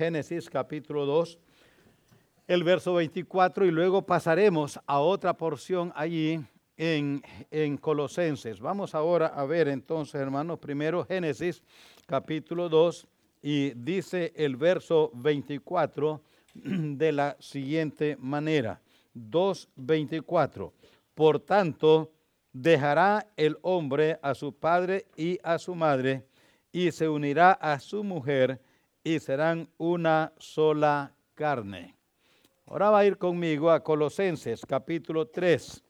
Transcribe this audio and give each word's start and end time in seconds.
Génesis 0.00 0.48
capítulo 0.48 1.06
2, 1.06 1.40
el 2.46 2.62
verso 2.62 2.94
24, 2.94 3.66
y 3.66 3.72
luego 3.72 4.02
pasaremos 4.02 4.78
a 4.86 5.00
otra 5.00 5.36
porción 5.36 5.92
allí 5.96 6.38
en, 6.76 7.20
en 7.50 7.76
Colosenses. 7.76 8.60
Vamos 8.60 8.94
ahora 8.94 9.26
a 9.26 9.44
ver 9.44 9.66
entonces, 9.66 10.14
hermanos, 10.14 10.60
primero 10.60 11.04
Génesis 11.04 11.64
capítulo 12.06 12.68
2, 12.68 13.08
y 13.42 13.70
dice 13.70 14.32
el 14.36 14.54
verso 14.54 15.10
24 15.14 16.22
de 16.54 17.10
la 17.10 17.36
siguiente 17.40 18.16
manera. 18.20 18.80
2.24. 19.16 20.70
Por 21.12 21.40
tanto, 21.40 22.12
dejará 22.52 23.26
el 23.36 23.58
hombre 23.62 24.20
a 24.22 24.36
su 24.36 24.52
padre 24.54 25.06
y 25.16 25.40
a 25.42 25.58
su 25.58 25.74
madre, 25.74 26.24
y 26.70 26.92
se 26.92 27.08
unirá 27.08 27.50
a 27.50 27.80
su 27.80 28.04
mujer, 28.04 28.60
y 29.08 29.20
serán 29.20 29.66
una 29.78 30.34
sola 30.36 31.14
carne. 31.34 31.96
Ahora 32.66 32.90
va 32.90 32.98
a 32.98 33.06
ir 33.06 33.16
conmigo 33.16 33.70
a 33.70 33.82
Colosenses 33.82 34.66
capítulo 34.66 35.28
3. 35.28 35.82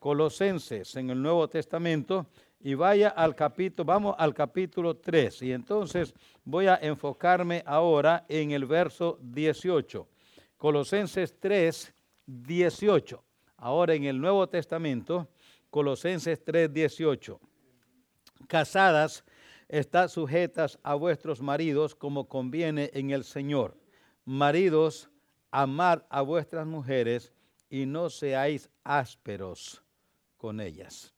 Colosenses 0.00 0.96
en 0.96 1.10
el 1.10 1.22
Nuevo 1.22 1.46
Testamento 1.46 2.26
y 2.58 2.74
vaya 2.74 3.10
al 3.10 3.36
capítulo, 3.36 3.84
vamos 3.84 4.16
al 4.18 4.34
capítulo 4.34 4.96
3 4.96 5.42
y 5.42 5.52
entonces 5.52 6.14
voy 6.44 6.66
a 6.66 6.74
enfocarme 6.82 7.62
ahora 7.64 8.24
en 8.28 8.50
el 8.50 8.66
verso 8.66 9.20
18. 9.22 10.08
Colosenses 10.56 11.38
3, 11.38 11.94
18. 12.26 13.24
Ahora 13.58 13.94
en 13.94 14.02
el 14.02 14.20
Nuevo 14.20 14.48
Testamento, 14.48 15.28
Colosenses 15.70 16.42
3, 16.42 16.72
18. 16.72 17.40
Casadas, 18.48 19.24
estad 19.68 20.08
sujetas 20.08 20.78
a 20.82 20.94
vuestros 20.94 21.40
maridos 21.40 21.94
como 21.94 22.28
conviene 22.28 22.90
en 22.94 23.10
el 23.10 23.24
Señor. 23.24 23.76
Maridos, 24.24 25.10
amad 25.50 26.02
a 26.08 26.22
vuestras 26.22 26.66
mujeres 26.66 27.32
y 27.70 27.86
no 27.86 28.10
seáis 28.10 28.70
ásperos 28.82 29.82
con 30.36 30.60
ellas. 30.60 31.14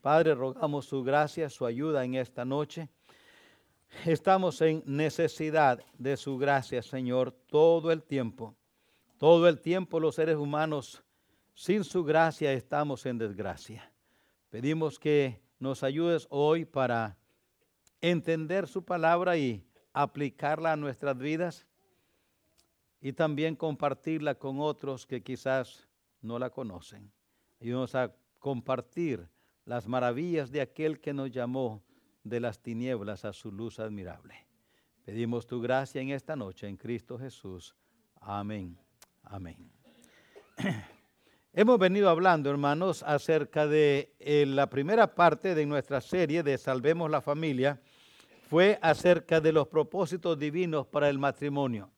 Padre, 0.00 0.34
rogamos 0.34 0.86
su 0.86 1.02
gracia, 1.02 1.48
su 1.48 1.64
ayuda 1.64 2.04
en 2.04 2.14
esta 2.14 2.44
noche. 2.44 2.88
Estamos 4.04 4.60
en 4.62 4.82
necesidad 4.84 5.80
de 5.98 6.16
su 6.16 6.38
gracia, 6.38 6.82
Señor, 6.82 7.30
todo 7.46 7.92
el 7.92 8.02
tiempo. 8.02 8.56
Todo 9.18 9.48
el 9.48 9.60
tiempo 9.60 10.00
los 10.00 10.16
seres 10.16 10.36
humanos, 10.36 11.04
sin 11.54 11.84
su 11.84 12.02
gracia, 12.02 12.52
estamos 12.52 13.06
en 13.06 13.18
desgracia. 13.18 13.92
Pedimos 14.50 14.98
que 14.98 15.40
nos 15.60 15.84
ayudes 15.84 16.26
hoy 16.30 16.64
para 16.64 17.16
entender 18.02 18.68
su 18.68 18.84
palabra 18.84 19.38
y 19.38 19.64
aplicarla 19.94 20.72
a 20.72 20.76
nuestras 20.76 21.16
vidas 21.16 21.66
y 23.00 23.14
también 23.14 23.56
compartirla 23.56 24.34
con 24.34 24.60
otros 24.60 25.06
que 25.06 25.22
quizás 25.22 25.88
no 26.20 26.38
la 26.38 26.50
conocen. 26.50 27.10
Ayúdanos 27.60 27.94
a 27.94 28.14
compartir 28.38 29.28
las 29.64 29.86
maravillas 29.86 30.50
de 30.50 30.60
aquel 30.60 31.00
que 31.00 31.14
nos 31.14 31.30
llamó 31.30 31.82
de 32.24 32.40
las 32.40 32.60
tinieblas 32.60 33.24
a 33.24 33.32
su 33.32 33.50
luz 33.50 33.78
admirable. 33.78 34.34
Pedimos 35.04 35.46
tu 35.46 35.60
gracia 35.60 36.00
en 36.00 36.10
esta 36.10 36.36
noche 36.36 36.68
en 36.68 36.76
Cristo 36.76 37.18
Jesús. 37.18 37.74
Amén. 38.20 38.78
Amén. 39.22 39.70
Hemos 41.54 41.78
venido 41.78 42.08
hablando, 42.08 42.50
hermanos, 42.50 43.02
acerca 43.02 43.66
de 43.66 44.14
eh, 44.18 44.46
la 44.46 44.70
primera 44.70 45.14
parte 45.14 45.54
de 45.54 45.66
nuestra 45.66 46.00
serie 46.00 46.42
de 46.42 46.56
Salvemos 46.56 47.10
la 47.10 47.20
Familia, 47.20 47.80
fue 48.52 48.78
acerca 48.82 49.40
de 49.40 49.50
los 49.50 49.66
propósitos 49.66 50.38
divinos 50.38 50.86
para 50.86 51.08
el 51.08 51.18
matrimonio. 51.18 51.90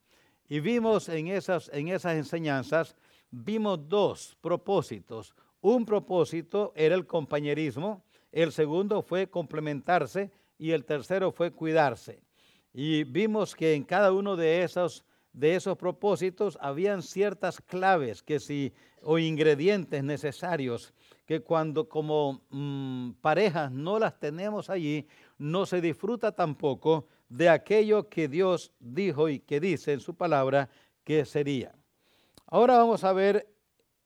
Y 0.48 0.60
vimos 0.60 1.08
en 1.08 1.26
esas, 1.26 1.68
en 1.74 1.88
esas 1.88 2.14
enseñanzas, 2.14 2.94
vimos 3.28 3.88
dos 3.88 4.38
propósitos. 4.40 5.34
Un 5.60 5.84
propósito 5.84 6.72
era 6.76 6.94
el 6.94 7.08
compañerismo, 7.08 8.04
el 8.30 8.52
segundo 8.52 9.02
fue 9.02 9.28
complementarse 9.28 10.30
y 10.56 10.70
el 10.70 10.84
tercero 10.84 11.32
fue 11.32 11.50
cuidarse. 11.50 12.22
Y 12.72 13.02
vimos 13.02 13.56
que 13.56 13.74
en 13.74 13.82
cada 13.82 14.12
uno 14.12 14.36
de 14.36 14.62
esos, 14.62 15.04
de 15.32 15.56
esos 15.56 15.76
propósitos 15.76 16.56
habían 16.60 17.02
ciertas 17.02 17.60
claves 17.60 18.22
que 18.22 18.38
si, 18.38 18.72
o 19.02 19.18
ingredientes 19.18 20.04
necesarios 20.04 20.94
que 21.26 21.40
cuando 21.40 21.88
como 21.88 22.42
mm, 22.50 23.12
parejas 23.20 23.72
no 23.72 23.98
las 23.98 24.18
tenemos 24.18 24.68
allí, 24.68 25.06
no 25.38 25.66
se 25.66 25.80
disfruta 25.80 26.32
tampoco 26.32 27.08
de 27.28 27.48
aquello 27.48 28.08
que 28.08 28.28
Dios 28.28 28.72
dijo 28.78 29.28
y 29.28 29.40
que 29.40 29.60
dice 29.60 29.92
en 29.92 30.00
su 30.00 30.14
palabra 30.14 30.68
que 31.02 31.24
sería. 31.24 31.74
Ahora 32.46 32.76
vamos 32.76 33.04
a 33.04 33.12
ver 33.12 33.48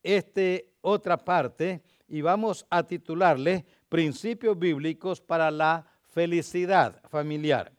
este 0.03 0.73
otra 0.81 1.19
parte 1.19 1.83
y 2.09 2.23
vamos 2.23 2.67
a 2.71 2.83
titularle 2.83 3.67
Principios 3.89 4.59
bíblicos 4.59 5.21
para 5.21 5.51
la 5.51 5.87
felicidad 6.11 7.01
familiar. 7.09 7.73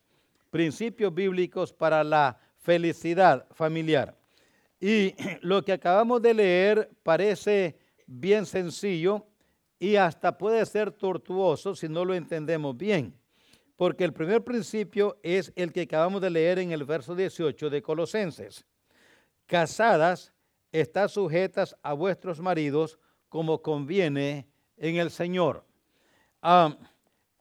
Principios 0.50 1.14
bíblicos 1.14 1.72
para 1.72 2.04
la 2.04 2.40
felicidad 2.58 3.46
familiar. 3.52 4.18
Y 4.80 5.14
lo 5.42 5.64
que 5.64 5.74
acabamos 5.74 6.22
de 6.22 6.34
leer 6.34 6.90
parece 7.04 7.78
bien 8.08 8.46
sencillo 8.48 9.28
y 9.78 9.96
hasta 9.98 10.36
puede 10.36 10.66
ser 10.66 10.92
tortuoso 10.92 11.76
si 11.76 11.88
no 11.88 12.04
lo 12.04 12.16
entendemos 12.16 12.76
bien. 12.76 13.19
Porque 13.80 14.04
el 14.04 14.12
primer 14.12 14.44
principio 14.44 15.18
es 15.24 15.54
el 15.56 15.72
que 15.72 15.84
acabamos 15.84 16.22
de 16.22 16.30
leer 16.30 16.60
en 16.60 16.74
el 16.74 16.84
verso 16.84 17.16
18 17.16 17.70
de 17.70 17.82
Colosenses. 17.82 18.66
Casadas, 19.46 20.34
están 20.70 21.08
sujetas 21.08 21.78
a 21.82 21.94
vuestros 21.94 22.42
maridos 22.42 23.00
como 23.30 23.62
conviene 23.62 24.50
en 24.76 24.98
el 24.98 25.10
Señor. 25.10 25.64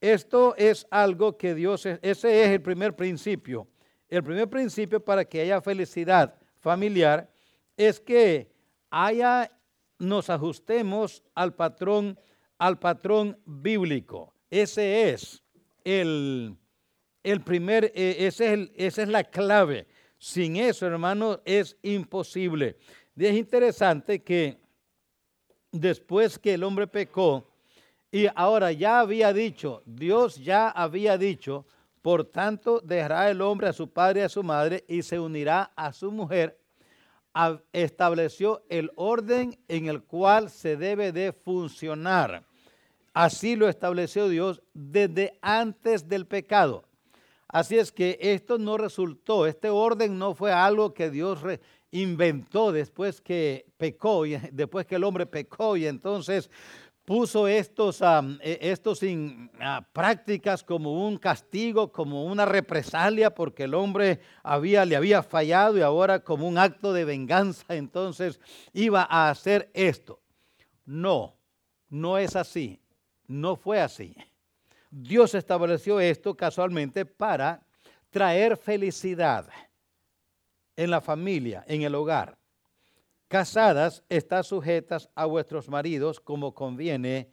Esto 0.00 0.54
es 0.56 0.86
algo 0.92 1.36
que 1.36 1.56
Dios, 1.56 1.84
ese 1.84 2.44
es 2.44 2.50
el 2.50 2.62
primer 2.62 2.94
principio. 2.94 3.66
El 4.08 4.22
primer 4.22 4.48
principio 4.48 5.04
para 5.04 5.24
que 5.24 5.40
haya 5.40 5.60
felicidad 5.60 6.36
familiar 6.60 7.28
es 7.76 7.98
que 7.98 8.48
haya, 8.90 9.50
nos 9.98 10.30
ajustemos 10.30 11.24
al 11.34 11.52
patrón, 11.56 12.16
al 12.58 12.78
patrón 12.78 13.36
bíblico. 13.44 14.32
Ese 14.48 15.10
es 15.10 15.42
el, 15.88 16.56
el 17.22 17.40
primer, 17.40 17.92
e, 17.94 18.26
es 18.26 18.40
esa 18.40 19.02
es 19.02 19.08
la 19.08 19.24
clave. 19.24 19.86
Sin 20.18 20.56
eso, 20.56 20.86
hermano, 20.86 21.40
es 21.44 21.76
imposible. 21.82 22.76
es 23.16 23.36
interesante 23.36 24.22
que 24.22 24.58
después 25.70 26.38
que 26.38 26.54
el 26.54 26.64
hombre 26.64 26.86
pecó, 26.86 27.46
y 28.10 28.26
ahora 28.34 28.72
ya 28.72 29.00
había 29.00 29.32
dicho, 29.32 29.82
Dios 29.84 30.36
ya 30.36 30.70
había 30.70 31.18
dicho, 31.18 31.66
por 32.00 32.24
tanto 32.24 32.80
dejará 32.80 33.30
el 33.30 33.40
hombre 33.42 33.68
a 33.68 33.72
su 33.72 33.90
padre 33.90 34.20
y 34.20 34.22
a 34.24 34.28
su 34.28 34.42
madre 34.42 34.84
y 34.88 35.02
se 35.02 35.18
unirá 35.18 35.72
a 35.76 35.92
su 35.92 36.10
mujer, 36.10 36.58
estableció 37.72 38.64
el 38.68 38.90
orden 38.96 39.58
en 39.68 39.86
el 39.86 40.02
cual 40.02 40.50
se 40.50 40.76
debe 40.76 41.12
de 41.12 41.32
funcionar. 41.32 42.47
Así 43.12 43.56
lo 43.56 43.68
estableció 43.68 44.28
Dios 44.28 44.62
desde 44.74 45.38
antes 45.42 46.08
del 46.08 46.26
pecado. 46.26 46.84
Así 47.48 47.78
es 47.78 47.90
que 47.90 48.18
esto 48.20 48.58
no 48.58 48.76
resultó, 48.76 49.46
este 49.46 49.70
orden 49.70 50.18
no 50.18 50.34
fue 50.34 50.52
algo 50.52 50.92
que 50.92 51.10
Dios 51.10 51.40
inventó 51.90 52.72
después 52.72 53.22
que 53.22 53.66
pecó, 53.78 54.24
después 54.52 54.86
que 54.86 54.96
el 54.96 55.04
hombre 55.04 55.24
pecó 55.24 55.76
y 55.76 55.86
entonces 55.86 56.50
puso 57.08 57.48
estos, 57.48 58.02
e, 58.02 58.58
estos 58.60 59.00
prácticas 59.94 60.62
como 60.62 61.08
un 61.08 61.16
castigo, 61.16 61.90
como 61.90 62.26
una 62.26 62.44
represalia, 62.44 63.34
porque 63.34 63.64
el 63.64 63.72
hombre 63.72 64.20
había, 64.42 64.84
le 64.84 64.94
había 64.94 65.22
fallado 65.22 65.78
y 65.78 65.80
ahora 65.80 66.20
como 66.22 66.46
un 66.46 66.58
acto 66.58 66.92
de 66.92 67.06
venganza, 67.06 67.74
entonces 67.74 68.38
iba 68.74 69.06
a 69.08 69.30
hacer 69.30 69.70
esto. 69.72 70.20
No, 70.84 71.34
no 71.88 72.18
es 72.18 72.36
así. 72.36 72.78
No 73.28 73.54
fue 73.56 73.80
así. 73.80 74.16
Dios 74.90 75.34
estableció 75.34 76.00
esto 76.00 76.34
casualmente 76.34 77.04
para 77.04 77.62
traer 78.10 78.56
felicidad 78.56 79.48
en 80.74 80.90
la 80.90 81.00
familia, 81.00 81.62
en 81.68 81.82
el 81.82 81.94
hogar. 81.94 82.38
Casadas, 83.28 84.02
está 84.08 84.42
sujetas 84.42 85.10
a 85.14 85.26
vuestros 85.26 85.68
maridos 85.68 86.18
como 86.18 86.54
conviene 86.54 87.30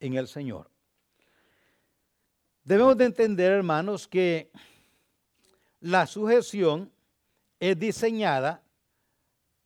en 0.00 0.14
el 0.14 0.26
Señor. 0.26 0.70
Debemos 2.64 2.96
de 2.96 3.04
entender, 3.04 3.52
hermanos, 3.52 4.08
que 4.08 4.50
la 5.80 6.06
sujeción 6.06 6.90
es 7.60 7.78
diseñada 7.78 8.62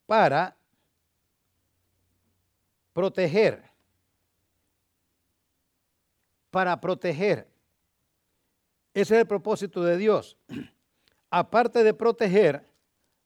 para 0.06 0.56
proteger 2.92 3.69
para 6.50 6.80
proteger. 6.80 7.48
Ese 8.92 9.14
es 9.14 9.20
el 9.20 9.26
propósito 9.26 9.82
de 9.82 9.96
Dios. 9.96 10.36
Aparte 11.30 11.84
de 11.84 11.94
proteger, 11.94 12.64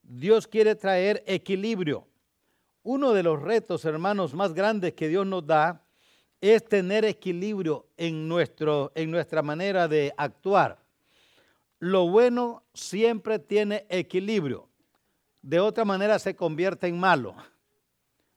Dios 0.03 0.47
quiere 0.47 0.75
traer 0.75 1.23
equilibrio. 1.27 2.07
Uno 2.83 3.13
de 3.13 3.23
los 3.23 3.41
retos, 3.41 3.85
hermanos, 3.87 4.35
más 4.35 4.53
grandes 4.53 4.93
que 4.93 5.09
Dios 5.09 5.27
nos 5.27 5.47
da 5.47 5.83
es 6.41 6.63
tener 6.63 7.07
equilibrio 7.07 7.87
en, 7.97 8.29
nuestro, 8.29 8.93
en 8.95 9.11
nuestra 9.11 9.41
manera 9.41 9.89
de 9.89 10.13
actuar. 10.19 10.79
Lo 11.79 12.09
bueno 12.09 12.63
siempre 12.75 13.39
tiene 13.39 13.87
equilibrio. 13.89 14.69
De 15.41 15.61
otra 15.61 15.87
manera 15.87 16.19
se 16.19 16.37
convierte 16.37 16.87
en 16.87 17.01
malo. 17.01 17.35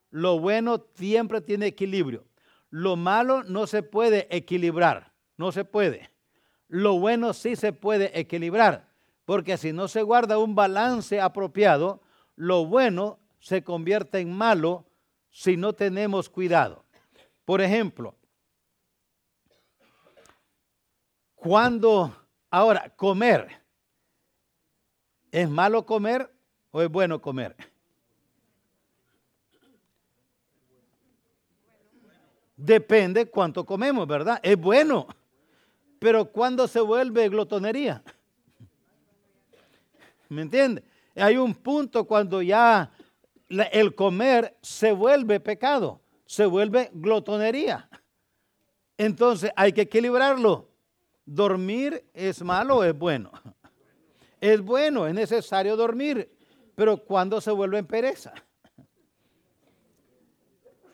Lo 0.09 0.39
bueno 0.39 0.85
siempre 0.95 1.41
tiene 1.41 1.67
equilibrio. 1.67 2.23
Lo 2.69 2.95
malo 2.95 3.43
no 3.43 3.67
se 3.67 3.83
puede 3.83 4.27
equilibrar, 4.35 5.13
no 5.37 5.51
se 5.51 5.65
puede. 5.65 6.11
Lo 6.67 6.99
bueno 6.99 7.33
sí 7.33 7.55
se 7.55 7.71
puede 7.71 8.19
equilibrar, 8.19 8.89
porque 9.25 9.57
si 9.57 9.71
no 9.71 9.87
se 9.87 10.01
guarda 10.01 10.37
un 10.37 10.55
balance 10.55 11.21
apropiado, 11.21 12.01
lo 12.35 12.65
bueno 12.65 13.19
se 13.39 13.63
convierte 13.63 14.19
en 14.19 14.33
malo 14.33 14.85
si 15.29 15.55
no 15.55 15.73
tenemos 15.73 16.29
cuidado. 16.29 16.85
Por 17.45 17.61
ejemplo, 17.61 18.15
cuando, 21.35 22.13
ahora, 22.49 22.93
comer, 22.95 23.63
¿es 25.31 25.49
malo 25.49 25.85
comer 25.85 26.29
o 26.71 26.81
es 26.81 26.89
bueno 26.89 27.21
comer? 27.21 27.55
Depende 32.57 33.29
cuánto 33.29 33.63
comemos, 33.63 34.07
¿verdad? 34.07 34.39
Es 34.41 34.57
bueno. 34.57 35.07
Pero 35.99 36.31
cuando 36.31 36.67
se 36.67 36.79
vuelve 36.79 37.29
glotonería. 37.29 38.03
¿Me 40.29 40.41
entiende? 40.41 40.83
Hay 41.15 41.37
un 41.37 41.53
punto 41.53 42.05
cuando 42.05 42.41
ya 42.41 42.91
el 43.47 43.95
comer 43.95 44.57
se 44.61 44.91
vuelve 44.91 45.39
pecado, 45.39 46.01
se 46.25 46.45
vuelve 46.45 46.89
glotonería. 46.93 47.87
Entonces 48.97 49.51
hay 49.55 49.71
que 49.71 49.81
equilibrarlo. 49.81 50.67
¿Dormir 51.25 52.09
es 52.13 52.41
malo 52.41 52.77
o 52.77 52.83
es 52.83 52.97
bueno? 52.97 53.31
Es 54.39 54.61
bueno, 54.61 55.07
es 55.07 55.13
necesario 55.13 55.75
dormir, 55.75 56.31
pero 56.75 56.97
cuando 56.97 57.41
se 57.41 57.51
vuelve 57.51 57.79
en 57.79 57.87
pereza 57.87 58.33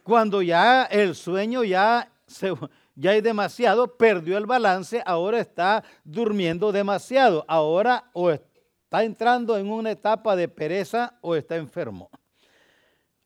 cuando 0.03 0.41
ya 0.41 0.83
el 0.83 1.15
sueño 1.15 1.63
ya, 1.63 2.11
se, 2.27 2.53
ya 2.95 3.11
hay 3.11 3.21
demasiado, 3.21 3.97
perdió 3.97 4.37
el 4.37 4.45
balance, 4.45 5.01
ahora 5.05 5.39
está 5.39 5.83
durmiendo 6.03 6.71
demasiado, 6.71 7.45
ahora 7.47 8.09
o 8.13 8.29
está 8.29 9.03
entrando 9.03 9.57
en 9.57 9.71
una 9.71 9.91
etapa 9.91 10.35
de 10.35 10.47
pereza 10.47 11.17
o 11.21 11.35
está 11.35 11.55
enfermo. 11.55 12.09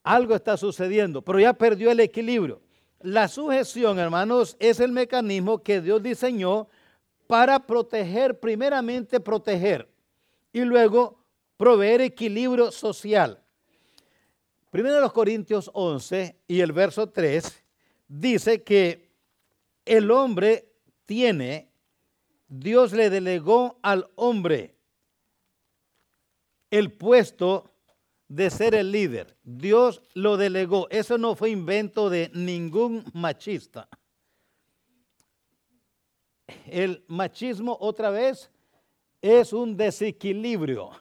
Algo 0.04 0.36
está 0.36 0.56
sucediendo, 0.56 1.22
pero 1.22 1.40
ya 1.40 1.52
perdió 1.52 1.92
el 1.92 2.00
equilibrio. 2.00 2.62
La 3.02 3.28
sujeción, 3.28 4.00
hermanos, 4.00 4.56
es 4.60 4.80
el 4.80 4.92
mecanismo 4.92 5.62
que 5.62 5.82
Dios 5.82 6.02
diseñó 6.02 6.68
para 7.28 7.60
proteger, 7.60 8.40
primeramente 8.40 9.20
proteger 9.20 9.90
y 10.54 10.62
luego 10.62 11.20
proveer 11.58 12.02
equilibrio 12.02 12.72
social. 12.72 13.44
Primero 14.78 15.02
los 15.02 15.12
Corintios 15.12 15.72
11 15.74 16.44
y 16.48 16.60
el 16.60 16.72
verso 16.72 17.10
3 17.10 17.64
dice 18.08 18.62
que 18.62 19.10
el 19.84 20.12
hombre 20.12 20.72
tiene, 21.08 21.72
Dios 22.48 22.94
le 22.94 23.10
delegó 23.10 23.80
al 23.82 24.08
hombre 24.14 24.76
el 26.70 26.92
puesto 26.92 27.74
de 28.28 28.52
ser 28.52 28.76
el 28.76 28.92
líder. 28.92 29.36
Dios 29.44 30.04
lo 30.14 30.38
delegó. 30.38 30.88
Eso 30.92 31.18
no 31.18 31.34
fue 31.34 31.50
invento 31.50 32.12
de 32.12 32.30
ningún 32.36 33.04
machista. 33.16 33.90
El 36.68 37.04
machismo 37.08 37.76
otra 37.82 38.12
vez 38.12 38.52
es 39.24 39.54
un 39.54 39.76
desequilibrio 39.76 40.92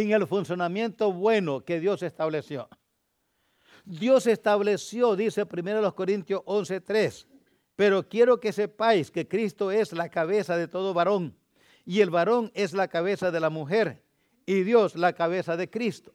en 0.00 0.10
el 0.10 0.26
funcionamiento 0.26 1.12
bueno 1.12 1.64
que 1.64 1.78
Dios 1.78 2.02
estableció. 2.02 2.68
Dios 3.84 4.26
estableció, 4.26 5.14
dice 5.14 5.44
1 5.44 5.94
Corintios 5.94 6.42
11:3, 6.46 7.28
pero 7.76 8.08
quiero 8.08 8.40
que 8.40 8.52
sepáis 8.52 9.12
que 9.12 9.28
Cristo 9.28 9.70
es 9.70 9.92
la 9.92 10.08
cabeza 10.08 10.56
de 10.56 10.66
todo 10.66 10.94
varón 10.94 11.36
y 11.84 12.00
el 12.00 12.10
varón 12.10 12.50
es 12.54 12.72
la 12.72 12.88
cabeza 12.88 13.30
de 13.30 13.38
la 13.38 13.50
mujer 13.50 14.02
y 14.44 14.64
Dios 14.64 14.96
la 14.96 15.12
cabeza 15.12 15.56
de 15.56 15.70
Cristo. 15.70 16.12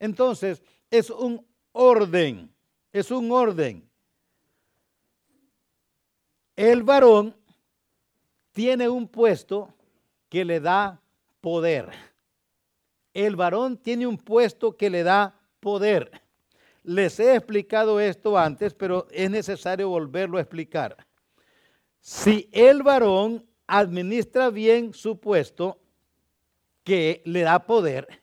Entonces, 0.00 0.60
es 0.90 1.08
un 1.08 1.46
orden, 1.70 2.52
es 2.92 3.12
un 3.12 3.30
orden. 3.30 3.88
El 6.56 6.82
varón 6.82 7.36
tiene 8.50 8.88
un 8.88 9.06
puesto 9.06 9.72
que 10.28 10.44
le 10.44 10.58
da 10.58 11.00
poder 11.40 12.09
el 13.14 13.36
varón 13.36 13.76
tiene 13.76 14.06
un 14.06 14.16
puesto 14.16 14.76
que 14.76 14.90
le 14.90 15.02
da 15.02 15.38
poder. 15.60 16.10
Les 16.82 17.20
he 17.20 17.34
explicado 17.34 18.00
esto 18.00 18.38
antes, 18.38 18.74
pero 18.74 19.06
es 19.10 19.30
necesario 19.30 19.88
volverlo 19.88 20.38
a 20.38 20.40
explicar. 20.40 20.96
Si 22.00 22.48
el 22.52 22.82
varón 22.82 23.46
administra 23.66 24.50
bien 24.50 24.94
su 24.94 25.18
puesto, 25.18 25.78
que 26.82 27.22
le 27.26 27.42
da 27.42 27.66
poder, 27.66 28.22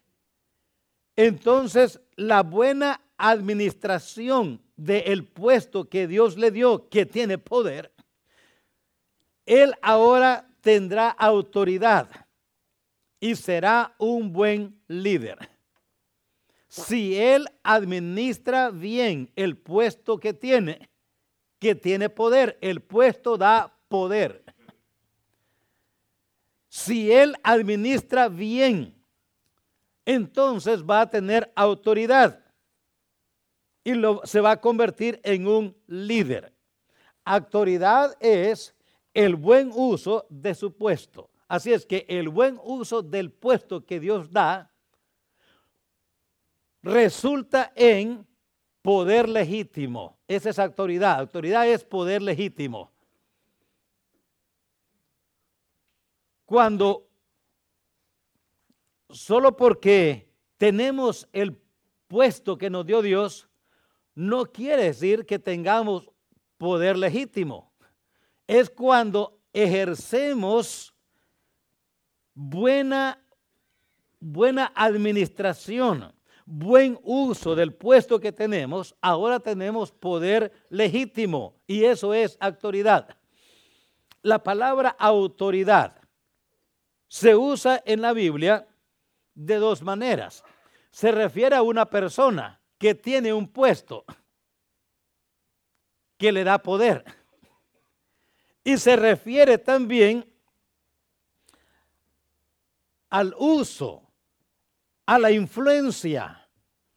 entonces 1.16 2.02
la 2.16 2.42
buena 2.44 3.02
administración 3.18 4.62
del 4.76 5.26
puesto 5.26 5.88
que 5.88 6.08
Dios 6.08 6.38
le 6.38 6.52
dio, 6.52 6.90
que 6.90 7.06
tiene 7.06 7.38
poder, 7.38 7.92
él 9.46 9.74
ahora 9.82 10.50
tendrá 10.62 11.10
autoridad 11.10 12.27
y 13.20 13.36
será 13.36 13.96
un 13.98 14.32
buen 14.32 14.82
líder. 14.88 15.38
Si 16.68 17.18
él 17.18 17.48
administra 17.64 18.70
bien 18.70 19.32
el 19.36 19.58
puesto 19.58 20.20
que 20.20 20.34
tiene, 20.34 20.90
que 21.60 21.76
tiene 21.76 22.10
poder, 22.10 22.58
el 22.62 22.82
puesto 22.82 23.38
da 23.38 23.74
poder. 23.88 24.44
Si 26.68 27.12
él 27.12 27.36
administra 27.44 28.28
bien, 28.28 28.94
entonces 30.06 30.84
va 30.84 31.02
a 31.02 31.10
tener 31.10 31.52
autoridad 31.56 32.44
y 33.84 33.94
se 34.26 34.42
va 34.42 34.52
a 34.52 34.62
convertir 34.62 35.20
en 35.24 35.48
un 35.48 35.76
líder. 35.88 36.54
Autoridad 37.24 38.16
es 38.20 38.76
el 39.14 39.36
buen 39.36 39.72
uso 39.74 40.28
de 40.30 40.54
su 40.54 40.76
puesto. 40.76 41.30
Así 41.48 41.72
es 41.72 41.86
que 41.86 42.06
el 42.10 42.30
buen 42.30 42.60
uso 42.64 43.02
del 43.02 43.32
puesto 43.32 43.86
que 43.86 44.00
Dios 44.00 44.32
da 44.32 44.72
resulta 46.84 47.72
en 47.76 48.28
poder 48.82 49.30
legítimo. 49.30 50.18
Esa 50.28 50.50
es 50.50 50.60
autoridad. 50.60 51.20
Autoridad 51.20 51.68
es 51.68 51.84
poder 51.84 52.22
legítimo. 52.22 52.92
Cuando 56.46 57.08
solo 59.10 59.56
porque 59.56 60.30
tenemos 60.58 61.28
el 61.32 61.62
puesto 62.08 62.58
que 62.58 62.70
nos 62.70 62.86
dio 62.86 63.02
Dios, 63.02 63.50
no 64.16 64.46
quiere 64.46 64.84
decir 64.84 65.26
que 65.26 65.40
tengamos 65.40 66.10
poder 66.58 66.98
legítimo. 66.98 67.72
Es 68.48 68.70
cuando 68.70 69.40
ejercemos 69.54 70.94
buena, 72.38 73.20
buena 74.20 74.72
administración, 74.76 76.14
buen 76.46 77.00
uso 77.02 77.56
del 77.56 77.74
puesto 77.74 78.20
que 78.20 78.32
tenemos, 78.32 78.96
ahora 79.02 79.40
tenemos 79.40 79.92
poder 79.92 80.52
legítimo 80.70 81.56
y 81.66 81.84
eso 81.84 82.14
es 82.14 82.38
autoridad. 82.40 83.18
La 84.22 84.44
palabra 84.44 84.96
autoridad 85.00 86.00
se 87.08 87.36
usa 87.36 87.82
en 87.86 88.02
la 88.02 88.14
Biblia 88.14 88.68
de 89.34 89.56
dos 89.56 89.82
maneras. 89.82 90.44
Se 90.92 91.12
refiere 91.12 91.56
a 91.56 91.64
una 91.64 91.90
persona 91.90 92.62
que 92.78 92.94
tiene 92.94 93.34
un 93.34 93.48
puesto 93.48 94.06
que 96.18 96.32
le 96.32 96.44
da 96.44 96.60
poder. 96.60 97.04
Y 98.64 98.78
se 98.78 98.96
refiere 98.96 99.58
también 99.58 100.37
al 103.18 103.34
uso, 103.40 104.04
a 105.08 105.18
la 105.18 105.32
influencia 105.32 106.48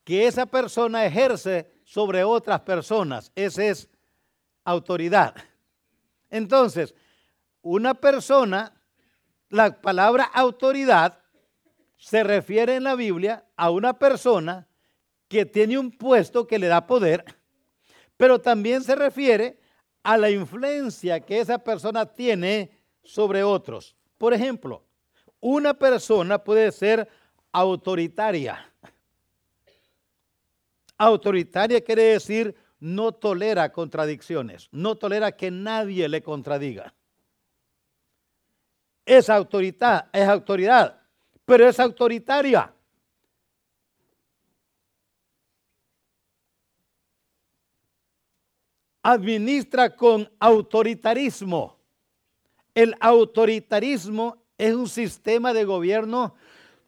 que 0.04 0.26
esa 0.26 0.44
persona 0.44 1.06
ejerce 1.06 1.72
sobre 1.82 2.22
otras 2.22 2.60
personas. 2.60 3.32
Esa 3.34 3.64
es 3.64 3.88
autoridad. 4.64 5.34
Entonces, 6.28 6.94
una 7.62 7.94
persona, 7.94 8.70
la 9.48 9.80
palabra 9.80 10.24
autoridad 10.24 11.22
se 11.96 12.22
refiere 12.22 12.76
en 12.76 12.84
la 12.84 12.96
Biblia 12.96 13.46
a 13.56 13.70
una 13.70 13.98
persona 13.98 14.68
que 15.26 15.46
tiene 15.46 15.78
un 15.78 15.90
puesto 15.90 16.46
que 16.46 16.58
le 16.58 16.66
da 16.66 16.86
poder, 16.86 17.24
pero 18.18 18.38
también 18.38 18.84
se 18.84 18.94
refiere 18.94 19.58
a 20.02 20.18
la 20.18 20.28
influencia 20.28 21.20
que 21.20 21.40
esa 21.40 21.58
persona 21.58 22.04
tiene 22.04 22.78
sobre 23.02 23.42
otros. 23.42 23.96
Por 24.18 24.34
ejemplo, 24.34 24.84
una 25.40 25.74
persona 25.74 26.42
puede 26.42 26.70
ser 26.72 27.08
autoritaria. 27.52 28.66
Autoritaria 30.98 31.80
quiere 31.82 32.02
decir 32.02 32.54
no 32.78 33.12
tolera 33.12 33.72
contradicciones, 33.72 34.68
no 34.72 34.96
tolera 34.96 35.32
que 35.32 35.50
nadie 35.50 36.08
le 36.08 36.22
contradiga. 36.22 36.94
Es 39.04 39.28
autoridad, 39.28 40.08
es 40.12 40.28
autoridad, 40.28 41.00
pero 41.44 41.68
es 41.68 41.80
autoritaria. 41.80 42.72
Administra 49.02 49.96
con 49.96 50.30
autoritarismo. 50.38 51.78
El 52.74 52.94
autoritarismo 53.00 54.39
es 54.60 54.74
un 54.74 54.88
sistema 54.88 55.54
de 55.54 55.64
gobierno 55.64 56.34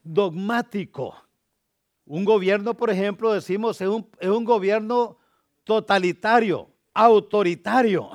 dogmático. 0.02 1.16
Un 2.04 2.22
gobierno, 2.22 2.74
por 2.74 2.90
ejemplo, 2.90 3.32
decimos, 3.32 3.80
es 3.80 3.88
un, 3.88 4.06
es 4.20 4.28
un 4.28 4.44
gobierno 4.44 5.16
totalitario, 5.64 6.68
autoritario. 6.92 8.10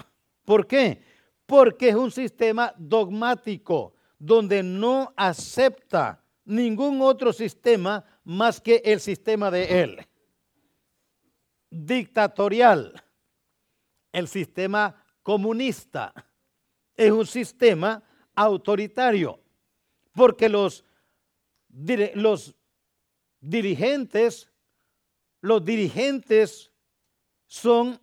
¿Por 0.46 0.68
qué? 0.68 1.02
Porque 1.48 1.90
es 1.90 1.96
un 1.96 2.12
sistema 2.12 2.72
dogmático 2.78 3.96
donde 4.20 4.62
no 4.62 5.12
acepta 5.18 6.22
ningún 6.46 7.02
otro 7.02 7.34
sistema 7.34 8.06
más 8.24 8.62
que 8.62 8.84
el 8.86 9.00
sistema 9.00 9.50
de 9.50 9.82
él. 9.82 10.08
Dictatorial. 11.72 13.04
El 14.12 14.28
sistema 14.28 15.04
comunista 15.24 16.14
es 16.96 17.12
un 17.12 17.26
sistema 17.26 18.04
autoritario 18.36 19.40
porque 20.18 20.50
los, 20.50 20.84
dirigentes, 23.40 24.50
los 25.42 25.64
dirigentes 25.64 26.72
son 27.46 28.02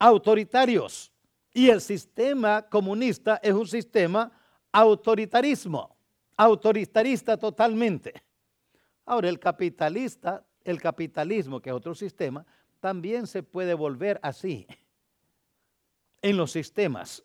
autoritarios 0.00 1.12
y 1.52 1.68
el 1.68 1.80
sistema 1.80 2.68
comunista 2.68 3.38
es 3.40 3.52
un 3.54 3.68
sistema 3.68 4.32
autoritarismo, 4.72 5.96
autoritarista 6.36 7.36
totalmente. 7.36 8.20
Ahora 9.06 9.28
el 9.28 9.38
capitalista, 9.38 10.44
el 10.64 10.82
capitalismo, 10.82 11.62
que 11.62 11.70
es 11.70 11.76
otro 11.76 11.94
sistema, 11.94 12.44
también 12.80 13.28
se 13.28 13.44
puede 13.44 13.74
volver 13.74 14.18
así 14.24 14.66
en 16.20 16.36
los 16.36 16.50
sistemas, 16.50 17.22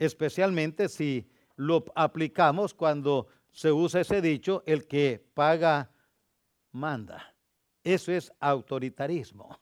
especialmente 0.00 0.88
si 0.88 1.30
lo 1.60 1.84
aplicamos 1.94 2.72
cuando 2.72 3.26
se 3.52 3.70
usa 3.70 4.00
ese 4.00 4.22
dicho, 4.22 4.62
el 4.64 4.86
que 4.86 5.22
paga, 5.34 5.90
manda. 6.72 7.34
Eso 7.84 8.12
es 8.12 8.32
autoritarismo. 8.40 9.60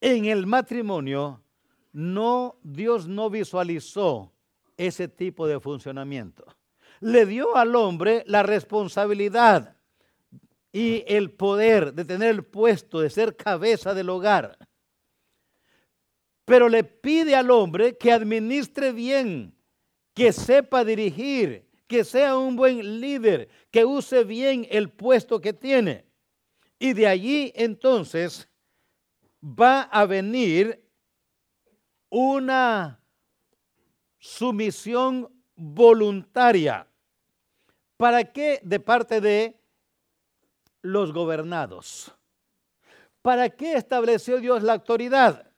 En 0.00 0.24
el 0.24 0.46
matrimonio, 0.46 1.42
no, 1.92 2.56
Dios 2.62 3.06
no 3.06 3.28
visualizó 3.28 4.32
ese 4.78 5.08
tipo 5.08 5.46
de 5.46 5.60
funcionamiento. 5.60 6.46
Le 7.00 7.26
dio 7.26 7.54
al 7.54 7.76
hombre 7.76 8.24
la 8.26 8.42
responsabilidad 8.42 9.76
y 10.72 11.04
el 11.06 11.32
poder 11.32 11.92
de 11.92 12.06
tener 12.06 12.30
el 12.30 12.44
puesto, 12.44 13.00
de 13.00 13.10
ser 13.10 13.36
cabeza 13.36 13.92
del 13.92 14.08
hogar. 14.08 14.56
Pero 16.46 16.70
le 16.70 16.82
pide 16.82 17.36
al 17.36 17.50
hombre 17.50 17.98
que 17.98 18.10
administre 18.10 18.92
bien, 18.92 19.59
que 20.20 20.34
sepa 20.34 20.84
dirigir, 20.84 21.66
que 21.86 22.04
sea 22.04 22.36
un 22.36 22.54
buen 22.54 23.00
líder, 23.00 23.48
que 23.70 23.86
use 23.86 24.22
bien 24.22 24.66
el 24.70 24.90
puesto 24.90 25.40
que 25.40 25.54
tiene. 25.54 26.04
Y 26.78 26.92
de 26.92 27.06
allí 27.06 27.52
entonces 27.56 28.46
va 29.42 29.84
a 29.84 30.04
venir 30.04 30.86
una 32.10 33.02
sumisión 34.18 35.32
voluntaria. 35.56 36.86
¿Para 37.96 38.22
qué? 38.30 38.60
De 38.62 38.78
parte 38.78 39.22
de 39.22 39.58
los 40.82 41.14
gobernados. 41.14 42.14
¿Para 43.22 43.48
qué 43.48 43.72
estableció 43.72 44.38
Dios 44.38 44.62
la 44.62 44.74
autoridad? 44.74 45.50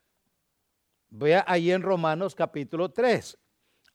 Vea 1.11 1.45
ahí 1.49 1.73
en 1.73 1.83
Romanos 1.83 2.37
capítulo 2.37 2.93
3. 2.93 3.42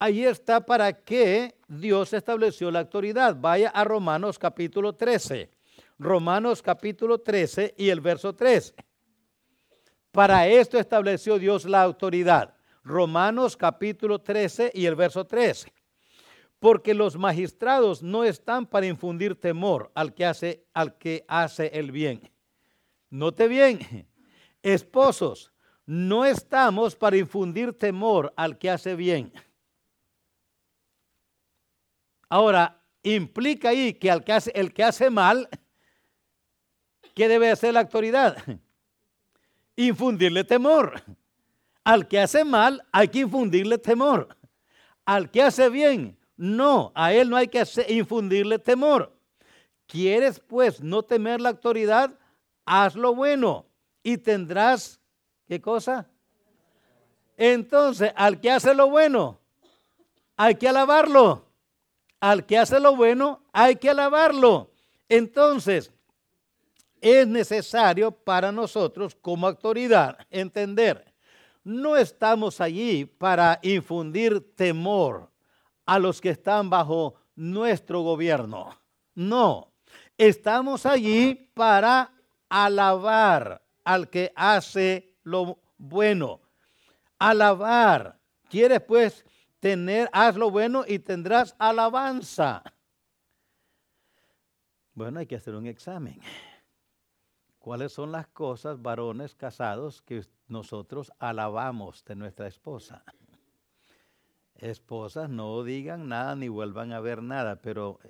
Ahí 0.00 0.24
está 0.24 0.64
para 0.64 0.92
qué 0.92 1.56
Dios 1.66 2.12
estableció 2.12 2.70
la 2.70 2.80
autoridad. 2.80 3.36
Vaya 3.36 3.70
a 3.70 3.82
Romanos 3.82 4.38
capítulo 4.38 4.94
13. 4.94 5.50
Romanos 5.98 6.62
capítulo 6.62 7.18
13 7.18 7.74
y 7.76 7.88
el 7.88 8.00
verso 8.00 8.32
3. 8.32 8.74
Para 10.12 10.46
esto 10.46 10.78
estableció 10.78 11.38
Dios 11.38 11.64
la 11.64 11.82
autoridad. 11.82 12.54
Romanos 12.84 13.56
capítulo 13.56 14.20
13 14.20 14.70
y 14.72 14.86
el 14.86 14.94
verso 14.94 15.26
13. 15.26 15.72
Porque 16.60 16.94
los 16.94 17.16
magistrados 17.16 18.00
no 18.00 18.22
están 18.22 18.66
para 18.66 18.86
infundir 18.86 19.34
temor 19.34 19.90
al 19.96 20.14
que 20.14 20.24
hace, 20.24 20.64
al 20.74 20.96
que 20.96 21.24
hace 21.26 21.72
el 21.74 21.90
bien. 21.90 22.30
Note 23.10 23.48
bien, 23.48 24.06
esposos, 24.62 25.52
no 25.86 26.24
estamos 26.24 26.94
para 26.94 27.16
infundir 27.16 27.72
temor 27.72 28.32
al 28.36 28.58
que 28.58 28.70
hace 28.70 28.94
bien. 28.94 29.32
Ahora, 32.28 32.80
implica 33.02 33.70
ahí 33.70 33.94
que, 33.94 34.10
al 34.10 34.24
que 34.24 34.32
hace, 34.32 34.50
el 34.54 34.72
que 34.72 34.84
hace 34.84 35.10
mal, 35.10 35.48
¿qué 37.14 37.28
debe 37.28 37.50
hacer 37.50 37.74
la 37.74 37.80
autoridad? 37.80 38.36
Infundirle 39.76 40.44
temor. 40.44 41.02
Al 41.84 42.06
que 42.06 42.20
hace 42.20 42.44
mal 42.44 42.84
hay 42.92 43.08
que 43.08 43.20
infundirle 43.20 43.78
temor. 43.78 44.36
Al 45.06 45.30
que 45.30 45.42
hace 45.42 45.70
bien, 45.70 46.18
no, 46.36 46.92
a 46.94 47.12
él 47.14 47.30
no 47.30 47.36
hay 47.36 47.48
que 47.48 47.64
infundirle 47.88 48.58
temor. 48.58 49.16
¿Quieres 49.86 50.38
pues 50.38 50.82
no 50.82 51.02
temer 51.02 51.40
la 51.40 51.48
autoridad? 51.48 52.10
Haz 52.66 52.94
lo 52.94 53.14
bueno 53.14 53.64
y 54.02 54.18
tendrás, 54.18 55.00
¿qué 55.46 55.60
cosa? 55.62 56.06
Entonces, 57.38 58.12
al 58.14 58.40
que 58.40 58.50
hace 58.50 58.74
lo 58.74 58.90
bueno, 58.90 59.38
hay 60.36 60.56
que 60.56 60.68
alabarlo. 60.68 61.47
Al 62.20 62.46
que 62.46 62.58
hace 62.58 62.80
lo 62.80 62.96
bueno, 62.96 63.42
hay 63.52 63.76
que 63.76 63.90
alabarlo. 63.90 64.70
Entonces, 65.08 65.92
es 67.00 67.26
necesario 67.26 68.10
para 68.10 68.50
nosotros 68.50 69.16
como 69.20 69.46
autoridad 69.46 70.18
entender 70.30 71.08
no 71.68 71.98
estamos 71.98 72.62
allí 72.62 73.04
para 73.04 73.60
infundir 73.62 74.54
temor 74.56 75.30
a 75.84 75.98
los 75.98 76.18
que 76.18 76.30
están 76.30 76.70
bajo 76.70 77.14
nuestro 77.36 78.00
gobierno. 78.00 78.70
No, 79.14 79.70
estamos 80.16 80.86
allí 80.86 81.34
para 81.52 82.10
alabar 82.48 83.62
al 83.84 84.08
que 84.08 84.32
hace 84.34 85.14
lo 85.24 85.58
bueno. 85.76 86.40
Alabar. 87.18 88.18
¿Quieres 88.48 88.80
pues 88.80 89.26
tener, 89.60 90.08
haz 90.12 90.36
lo 90.36 90.50
bueno 90.50 90.84
y 90.86 90.98
tendrás 90.98 91.54
alabanza? 91.58 92.62
Bueno, 94.94 95.20
hay 95.20 95.26
que 95.26 95.36
hacer 95.36 95.54
un 95.54 95.66
examen. 95.66 96.20
¿Cuáles 97.58 97.92
son 97.92 98.12
las 98.12 98.26
cosas, 98.28 98.80
varones 98.80 99.34
casados, 99.34 100.02
que 100.02 100.24
nosotros 100.46 101.12
alabamos 101.18 102.04
de 102.04 102.16
nuestra 102.16 102.46
esposa? 102.46 103.04
Esposas, 104.54 105.28
no 105.30 105.62
digan 105.62 106.08
nada 106.08 106.34
ni 106.34 106.48
vuelvan 106.48 106.92
a 106.92 107.00
ver 107.00 107.22
nada, 107.22 107.60
pero 107.60 108.00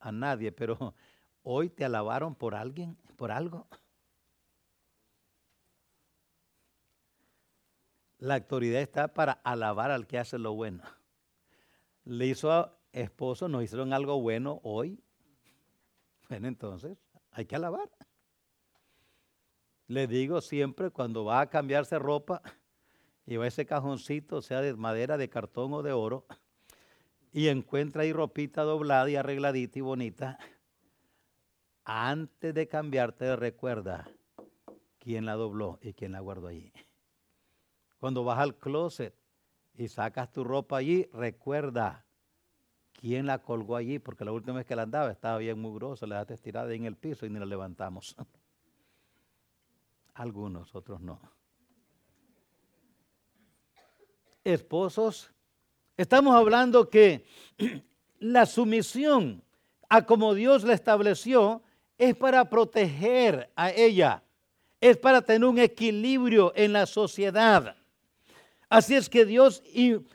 a 0.00 0.10
nadie, 0.10 0.52
pero 0.52 0.94
hoy 1.42 1.70
te 1.70 1.84
alabaron 1.84 2.34
por 2.34 2.54
alguien, 2.54 2.96
por 3.16 3.30
algo. 3.30 3.68
La 8.24 8.36
autoridad 8.36 8.80
está 8.80 9.08
para 9.08 9.32
alabar 9.44 9.90
al 9.90 10.06
que 10.06 10.18
hace 10.18 10.38
lo 10.38 10.54
bueno. 10.54 10.82
Le 12.04 12.26
hizo 12.26 12.50
a 12.50 12.74
esposo, 12.90 13.48
nos 13.48 13.62
hicieron 13.62 13.92
algo 13.92 14.18
bueno 14.18 14.60
hoy. 14.62 14.98
Bueno, 16.30 16.48
entonces 16.48 16.96
hay 17.32 17.44
que 17.44 17.54
alabar. 17.54 17.90
Le 19.88 20.06
digo 20.06 20.40
siempre 20.40 20.88
cuando 20.88 21.26
va 21.26 21.42
a 21.42 21.50
cambiarse 21.50 21.98
ropa, 21.98 22.40
lleva 23.26 23.46
ese 23.46 23.66
cajoncito, 23.66 24.40
sea 24.40 24.62
de 24.62 24.72
madera, 24.72 25.18
de 25.18 25.28
cartón 25.28 25.74
o 25.74 25.82
de 25.82 25.92
oro, 25.92 26.24
y 27.30 27.48
encuentra 27.48 28.04
ahí 28.04 28.14
ropita 28.14 28.62
doblada 28.62 29.10
y 29.10 29.16
arregladita 29.16 29.80
y 29.80 29.82
bonita, 29.82 30.38
antes 31.84 32.54
de 32.54 32.68
cambiarte 32.68 33.36
recuerda 33.36 34.08
quién 34.98 35.26
la 35.26 35.34
dobló 35.34 35.78
y 35.82 35.92
quién 35.92 36.12
la 36.12 36.20
guardó 36.20 36.46
allí. 36.46 36.72
Cuando 38.04 38.22
vas 38.22 38.38
al 38.38 38.56
closet 38.56 39.14
y 39.78 39.88
sacas 39.88 40.30
tu 40.30 40.44
ropa 40.44 40.76
allí, 40.76 41.08
recuerda 41.14 42.04
quién 42.92 43.24
la 43.24 43.38
colgó 43.38 43.76
allí, 43.76 43.98
porque 43.98 44.26
la 44.26 44.32
última 44.32 44.58
vez 44.58 44.66
que 44.66 44.76
la 44.76 44.82
andaba 44.82 45.10
estaba 45.10 45.38
bien 45.38 45.58
mugrosa, 45.58 46.06
la 46.06 46.16
dejaste 46.16 46.34
estirada 46.34 46.70
en 46.74 46.84
el 46.84 46.96
piso 46.96 47.24
y 47.24 47.30
ni 47.30 47.38
la 47.38 47.46
levantamos. 47.46 48.14
Algunos, 50.12 50.74
otros 50.74 51.00
no. 51.00 51.18
Esposos, 54.44 55.32
estamos 55.96 56.34
hablando 56.34 56.90
que 56.90 57.24
la 58.18 58.44
sumisión 58.44 59.42
a 59.88 60.04
como 60.04 60.34
Dios 60.34 60.62
la 60.64 60.74
estableció 60.74 61.62
es 61.96 62.14
para 62.14 62.50
proteger 62.50 63.50
a 63.56 63.70
ella, 63.70 64.22
es 64.78 64.98
para 64.98 65.22
tener 65.22 65.48
un 65.48 65.58
equilibrio 65.58 66.52
en 66.54 66.74
la 66.74 66.84
sociedad. 66.84 67.78
Así 68.68 68.94
es 68.94 69.08
que 69.08 69.24
Dios 69.24 69.62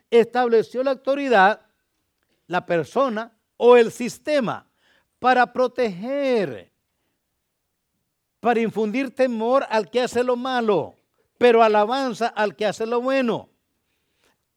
estableció 0.09 0.83
la 0.83 0.91
autoridad, 0.91 1.61
la 2.47 2.65
persona 2.65 3.31
o 3.57 3.77
el 3.77 3.91
sistema 3.91 4.67
para 5.19 5.51
proteger, 5.51 6.71
para 8.39 8.59
infundir 8.61 9.13
temor 9.13 9.65
al 9.69 9.89
que 9.89 10.01
hace 10.01 10.23
lo 10.23 10.35
malo, 10.35 10.95
pero 11.37 11.61
alabanza 11.61 12.27
al 12.27 12.55
que 12.55 12.65
hace 12.65 12.85
lo 12.85 13.01
bueno. 13.01 13.49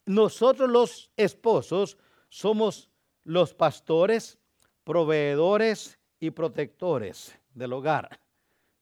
Nosotros 0.06 0.68
los 0.68 1.10
esposos 1.16 1.98
somos 2.28 2.90
los 3.24 3.54
pastores, 3.54 4.38
proveedores 4.84 5.98
y 6.18 6.30
protectores 6.30 7.38
del 7.54 7.72
hogar. 7.72 8.20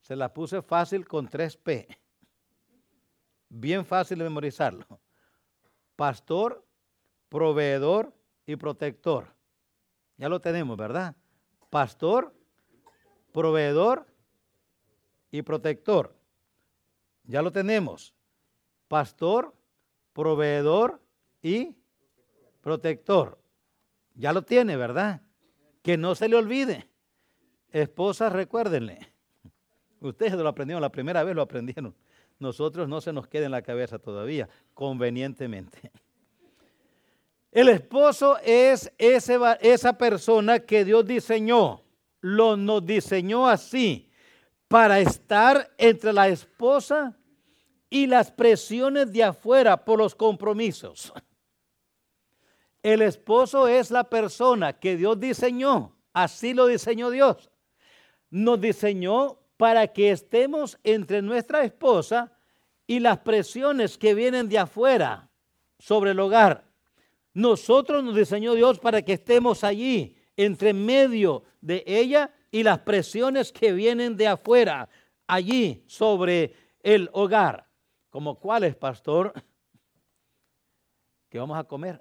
Se 0.00 0.16
la 0.16 0.32
puse 0.32 0.62
fácil 0.62 1.06
con 1.06 1.28
3P. 1.28 1.98
Bien 3.50 3.84
fácil 3.84 4.18
de 4.18 4.24
memorizarlo. 4.24 4.86
Pastor, 5.96 6.64
proveedor 7.28 8.14
y 8.46 8.56
protector. 8.56 9.26
Ya 10.16 10.28
lo 10.28 10.40
tenemos, 10.40 10.76
¿verdad? 10.76 11.16
Pastor, 11.68 12.32
proveedor 13.32 14.06
y 15.32 15.42
protector. 15.42 16.16
Ya 17.24 17.42
lo 17.42 17.50
tenemos. 17.50 18.14
Pastor, 18.86 19.54
proveedor 20.12 21.02
y 21.42 21.76
protector. 22.60 23.40
Ya 24.14 24.32
lo 24.32 24.42
tiene, 24.42 24.76
¿verdad? 24.76 25.22
Que 25.82 25.96
no 25.96 26.14
se 26.14 26.28
le 26.28 26.36
olvide. 26.36 26.88
Esposas, 27.72 28.32
recuérdenle. 28.32 29.12
Ustedes 30.00 30.34
lo 30.34 30.48
aprendieron, 30.48 30.80
la 30.80 30.92
primera 30.92 31.24
vez 31.24 31.34
lo 31.34 31.42
aprendieron. 31.42 31.94
Nosotros 32.40 32.88
no 32.88 33.00
se 33.02 33.12
nos 33.12 33.28
queda 33.28 33.44
en 33.44 33.52
la 33.52 33.62
cabeza 33.62 33.98
todavía, 33.98 34.48
convenientemente. 34.74 35.92
El 37.52 37.68
esposo 37.68 38.38
es 38.42 38.90
ese, 38.96 39.38
esa 39.60 39.92
persona 39.98 40.58
que 40.60 40.84
Dios 40.84 41.04
diseñó, 41.04 41.82
lo 42.20 42.56
nos 42.56 42.84
diseñó 42.84 43.46
así, 43.46 44.10
para 44.68 45.00
estar 45.00 45.70
entre 45.76 46.12
la 46.14 46.28
esposa 46.28 47.14
y 47.90 48.06
las 48.06 48.30
presiones 48.30 49.12
de 49.12 49.24
afuera 49.24 49.84
por 49.84 49.98
los 49.98 50.14
compromisos. 50.14 51.12
El 52.82 53.02
esposo 53.02 53.68
es 53.68 53.90
la 53.90 54.04
persona 54.04 54.72
que 54.72 54.96
Dios 54.96 55.20
diseñó, 55.20 55.94
así 56.14 56.54
lo 56.54 56.66
diseñó 56.66 57.10
Dios. 57.10 57.50
Nos 58.30 58.58
diseñó 58.60 59.39
para 59.60 59.88
que 59.88 60.10
estemos 60.10 60.78
entre 60.84 61.20
nuestra 61.20 61.62
esposa 61.64 62.32
y 62.86 62.98
las 62.98 63.18
presiones 63.18 63.98
que 63.98 64.14
vienen 64.14 64.48
de 64.48 64.58
afuera 64.58 65.28
sobre 65.78 66.12
el 66.12 66.20
hogar. 66.20 66.64
Nosotros 67.34 68.02
nos 68.02 68.16
diseñó 68.16 68.54
Dios 68.54 68.78
para 68.78 69.02
que 69.02 69.12
estemos 69.12 69.62
allí, 69.62 70.16
entre 70.34 70.72
medio 70.72 71.44
de 71.60 71.84
ella 71.86 72.34
y 72.50 72.62
las 72.62 72.78
presiones 72.78 73.52
que 73.52 73.74
vienen 73.74 74.16
de 74.16 74.28
afuera, 74.28 74.88
allí 75.26 75.84
sobre 75.86 76.54
el 76.82 77.10
hogar. 77.12 77.68
¿Como 78.08 78.40
cuál 78.40 78.64
es, 78.64 78.74
pastor? 78.74 79.34
¿Qué 81.28 81.38
vamos 81.38 81.58
a 81.58 81.64
comer? 81.64 82.00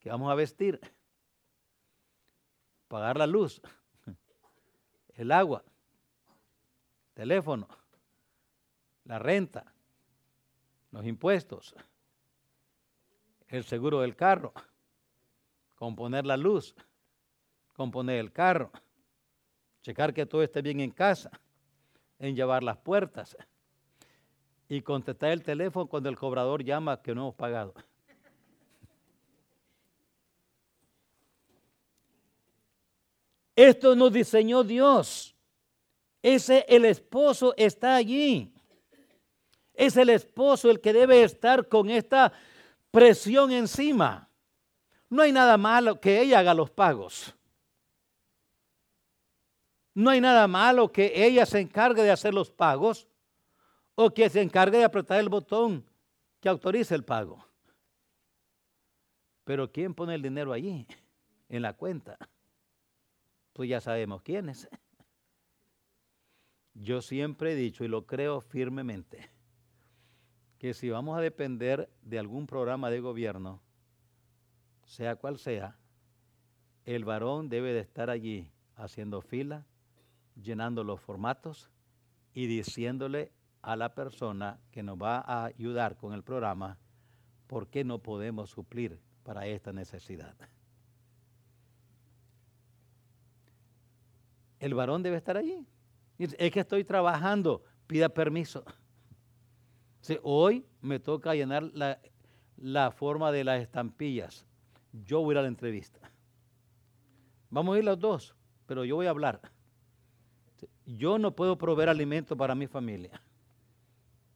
¿Qué 0.00 0.10
vamos 0.10 0.30
a 0.30 0.34
vestir? 0.34 0.78
Pagar 2.88 3.16
la 3.16 3.26
luz, 3.26 3.62
el 5.20 5.32
agua, 5.32 5.62
teléfono, 7.14 7.68
la 9.04 9.18
renta, 9.18 9.72
los 10.90 11.04
impuestos 11.04 11.74
el 13.50 13.64
seguro 13.64 14.00
del 14.00 14.14
carro, 14.14 14.52
componer 15.74 16.24
la 16.24 16.36
luz, 16.36 16.74
componer 17.74 18.20
el 18.20 18.32
carro, 18.32 18.70
checar 19.82 20.14
que 20.14 20.24
todo 20.24 20.42
esté 20.42 20.62
bien 20.62 20.80
en 20.80 20.92
casa, 20.92 21.30
en 22.18 22.36
llevar 22.36 22.62
las 22.62 22.78
puertas 22.78 23.36
y 24.68 24.82
contestar 24.82 25.32
el 25.32 25.42
teléfono 25.42 25.86
cuando 25.86 26.08
el 26.08 26.16
cobrador 26.16 26.62
llama 26.62 27.02
que 27.02 27.14
no 27.14 27.22
hemos 27.22 27.34
pagado. 27.34 27.74
Esto 33.60 33.94
nos 33.94 34.10
diseñó 34.10 34.64
Dios. 34.64 35.36
Ese 36.22 36.64
el 36.66 36.86
esposo 36.86 37.52
está 37.58 37.94
allí. 37.94 38.54
Es 39.74 39.98
el 39.98 40.08
esposo 40.08 40.70
el 40.70 40.80
que 40.80 40.94
debe 40.94 41.22
estar 41.22 41.68
con 41.68 41.90
esta 41.90 42.32
presión 42.90 43.52
encima. 43.52 44.30
No 45.10 45.20
hay 45.20 45.32
nada 45.32 45.58
malo 45.58 46.00
que 46.00 46.22
ella 46.22 46.38
haga 46.38 46.54
los 46.54 46.70
pagos. 46.70 47.34
No 49.92 50.08
hay 50.08 50.22
nada 50.22 50.48
malo 50.48 50.90
que 50.90 51.12
ella 51.14 51.44
se 51.44 51.60
encargue 51.60 52.02
de 52.02 52.12
hacer 52.12 52.32
los 52.32 52.50
pagos 52.50 53.08
o 53.94 54.08
que 54.08 54.30
se 54.30 54.40
encargue 54.40 54.78
de 54.78 54.84
apretar 54.84 55.20
el 55.20 55.28
botón 55.28 55.84
que 56.40 56.48
autorice 56.48 56.94
el 56.94 57.04
pago. 57.04 57.44
Pero 59.44 59.70
¿quién 59.70 59.94
pone 59.94 60.14
el 60.14 60.22
dinero 60.22 60.50
allí? 60.50 60.86
En 61.50 61.60
la 61.60 61.74
cuenta. 61.74 62.16
Pues 63.52 63.68
ya 63.68 63.80
sabemos 63.80 64.22
quién 64.22 64.48
es. 64.48 64.68
Yo 66.74 67.02
siempre 67.02 67.52
he 67.52 67.56
dicho 67.56 67.84
y 67.84 67.88
lo 67.88 68.06
creo 68.06 68.40
firmemente 68.40 69.30
que 70.58 70.74
si 70.74 70.90
vamos 70.90 71.16
a 71.16 71.22
depender 71.22 71.90
de 72.02 72.18
algún 72.18 72.46
programa 72.46 72.90
de 72.90 73.00
gobierno, 73.00 73.62
sea 74.84 75.16
cual 75.16 75.38
sea, 75.38 75.78
el 76.84 77.04
varón 77.04 77.48
debe 77.48 77.72
de 77.72 77.80
estar 77.80 78.10
allí 78.10 78.50
haciendo 78.76 79.22
fila, 79.22 79.66
llenando 80.34 80.84
los 80.84 81.00
formatos 81.00 81.70
y 82.34 82.46
diciéndole 82.46 83.32
a 83.62 83.76
la 83.76 83.94
persona 83.94 84.60
que 84.70 84.82
nos 84.82 84.98
va 84.98 85.18
a 85.18 85.46
ayudar 85.46 85.96
con 85.96 86.12
el 86.12 86.22
programa 86.22 86.78
por 87.46 87.68
qué 87.68 87.84
no 87.84 87.98
podemos 87.98 88.50
suplir 88.50 89.00
para 89.22 89.46
esta 89.46 89.72
necesidad. 89.72 90.36
El 94.60 94.74
varón 94.74 95.02
debe 95.02 95.16
estar 95.16 95.36
allí. 95.36 95.66
Es 96.18 96.52
que 96.52 96.60
estoy 96.60 96.84
trabajando, 96.84 97.64
pida 97.88 98.08
permiso 98.08 98.64
hoy 100.22 100.66
me 100.80 100.98
toca 100.98 101.34
llenar 101.34 101.70
la, 102.56 102.90
forma 102.90 103.30
de 103.32 103.44
las 103.44 103.60
estampillas. 103.60 104.46
Yo 104.92 105.20
voy 105.20 105.32
a 105.32 105.32
ir 105.32 105.38
a 105.38 105.42
la 105.42 105.48
entrevista. 105.48 106.00
Vamos 107.50 107.74
a 107.74 107.78
ir 107.78 107.84
los 107.84 107.98
dos, 107.98 108.34
pero 108.66 108.84
yo 108.84 108.96
voy 108.96 109.06
a 109.06 109.10
hablar. 109.10 109.40
Yo 110.86 111.18
no 111.18 111.34
puedo 111.34 111.56
proveer 111.56 111.88
alimento 111.88 112.36
para 112.36 112.54
mi 112.54 112.66
familia. 112.66 113.22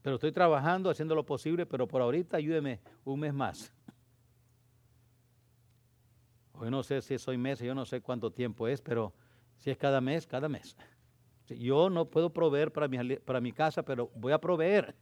Pero 0.02 0.16
estoy 0.16 0.32
trabajando, 0.32 0.90
haciendo 0.90 1.14
lo 1.14 1.24
posible, 1.24 1.66
pero 1.66 1.88
por 1.88 2.02
ahorita 2.02 2.36
ayúdeme 2.36 2.80
un 3.04 3.20
mes 3.20 3.32
más. 3.32 3.72
Hoy 6.52 6.70
no 6.70 6.82
sé 6.82 7.00
si 7.02 7.14
es 7.14 7.26
hoy 7.26 7.36
mes, 7.36 7.58
yo 7.58 7.74
no 7.74 7.84
sé 7.84 8.00
cuánto 8.00 8.30
tiempo 8.30 8.68
es, 8.68 8.80
pero 8.80 9.12
si 9.58 9.70
es 9.70 9.76
cada 9.76 10.00
mes, 10.00 10.26
cada 10.26 10.48
mes. 10.48 10.76
Yo 11.48 11.90
no 11.90 12.06
puedo 12.06 12.30
proveer 12.30 12.72
para 12.72 12.88
mi, 12.88 13.16
para 13.16 13.40
mi 13.40 13.52
casa, 13.52 13.82
pero 13.82 14.10
voy 14.14 14.32
a 14.32 14.38
proveer 14.38 14.94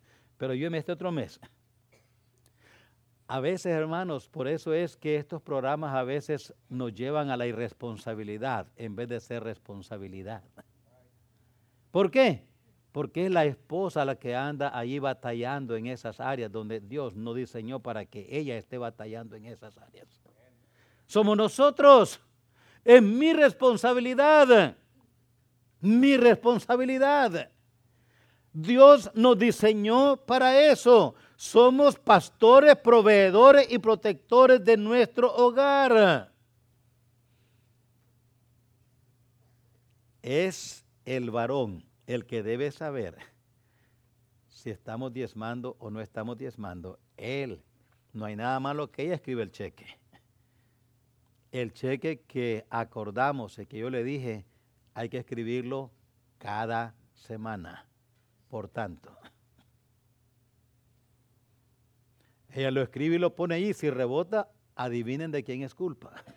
pero 0.43 0.55
yo 0.55 0.67
en 0.67 0.75
este 0.75 0.91
otro 0.91 1.13
mes. 1.13 1.41
A 3.29 3.39
veces, 3.39 3.67
hermanos, 3.67 4.29
por 4.29 4.49
eso 4.49 4.75
es 4.75 4.97
que 4.97 5.15
estos 5.15 5.41
programas 5.41 5.95
a 5.95 6.03
veces 6.03 6.53
nos 6.69 6.93
llevan 6.93 7.31
a 7.31 7.37
la 7.37 7.47
irresponsabilidad 7.47 8.67
en 8.75 8.97
vez 8.97 9.09
de 9.09 9.21
ser 9.21 9.45
responsabilidad. 9.45 10.43
¿Por 11.93 12.11
qué? 12.11 12.45
Porque 12.91 13.27
es 13.27 13.31
la 13.31 13.45
esposa 13.45 14.05
la 14.05 14.17
que 14.17 14.35
anda 14.35 14.77
allí 14.77 14.99
batallando 14.99 15.77
en 15.77 15.87
esas 15.87 16.19
áreas 16.19 16.51
donde 16.51 16.81
Dios 16.81 17.15
no 17.15 17.35
diseñó 17.35 17.79
para 17.79 18.05
que 18.05 18.27
ella 18.29 18.59
esté 18.59 18.79
batallando 18.79 19.37
en 19.37 19.47
esas 19.47 19.79
áreas. 19.79 20.09
Somos 21.07 21.37
nosotros. 21.37 22.21
Es 22.85 23.03
mi 23.03 23.33
responsabilidad. 23.33 24.77
Mi 25.81 26.17
responsabilidad. 26.17 27.51
Dios 28.53 29.11
nos 29.15 29.39
diseñó 29.39 30.17
para 30.17 30.61
eso. 30.61 31.15
Somos 31.37 31.97
pastores, 31.97 32.77
proveedores 32.77 33.71
y 33.71 33.79
protectores 33.79 34.63
de 34.65 34.77
nuestro 34.77 35.35
hogar. 35.35 36.33
Es 40.21 40.85
el 41.05 41.31
varón 41.31 41.85
el 42.07 42.27
que 42.27 42.43
debe 42.43 42.71
saber 42.71 43.17
si 44.49 44.71
estamos 44.71 45.13
diezmando 45.13 45.77
o 45.81 45.91
no 45.91 46.01
estamos 46.01 46.37
diezmando. 46.39 46.99
Él. 47.17 47.63
No 48.13 48.27
hay 48.27 48.37
nada 48.37 48.61
malo 48.61 48.91
que 48.91 49.03
ella 49.03 49.15
escriba 49.15 49.43
el 49.43 49.51
cheque. 49.51 50.02
El 51.53 51.75
cheque 51.75 52.23
que 52.23 52.65
acordamos 52.71 53.59
y 53.59 53.67
que 53.67 53.79
yo 53.79 53.91
le 53.91 54.03
dije, 54.03 54.47
hay 54.95 55.11
que 55.11 55.19
escribirlo 55.19 55.91
cada 56.39 56.95
semana. 57.15 57.87
Por 58.49 58.69
tanto, 58.69 59.17
ella 62.51 62.71
lo 62.71 62.83
escribe 62.83 63.17
y 63.17 63.19
lo 63.19 63.35
pone 63.35 63.55
ahí. 63.55 63.75
Si 63.75 63.91
rebota, 63.91 64.51
adivinen 64.75 65.31
de 65.31 65.45
quién 65.45 65.63
es 65.63 65.75
culpa. 65.75 66.25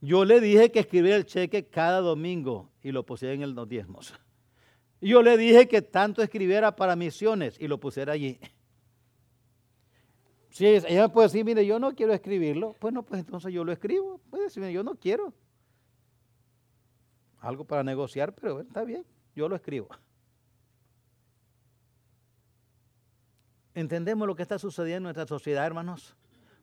Yo 0.00 0.24
le 0.24 0.40
dije 0.40 0.72
que 0.72 0.80
escribiera 0.80 1.16
el 1.16 1.26
cheque 1.26 1.66
cada 1.66 2.00
domingo 2.00 2.70
y 2.82 2.90
lo 2.90 3.04
pusiera 3.04 3.34
en 3.34 3.42
el 3.42 3.52
los 3.52 3.68
diezmos. 3.68 4.14
Yo 5.00 5.22
le 5.22 5.36
dije 5.36 5.68
que 5.68 5.82
tanto 5.82 6.22
escribiera 6.22 6.74
para 6.74 6.96
misiones 6.96 7.56
y 7.60 7.68
lo 7.68 7.78
pusiera 7.78 8.14
allí. 8.14 8.40
Si 10.50 10.66
ella 10.66 11.08
puede 11.08 11.28
decir, 11.28 11.44
mire, 11.44 11.64
yo 11.64 11.78
no 11.78 11.94
quiero 11.94 12.12
escribirlo, 12.12 12.76
bueno, 12.80 13.04
pues 13.04 13.20
entonces 13.20 13.52
yo 13.52 13.64
lo 13.64 13.72
escribo. 13.72 14.20
Puede 14.30 14.44
decirme, 14.44 14.72
yo 14.72 14.82
no 14.82 14.96
quiero. 14.96 15.32
Algo 17.38 17.64
para 17.64 17.82
negociar, 17.82 18.34
pero 18.34 18.60
está 18.60 18.84
bien, 18.84 19.04
yo 19.34 19.48
lo 19.48 19.56
escribo. 19.56 19.88
¿Entendemos 23.74 24.26
lo 24.26 24.34
que 24.34 24.42
está 24.42 24.58
sucediendo 24.58 25.08
en 25.08 25.14
nuestra 25.14 25.26
sociedad, 25.26 25.64
hermanos? 25.64 26.16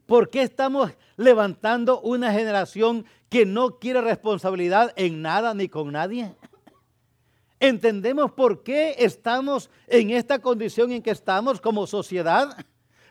¿Por 0.06 0.30
qué 0.30 0.42
estamos 0.42 0.92
levantando 1.16 2.00
una 2.00 2.32
generación 2.32 3.06
que 3.28 3.44
no 3.44 3.78
quiere 3.78 4.00
responsabilidad 4.02 4.92
en 4.96 5.22
nada 5.22 5.54
ni 5.54 5.68
con 5.68 5.92
nadie? 5.92 6.34
¿Entendemos 7.58 8.32
por 8.32 8.62
qué 8.62 8.94
estamos 8.98 9.70
en 9.86 10.10
esta 10.10 10.38
condición 10.38 10.92
en 10.92 11.02
que 11.02 11.10
estamos 11.10 11.60
como 11.60 11.86
sociedad? 11.86 12.56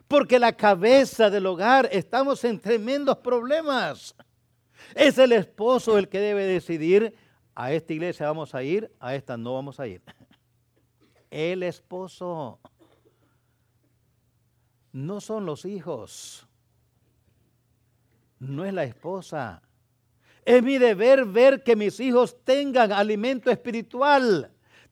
Porque 0.07 0.39
la 0.39 0.53
cabeza 0.53 1.29
del 1.29 1.45
hogar 1.45 1.89
estamos 1.91 2.43
en 2.43 2.59
tremendos 2.59 3.17
problemas. 3.17 4.15
Es 4.95 5.17
el 5.17 5.33
esposo 5.33 5.97
el 5.97 6.07
que 6.07 6.19
debe 6.19 6.45
decidir, 6.45 7.15
a 7.55 7.71
esta 7.71 7.93
iglesia 7.93 8.27
vamos 8.27 8.53
a 8.53 8.63
ir, 8.63 8.91
a 8.99 9.15
esta 9.15 9.35
no 9.35 9.55
vamos 9.55 9.79
a 9.79 9.87
ir. 9.87 10.01
El 11.29 11.63
esposo. 11.63 12.59
No 14.91 15.19
son 15.19 15.45
los 15.45 15.65
hijos 15.65 16.47
no 18.39 18.65
es 18.65 18.73
la 18.73 18.83
esposa. 18.83 19.61
Es 20.45 20.63
mi 20.63 20.77
deber 20.77 21.25
ver 21.25 21.63
que 21.63 21.75
mis 21.75 21.99
hijos 21.99 22.43
tengan 22.43 22.91
alimento 22.91 23.51
espiritual, 23.51 24.51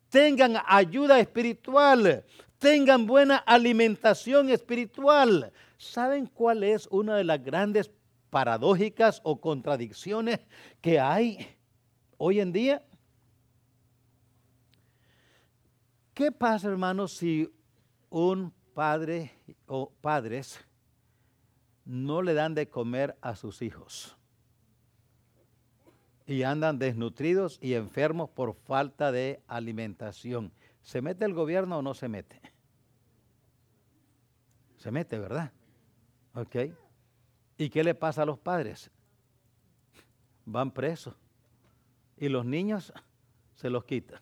tengan 0.10 0.58
ayuda 0.66 1.20
espiritual, 1.20 2.26
tengan 2.60 3.06
buena 3.06 3.38
alimentación 3.38 4.50
espiritual. 4.50 5.52
¿Saben 5.78 6.28
cuál 6.28 6.64
es 6.64 6.88
una 6.92 7.16
de 7.16 7.24
las 7.24 7.44
grandes 7.44 7.92
paradójicas 8.30 9.22
o 9.24 9.40
contradicciones 9.40 10.40
que 10.82 11.00
hay 11.00 11.48
hoy 12.18 12.40
en 12.40 12.52
día? 12.52 12.84
¿Qué 16.14 16.32
pasa, 16.32 16.70
hermanos, 16.70 17.18
si 17.18 17.52
un 18.10 18.54
padre 18.74 19.32
o 19.68 19.92
padres 20.02 20.60
no 21.86 22.22
le 22.22 22.34
dan 22.34 22.56
de 22.56 22.68
comer 22.68 23.18
a 23.22 23.36
sus 23.36 23.62
hijos. 23.62 24.18
Y 26.26 26.42
andan 26.42 26.80
desnutridos 26.80 27.60
y 27.62 27.76
enfermos 27.76 28.30
por 28.32 28.56
falta 28.56 29.12
de 29.12 29.42
alimentación. 29.48 30.52
¿Se 30.86 31.02
mete 31.02 31.26
el 31.26 31.34
gobierno 31.34 31.80
o 31.80 31.82
no 31.82 31.96
se 31.96 32.08
mete? 32.08 32.40
Se 34.78 34.92
mete, 34.92 35.18
¿verdad? 35.18 35.52
Ok. 36.36 36.56
¿Y 37.58 37.70
qué 37.70 37.84
le 37.84 37.96
pasa 37.96 38.22
a 38.22 38.26
los 38.26 38.38
padres? 38.38 38.92
Van 40.46 40.70
presos. 40.70 41.16
Y 42.18 42.30
los 42.30 42.46
niños 42.46 42.94
se 43.56 43.72
los 43.72 43.84
quitan. 43.84 44.22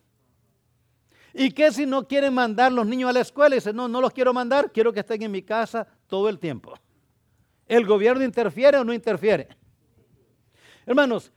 ¿Y 1.34 1.50
qué 1.50 1.70
si 1.70 1.84
no 1.84 2.08
quieren 2.08 2.32
mandar 2.32 2.72
los 2.72 2.86
niños 2.86 3.10
a 3.10 3.12
la 3.12 3.20
escuela? 3.20 3.54
Y 3.54 3.58
dicen, 3.58 3.76
no, 3.76 3.86
no 3.86 4.00
los 4.00 4.14
quiero 4.14 4.32
mandar, 4.32 4.72
quiero 4.72 4.90
que 4.90 5.00
estén 5.00 5.22
en 5.22 5.32
mi 5.32 5.42
casa 5.42 5.86
todo 6.06 6.30
el 6.30 6.38
tiempo. 6.38 6.72
¿El 7.66 7.84
gobierno 7.84 8.24
interfiere 8.24 8.78
o 8.78 8.84
no 8.84 8.94
interfiere? 8.94 9.48
Hermanos, 10.86 11.30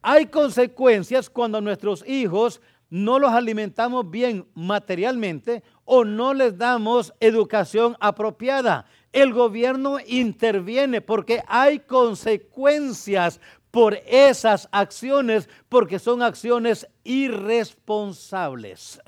hay 0.00 0.26
consecuencias 0.26 1.30
cuando 1.30 1.60
nuestros 1.60 2.04
hijos 2.04 2.60
no 2.92 3.18
los 3.18 3.32
alimentamos 3.32 4.10
bien 4.10 4.46
materialmente 4.52 5.62
o 5.86 6.04
no 6.04 6.34
les 6.34 6.58
damos 6.58 7.14
educación 7.20 7.96
apropiada. 8.00 8.84
El 9.12 9.32
gobierno 9.32 9.96
interviene 10.06 11.00
porque 11.00 11.42
hay 11.48 11.78
consecuencias 11.78 13.40
por 13.70 13.94
esas 14.06 14.68
acciones 14.72 15.48
porque 15.70 15.98
son 15.98 16.20
acciones 16.20 16.86
irresponsables. 17.02 19.00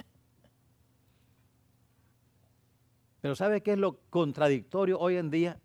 Pero 3.21 3.37
¿sabe 3.37 3.61
qué 3.61 3.73
es 3.73 3.79
lo 3.79 4.01
contradictorio 4.09 4.99
hoy 4.99 5.17
en 5.17 5.31
día? 5.31 5.61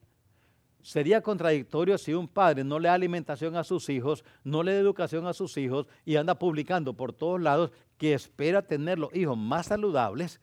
Sería 0.82 1.22
contradictorio 1.22 1.98
si 1.98 2.14
un 2.14 2.28
padre 2.28 2.66
no 2.66 2.80
le 2.80 2.90
da 2.90 2.96
alimentación 2.96 3.56
a 3.56 3.64
sus 3.64 3.88
hijos, 3.90 4.26
no 4.44 4.62
le 4.62 4.74
da 4.74 4.80
educación 4.80 5.26
a 5.26 5.34
sus 5.34 5.56
hijos 5.56 5.88
y 6.04 6.18
anda 6.18 6.38
publicando 6.38 6.94
por 6.94 7.14
todos 7.14 7.40
lados 7.40 7.72
que 8.00 8.14
espera 8.14 8.62
tener 8.64 8.98
los 8.98 9.14
hijos 9.14 9.38
más 9.38 9.68
saludables 9.68 10.40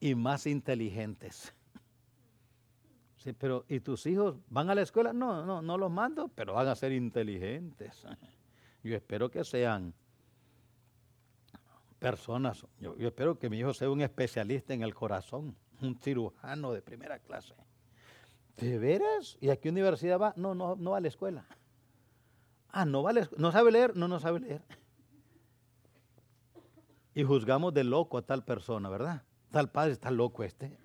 y 0.00 0.14
más 0.14 0.46
inteligentes. 0.46 1.52
Pero 3.38 3.64
¿y 3.68 3.80
tus 3.80 4.06
hijos 4.06 4.36
van 4.48 4.70
a 4.70 4.74
la 4.74 4.82
escuela? 4.82 5.12
No, 5.12 5.44
no, 5.44 5.60
no 5.62 5.76
los 5.76 5.90
mando, 5.90 6.28
pero 6.28 6.54
van 6.54 6.68
a 6.68 6.76
ser 6.76 6.92
inteligentes. 6.92 8.06
Yo 8.84 8.96
espero 8.96 9.30
que 9.30 9.44
sean 9.44 9.94
personas, 11.98 12.66
yo, 12.80 12.96
espero 12.98 13.38
que 13.38 13.48
mi 13.48 13.60
hijo 13.60 13.72
sea 13.72 13.88
un 13.88 14.00
especialista 14.00 14.74
en 14.74 14.82
el 14.82 14.92
corazón, 14.92 15.54
un 15.80 15.96
cirujano 16.00 16.72
de 16.72 16.82
primera 16.82 17.20
clase. 17.20 17.54
¿De 18.56 18.76
veras? 18.76 19.38
¿Y 19.40 19.50
a 19.50 19.56
qué 19.56 19.68
universidad 19.68 20.18
va? 20.18 20.34
No, 20.36 20.52
no, 20.52 20.74
no 20.74 20.90
va 20.90 20.96
a 20.96 21.00
la 21.00 21.06
escuela. 21.06 21.46
Ah, 22.70 22.84
no 22.84 23.04
vale, 23.04 23.28
no 23.36 23.52
sabe 23.52 23.70
leer, 23.70 23.96
no, 23.96 24.08
no 24.08 24.18
sabe 24.18 24.40
leer. 24.40 24.62
Y 27.14 27.24
juzgamos 27.24 27.74
de 27.74 27.84
loco 27.84 28.18
a 28.18 28.22
tal 28.22 28.44
persona, 28.44 28.88
¿verdad? 28.88 29.22
Tal 29.50 29.70
padre 29.70 29.92
está 29.92 30.10
loco 30.10 30.44
este. 30.44 30.78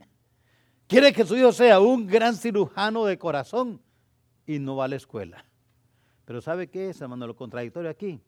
Quiere 0.88 1.14
que 1.14 1.26
su 1.26 1.36
hijo 1.36 1.52
sea 1.52 1.80
un 1.80 2.08
gran 2.08 2.36
cirujano 2.36 3.06
de 3.06 3.18
corazón 3.18 3.82
y 4.46 4.60
no 4.60 4.76
va 4.76 4.86
a 4.86 4.90
la 4.90 4.96
escuela. 4.96 5.46
Pero 6.26 6.42
¿sabe 6.42 6.70
qué 6.70 6.90
es, 6.90 7.00
hermano, 7.02 7.28
lo 7.28 7.36
contradictorio 7.36 7.90
aquí? 7.90 8.22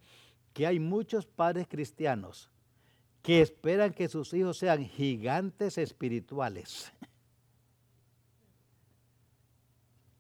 Que 0.54 0.66
hay 0.66 0.80
muchos 0.80 1.26
padres 1.26 1.68
cristianos 1.68 2.50
que 3.22 3.42
esperan 3.42 3.94
que 3.94 4.08
sus 4.08 4.34
hijos 4.34 4.58
sean 4.58 4.86
gigantes 4.86 5.78
espirituales. 5.78 6.92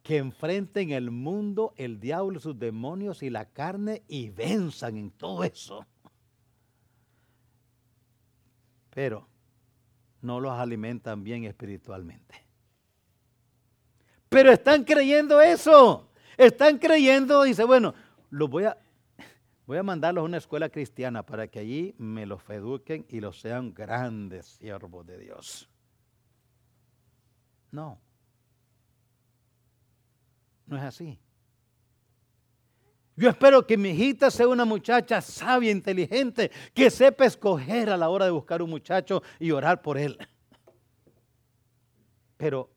que 0.09 0.17
enfrenten 0.17 0.89
el 0.89 1.11
mundo, 1.11 1.71
el 1.77 1.99
diablo, 1.99 2.39
sus 2.39 2.57
demonios 2.57 3.21
y 3.21 3.29
la 3.29 3.45
carne 3.45 4.01
y 4.07 4.31
venzan 4.31 4.97
en 4.97 5.11
todo 5.11 5.43
eso. 5.43 5.85
Pero 8.89 9.27
no 10.21 10.39
los 10.39 10.51
alimentan 10.53 11.23
bien 11.23 11.45
espiritualmente. 11.45 12.35
Pero 14.29 14.51
están 14.51 14.83
creyendo 14.83 15.41
eso. 15.41 16.09
Están 16.37 16.77
creyendo, 16.77 17.43
dice, 17.43 17.63
bueno, 17.63 17.93
los 18.29 18.49
voy 18.49 18.65
a, 18.65 18.77
voy 19.65 19.77
a 19.77 19.83
mandarlos 19.83 20.21
a 20.21 20.25
una 20.25 20.37
escuela 20.37 20.69
cristiana 20.69 21.23
para 21.23 21.47
que 21.47 21.59
allí 21.59 21.95
me 21.97 22.25
los 22.25 22.47
eduquen 22.49 23.05
y 23.09 23.19
los 23.19 23.39
sean 23.39 23.73
grandes 23.73 24.45
siervos 24.45 25.05
de 25.05 25.17
Dios. 25.17 25.69
No. 27.71 27.99
No 30.65 30.77
es 30.77 30.83
así. 30.83 31.19
Yo 33.19 33.27
espero 33.27 33.67
que 33.67 33.75
mi 33.75 33.89
hijita 33.89 34.31
sea 34.31 34.47
una 34.47 34.63
muchacha 34.63 35.19
sabia, 35.19 35.71
inteligente, 35.71 36.51
que 36.73 36.89
sepa 36.89 37.25
escoger 37.25 37.89
a 37.89 37.97
la 37.97 38.07
hora 38.07 38.23
de 38.23 38.31
buscar 38.31 38.61
un 38.61 38.69
muchacho 38.69 39.21
y 39.41 39.51
orar 39.51 39.81
por 39.81 39.97
él. 39.97 40.17
Pero 42.37 42.69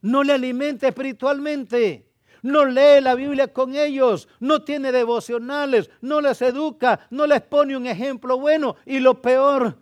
no 0.00 0.24
le 0.24 0.32
alimente 0.32 0.88
espiritualmente. 0.88 2.10
No 2.42 2.64
lee 2.64 3.00
la 3.00 3.14
Biblia 3.14 3.52
con 3.52 3.76
ellos, 3.76 4.26
no 4.40 4.64
tiene 4.64 4.90
devocionales, 4.90 5.90
no 6.00 6.20
les 6.20 6.42
educa, 6.42 7.06
no 7.10 7.28
les 7.28 7.40
pone 7.42 7.76
un 7.76 7.86
ejemplo 7.86 8.40
bueno 8.40 8.74
y 8.84 8.98
lo 8.98 9.22
peor, 9.22 9.78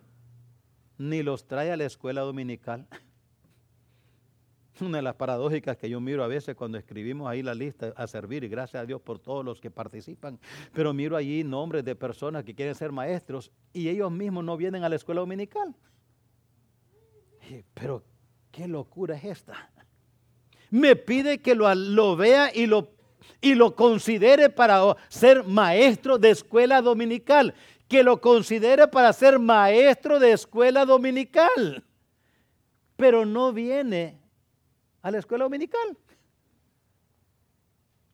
ni 0.99 1.23
los 1.23 1.47
trae 1.47 1.71
a 1.71 1.77
la 1.77 1.85
escuela 1.85 2.21
dominical. 2.21 2.85
Una 4.81 4.97
de 4.97 5.03
las 5.03 5.15
paradójicas 5.15 5.77
que 5.77 5.89
yo 5.89 6.01
miro 6.01 6.23
a 6.23 6.27
veces 6.27 6.55
cuando 6.55 6.77
escribimos 6.77 7.29
ahí 7.29 7.43
la 7.43 7.53
lista 7.53 7.93
a 7.95 8.07
servir, 8.07 8.43
y 8.43 8.49
gracias 8.49 8.83
a 8.83 8.85
Dios 8.85 9.01
por 9.01 9.19
todos 9.19 9.45
los 9.45 9.61
que 9.61 9.71
participan, 9.71 10.39
pero 10.73 10.93
miro 10.93 11.15
allí 11.15 11.43
nombres 11.43 11.85
de 11.85 11.95
personas 11.95 12.43
que 12.43 12.55
quieren 12.55 12.75
ser 12.75 12.91
maestros 12.91 13.51
y 13.73 13.87
ellos 13.89 14.11
mismos 14.11 14.43
no 14.43 14.57
vienen 14.57 14.83
a 14.83 14.89
la 14.89 14.95
escuela 14.95 15.21
dominical. 15.21 15.75
Pero, 17.73 18.03
¿qué 18.51 18.67
locura 18.67 19.15
es 19.15 19.25
esta? 19.25 19.69
me 20.71 20.95
pide 20.95 21.39
que 21.39 21.53
lo, 21.53 22.15
vea 22.15 22.49
y 22.55 22.65
lo, 22.65 22.89
y 23.41 23.53
lo 23.53 23.75
considere 23.75 24.49
para 24.49 24.95
ser 25.09 25.43
maestro 25.43 26.17
de 26.17 26.31
escuela 26.31 26.81
dominical. 26.81 27.53
Que 27.87 28.03
lo 28.03 28.21
considere 28.21 28.87
para 28.87 29.11
ser 29.11 29.37
maestro 29.37 30.17
de 30.17 30.31
escuela 30.31 30.85
dominical. 30.85 31.83
Pero 32.95 33.25
no 33.25 33.51
viene 33.51 34.20
a 35.01 35.11
la 35.11 35.19
escuela 35.19 35.45
dominical. 35.45 35.97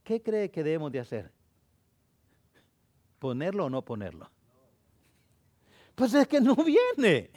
¿Qué 0.04 0.22
cree 0.22 0.50
que 0.50 0.64
debemos 0.64 0.92
de 0.92 1.00
hacer? 1.00 1.32
¿Ponerlo 3.20 3.66
o 3.66 3.70
no 3.70 3.84
ponerlo? 3.84 4.30
Pues 5.96 6.14
es 6.14 6.28
que 6.28 6.40
no 6.40 6.56
viene. 6.56 7.32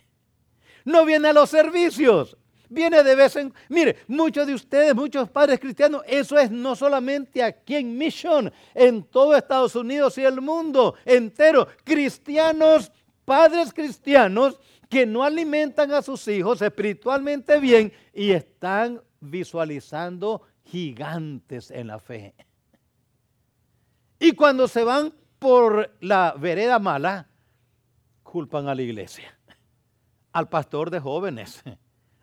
No 0.84 1.04
viene 1.04 1.28
a 1.28 1.32
los 1.32 1.50
servicios. 1.50 2.36
Viene 2.68 3.02
de 3.02 3.16
vez 3.16 3.34
en... 3.34 3.52
Mire, 3.68 3.96
muchos 4.06 4.46
de 4.46 4.54
ustedes, 4.54 4.94
muchos 4.94 5.28
padres 5.28 5.58
cristianos, 5.58 6.02
eso 6.06 6.38
es 6.38 6.50
no 6.50 6.76
solamente 6.76 7.42
aquí 7.42 7.74
en 7.74 7.98
Mission, 7.98 8.52
en 8.74 9.02
todo 9.02 9.34
Estados 9.34 9.74
Unidos 9.74 10.16
y 10.18 10.24
el 10.24 10.40
mundo 10.40 10.94
entero. 11.04 11.66
Cristianos, 11.82 12.92
padres 13.24 13.72
cristianos 13.72 14.60
que 14.88 15.06
no 15.06 15.24
alimentan 15.24 15.92
a 15.92 16.02
sus 16.02 16.28
hijos 16.28 16.62
espiritualmente 16.62 17.58
bien 17.58 17.92
y 18.14 18.30
están 18.30 19.02
visualizando 19.20 20.42
gigantes 20.64 21.70
en 21.70 21.86
la 21.86 21.98
fe. 21.98 22.34
Y 24.18 24.32
cuando 24.32 24.68
se 24.68 24.84
van 24.84 25.14
por 25.38 25.96
la 26.00 26.34
vereda 26.38 26.78
mala, 26.78 27.28
culpan 28.22 28.68
a 28.68 28.74
la 28.74 28.82
iglesia, 28.82 29.38
al 30.32 30.48
pastor 30.48 30.90
de 30.90 31.00
jóvenes 31.00 31.62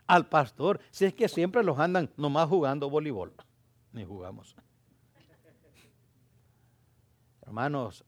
al 0.08 0.28
pastor, 0.28 0.80
si 0.90 1.06
es 1.06 1.14
que 1.14 1.28
siempre 1.28 1.64
los 1.64 1.78
andan 1.78 2.10
nomás 2.18 2.48
jugando 2.48 2.90
voleibol. 2.90 3.34
Ni 3.92 4.06
jugamos. 4.06 4.56
Hermanos, 7.42 8.04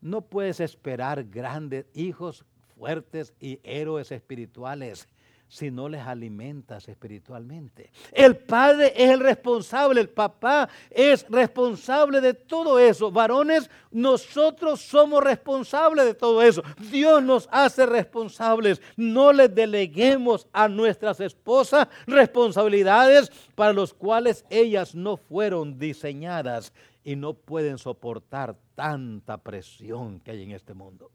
no 0.00 0.22
puedes 0.22 0.60
esperar 0.60 1.24
grandes 1.24 1.86
hijos 1.94 2.44
fuertes 2.74 3.34
y 3.40 3.60
héroes 3.62 4.12
espirituales 4.12 5.08
si 5.48 5.70
no 5.70 5.88
les 5.88 6.02
alimentas 6.02 6.88
espiritualmente. 6.88 7.90
El 8.12 8.36
padre 8.36 8.92
es 8.96 9.10
el 9.10 9.20
responsable, 9.20 10.00
el 10.00 10.08
papá 10.08 10.68
es 10.90 11.26
responsable 11.28 12.20
de 12.20 12.34
todo 12.34 12.78
eso. 12.78 13.10
Varones, 13.10 13.70
nosotros 13.90 14.80
somos 14.80 15.22
responsables 15.22 16.04
de 16.04 16.14
todo 16.14 16.42
eso. 16.42 16.62
Dios 16.90 17.22
nos 17.22 17.48
hace 17.52 17.86
responsables. 17.86 18.80
No 18.96 19.32
les 19.32 19.54
deleguemos 19.54 20.46
a 20.52 20.68
nuestras 20.68 21.20
esposas 21.20 21.88
responsabilidades 22.06 23.30
para 23.54 23.72
los 23.72 23.94
cuales 23.94 24.44
ellas 24.50 24.94
no 24.94 25.16
fueron 25.16 25.78
diseñadas 25.78 26.72
y 27.04 27.14
no 27.14 27.34
pueden 27.34 27.78
soportar 27.78 28.56
tanta 28.74 29.38
presión 29.38 30.20
que 30.20 30.32
hay 30.32 30.42
en 30.42 30.50
este 30.50 30.74
mundo. 30.74 31.10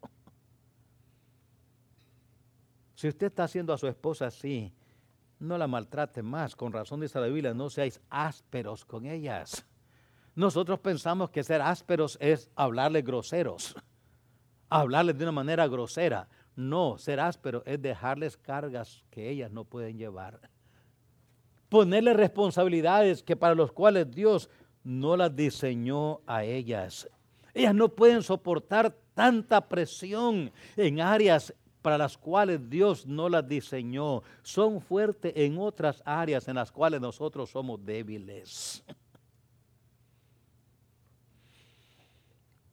Si 3.01 3.07
usted 3.07 3.25
está 3.25 3.45
haciendo 3.45 3.73
a 3.73 3.79
su 3.79 3.87
esposa 3.87 4.27
así, 4.27 4.71
no 5.39 5.57
la 5.57 5.65
maltrate 5.65 6.21
más. 6.21 6.55
Con 6.55 6.71
razón 6.71 6.99
dice 6.99 7.19
la 7.19 7.25
Biblia, 7.25 7.51
no 7.51 7.67
seáis 7.67 7.99
ásperos 8.11 8.85
con 8.85 9.07
ellas. 9.07 9.65
Nosotros 10.35 10.77
pensamos 10.81 11.31
que 11.31 11.43
ser 11.43 11.63
ásperos 11.63 12.15
es 12.21 12.51
hablarle 12.55 13.01
groseros, 13.01 13.75
hablarles 14.69 15.17
de 15.17 15.23
una 15.23 15.31
manera 15.31 15.67
grosera. 15.67 16.29
No, 16.55 16.99
ser 16.99 17.19
áspero 17.19 17.63
es 17.65 17.81
dejarles 17.81 18.37
cargas 18.37 19.03
que 19.09 19.31
ellas 19.31 19.51
no 19.51 19.65
pueden 19.65 19.97
llevar. 19.97 20.39
Ponerle 21.69 22.13
responsabilidades 22.13 23.23
que 23.23 23.35
para 23.35 23.55
los 23.55 23.71
cuales 23.71 24.11
Dios 24.11 24.47
no 24.83 25.17
las 25.17 25.35
diseñó 25.35 26.21
a 26.27 26.43
ellas. 26.43 27.09
Ellas 27.55 27.73
no 27.73 27.89
pueden 27.89 28.21
soportar 28.21 28.95
tanta 29.15 29.67
presión 29.67 30.51
en 30.77 31.01
áreas 31.01 31.51
para 31.81 31.97
las 31.97 32.17
cuales 32.17 32.69
Dios 32.69 33.05
no 33.05 33.27
las 33.29 33.47
diseñó. 33.47 34.21
Son 34.43 34.81
fuertes 34.81 35.33
en 35.35 35.57
otras 35.57 36.01
áreas 36.05 36.47
en 36.47 36.55
las 36.55 36.71
cuales 36.71 37.01
nosotros 37.01 37.49
somos 37.49 37.83
débiles. 37.83 38.83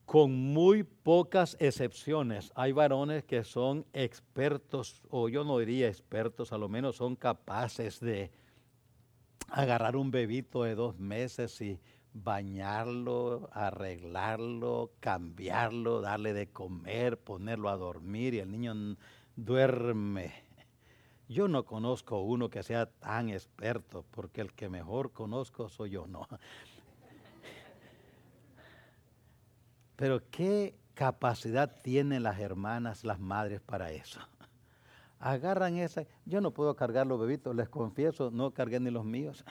Con 0.04 0.32
muy 0.32 0.84
pocas 0.84 1.56
excepciones, 1.60 2.50
hay 2.54 2.72
varones 2.72 3.24
que 3.24 3.44
son 3.44 3.84
expertos, 3.92 5.02
o 5.10 5.28
yo 5.28 5.44
no 5.44 5.58
diría 5.58 5.88
expertos, 5.88 6.50
a 6.52 6.58
lo 6.58 6.66
menos 6.68 6.96
son 6.96 7.14
capaces 7.14 8.00
de 8.00 8.30
agarrar 9.50 9.96
un 9.96 10.10
bebito 10.10 10.62
de 10.62 10.74
dos 10.74 10.98
meses 10.98 11.60
y 11.60 11.78
bañarlo, 12.22 13.48
arreglarlo, 13.52 14.92
cambiarlo, 15.00 16.00
darle 16.00 16.32
de 16.32 16.48
comer, 16.48 17.18
ponerlo 17.18 17.68
a 17.68 17.76
dormir 17.76 18.34
y 18.34 18.40
el 18.40 18.50
niño 18.50 18.96
duerme. 19.36 20.32
Yo 21.28 21.46
no 21.46 21.64
conozco 21.64 22.20
uno 22.20 22.48
que 22.48 22.62
sea 22.62 22.86
tan 22.86 23.28
experto, 23.28 24.04
porque 24.10 24.40
el 24.40 24.52
que 24.52 24.68
mejor 24.68 25.12
conozco 25.12 25.68
soy 25.68 25.90
yo, 25.90 26.06
no. 26.06 26.26
Pero 29.96 30.22
qué 30.30 30.74
capacidad 30.94 31.80
tienen 31.82 32.22
las 32.22 32.38
hermanas, 32.38 33.04
las 33.04 33.20
madres 33.20 33.60
para 33.60 33.92
eso. 33.92 34.20
Agarran 35.20 35.76
esa, 35.76 36.06
yo 36.24 36.40
no 36.40 36.52
puedo 36.52 36.76
cargar 36.76 37.06
los 37.06 37.20
bebitos, 37.20 37.54
les 37.54 37.68
confieso, 37.68 38.30
no 38.30 38.52
cargué 38.52 38.80
ni 38.80 38.90
los 38.90 39.04
míos 39.04 39.44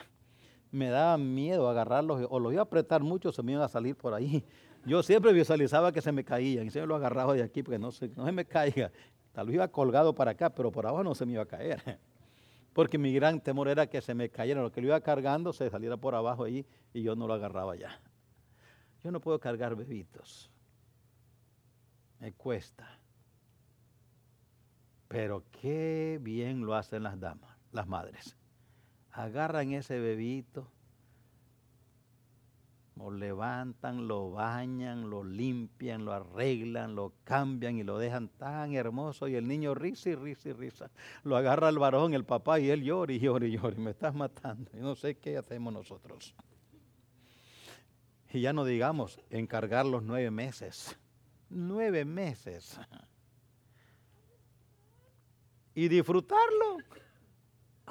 me 0.70 0.90
daba 0.90 1.16
miedo 1.18 1.68
agarrarlos 1.68 2.26
o 2.28 2.38
los 2.38 2.52
iba 2.52 2.62
a 2.62 2.64
apretar 2.64 3.02
mucho, 3.02 3.32
se 3.32 3.42
me 3.42 3.52
iban 3.52 3.64
a 3.64 3.68
salir 3.68 3.96
por 3.96 4.14
ahí. 4.14 4.44
Yo 4.84 5.02
siempre 5.02 5.32
visualizaba 5.32 5.92
que 5.92 6.00
se 6.00 6.12
me 6.12 6.24
caían 6.24 6.66
y 6.66 6.70
siempre 6.70 6.88
lo 6.88 6.96
agarraba 6.96 7.34
de 7.34 7.42
aquí 7.42 7.62
porque 7.62 7.78
no 7.78 7.90
se, 7.90 8.08
no 8.08 8.24
se 8.24 8.32
me 8.32 8.44
caiga. 8.44 8.90
Tal 9.32 9.46
vez 9.46 9.54
iba 9.54 9.68
colgado 9.68 10.14
para 10.14 10.32
acá, 10.32 10.50
pero 10.50 10.70
por 10.70 10.86
abajo 10.86 11.04
no 11.04 11.14
se 11.14 11.26
me 11.26 11.32
iba 11.32 11.42
a 11.42 11.46
caer. 11.46 11.80
Porque 12.74 12.96
mi 12.96 13.12
gran 13.12 13.40
temor 13.40 13.66
era 13.66 13.88
que 13.88 14.00
se 14.00 14.14
me 14.14 14.28
cayera, 14.28 14.62
lo 14.62 14.70
que 14.70 14.80
lo 14.80 14.88
iba 14.88 15.00
cargando 15.00 15.52
se 15.52 15.68
saliera 15.68 15.96
por 15.96 16.14
abajo 16.14 16.44
ahí 16.44 16.64
y 16.92 17.02
yo 17.02 17.16
no 17.16 17.26
lo 17.26 17.34
agarraba 17.34 17.74
ya. 17.74 18.00
Yo 19.02 19.10
no 19.10 19.20
puedo 19.20 19.40
cargar 19.40 19.74
bebitos. 19.74 20.48
Me 22.20 22.32
cuesta. 22.34 23.00
Pero 25.08 25.42
qué 25.50 26.20
bien 26.22 26.64
lo 26.64 26.74
hacen 26.74 27.02
las 27.02 27.18
damas, 27.18 27.50
las 27.72 27.88
madres 27.88 28.37
agarran 29.12 29.72
ese 29.72 29.98
bebito, 29.98 30.70
lo 32.98 33.12
levantan, 33.12 34.08
lo 34.08 34.32
bañan, 34.32 35.08
lo 35.08 35.22
limpian, 35.22 36.04
lo 36.04 36.12
arreglan, 36.12 36.96
lo 36.96 37.12
cambian 37.22 37.78
y 37.78 37.84
lo 37.84 37.98
dejan 37.98 38.28
tan 38.28 38.74
hermoso 38.74 39.28
y 39.28 39.36
el 39.36 39.46
niño 39.46 39.74
risa 39.74 40.10
y 40.10 40.14
risa 40.16 40.48
y 40.48 40.52
risa. 40.52 40.90
Lo 41.22 41.36
agarra 41.36 41.68
el 41.68 41.78
varón, 41.78 42.12
el 42.12 42.24
papá 42.24 42.58
y 42.58 42.70
él 42.70 42.82
llora 42.82 43.12
y 43.12 43.20
llora 43.20 43.46
y 43.46 43.52
llora 43.52 43.76
me 43.76 43.92
estás 43.92 44.14
matando. 44.14 44.70
Y 44.74 44.80
no 44.80 44.96
sé 44.96 45.16
qué 45.16 45.36
hacemos 45.36 45.72
nosotros. 45.72 46.34
Y 48.30 48.40
ya 48.40 48.52
no 48.52 48.64
digamos 48.64 49.20
encargar 49.30 49.86
los 49.86 50.02
nueve 50.02 50.30
meses. 50.30 50.98
Nueve 51.48 52.04
meses. 52.04 52.78
Y 55.74 55.88
disfrutarlo. 55.88 56.78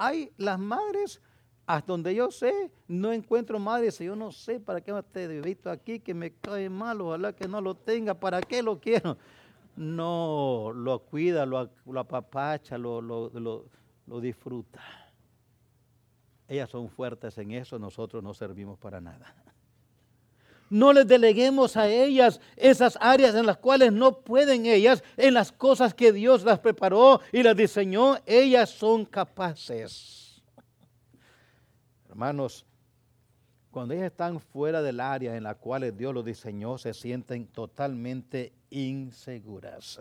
Hay 0.00 0.32
las 0.36 0.58
madres, 0.58 1.20
hasta 1.66 1.92
donde 1.92 2.14
yo 2.14 2.30
sé, 2.30 2.70
no 2.86 3.12
encuentro 3.12 3.58
madres. 3.58 3.98
Yo 3.98 4.14
no 4.14 4.30
sé 4.30 4.60
para 4.60 4.80
qué 4.80 4.96
este 4.96 5.26
bebito 5.26 5.70
aquí 5.70 5.98
que 5.98 6.14
me 6.14 6.32
cae 6.32 6.70
mal, 6.70 7.00
ojalá 7.00 7.32
que 7.32 7.48
no 7.48 7.60
lo 7.60 7.74
tenga, 7.74 8.14
¿para 8.14 8.40
qué 8.40 8.62
lo 8.62 8.80
quiero? 8.80 9.18
No, 9.76 10.72
lo 10.74 11.00
cuida, 11.00 11.46
lo, 11.46 11.70
apapacha, 11.96 12.78
lo, 12.78 13.00
lo 13.00 14.20
disfruta. 14.20 14.80
Ellas 16.48 16.70
son 16.70 16.88
fuertes 16.88 17.36
en 17.38 17.52
eso, 17.52 17.78
nosotros 17.78 18.22
no 18.22 18.34
servimos 18.34 18.78
para 18.78 19.00
nada. 19.00 19.34
No 20.70 20.92
les 20.92 21.06
deleguemos 21.06 21.76
a 21.76 21.88
ellas 21.88 22.40
esas 22.56 22.98
áreas 23.00 23.34
en 23.34 23.46
las 23.46 23.56
cuales 23.56 23.92
no 23.92 24.20
pueden 24.20 24.66
ellas, 24.66 25.02
en 25.16 25.34
las 25.34 25.50
cosas 25.50 25.94
que 25.94 26.12
Dios 26.12 26.44
las 26.44 26.58
preparó 26.58 27.20
y 27.32 27.42
las 27.42 27.56
diseñó, 27.56 28.18
ellas 28.26 28.70
son 28.70 29.04
capaces. 29.04 30.42
Hermanos, 32.08 32.66
cuando 33.70 33.94
ellas 33.94 34.06
están 34.06 34.40
fuera 34.40 34.82
del 34.82 35.00
área 35.00 35.36
en 35.36 35.44
la 35.44 35.54
cual 35.54 35.96
Dios 35.96 36.12
los 36.12 36.24
diseñó, 36.24 36.78
se 36.78 36.92
sienten 36.92 37.46
totalmente 37.46 38.52
inseguras. 38.70 40.00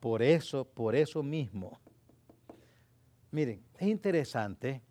Por 0.00 0.22
eso, 0.22 0.64
por 0.64 0.94
eso 0.94 1.22
mismo. 1.22 1.78
Miren, 3.30 3.62
es 3.78 3.88
interesante 3.88 4.82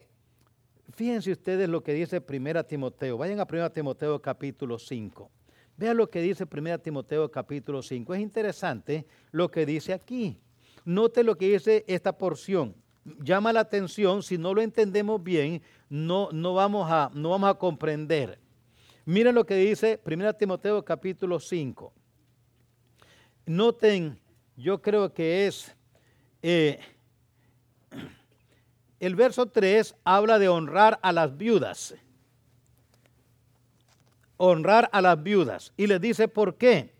Fíjense 0.91 1.31
ustedes 1.31 1.67
lo 1.67 1.81
que 1.81 1.93
dice 1.93 2.23
1 2.27 2.63
Timoteo. 2.65 3.17
Vayan 3.17 3.39
a 3.39 3.47
1 3.49 3.71
Timoteo 3.71 4.21
capítulo 4.21 4.77
5. 4.77 5.31
Vean 5.77 5.97
lo 5.97 6.09
que 6.09 6.21
dice 6.21 6.45
1 6.49 6.79
Timoteo 6.79 7.29
capítulo 7.29 7.81
5. 7.81 8.13
Es 8.13 8.21
interesante 8.21 9.05
lo 9.31 9.49
que 9.49 9.65
dice 9.65 9.93
aquí. 9.93 10.39
Note 10.85 11.23
lo 11.23 11.37
que 11.37 11.49
dice 11.49 11.83
esta 11.87 12.17
porción. 12.17 12.75
Llama 13.19 13.53
la 13.53 13.61
atención, 13.61 14.23
si 14.23 14.37
no 14.37 14.53
lo 14.53 14.61
entendemos 14.61 15.21
bien, 15.21 15.61
no, 15.89 16.29
no, 16.31 16.53
vamos, 16.53 16.89
a, 16.89 17.11
no 17.13 17.29
vamos 17.29 17.49
a 17.49 17.55
comprender. 17.55 18.39
Miren 19.05 19.35
lo 19.35 19.45
que 19.45 19.55
dice 19.55 19.99
1 20.05 20.33
Timoteo 20.33 20.83
capítulo 20.85 21.39
5. 21.39 21.93
Noten, 23.47 24.19
yo 24.55 24.81
creo 24.81 25.13
que 25.13 25.47
es... 25.47 25.75
Eh, 26.41 26.79
el 29.05 29.15
verso 29.15 29.45
3 29.45 29.95
habla 30.03 30.39
de 30.39 30.49
honrar 30.49 30.99
a 31.03 31.11
las 31.11 31.37
viudas. 31.37 31.95
Honrar 34.37 34.89
a 34.91 35.01
las 35.01 35.21
viudas. 35.21 35.73
Y 35.77 35.87
les 35.87 36.01
dice 36.01 36.27
por 36.27 36.55
qué. 36.55 36.93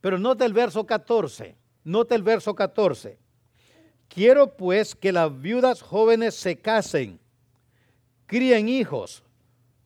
Pero 0.00 0.18
nota 0.18 0.44
el 0.44 0.52
verso 0.52 0.84
14. 0.84 1.56
Nota 1.84 2.14
el 2.14 2.22
verso 2.22 2.54
14. 2.54 3.18
Quiero 4.08 4.56
pues 4.56 4.96
que 4.96 5.12
las 5.12 5.40
viudas 5.40 5.82
jóvenes 5.82 6.34
se 6.34 6.58
casen, 6.58 7.20
críen 8.26 8.68
hijos, 8.68 9.22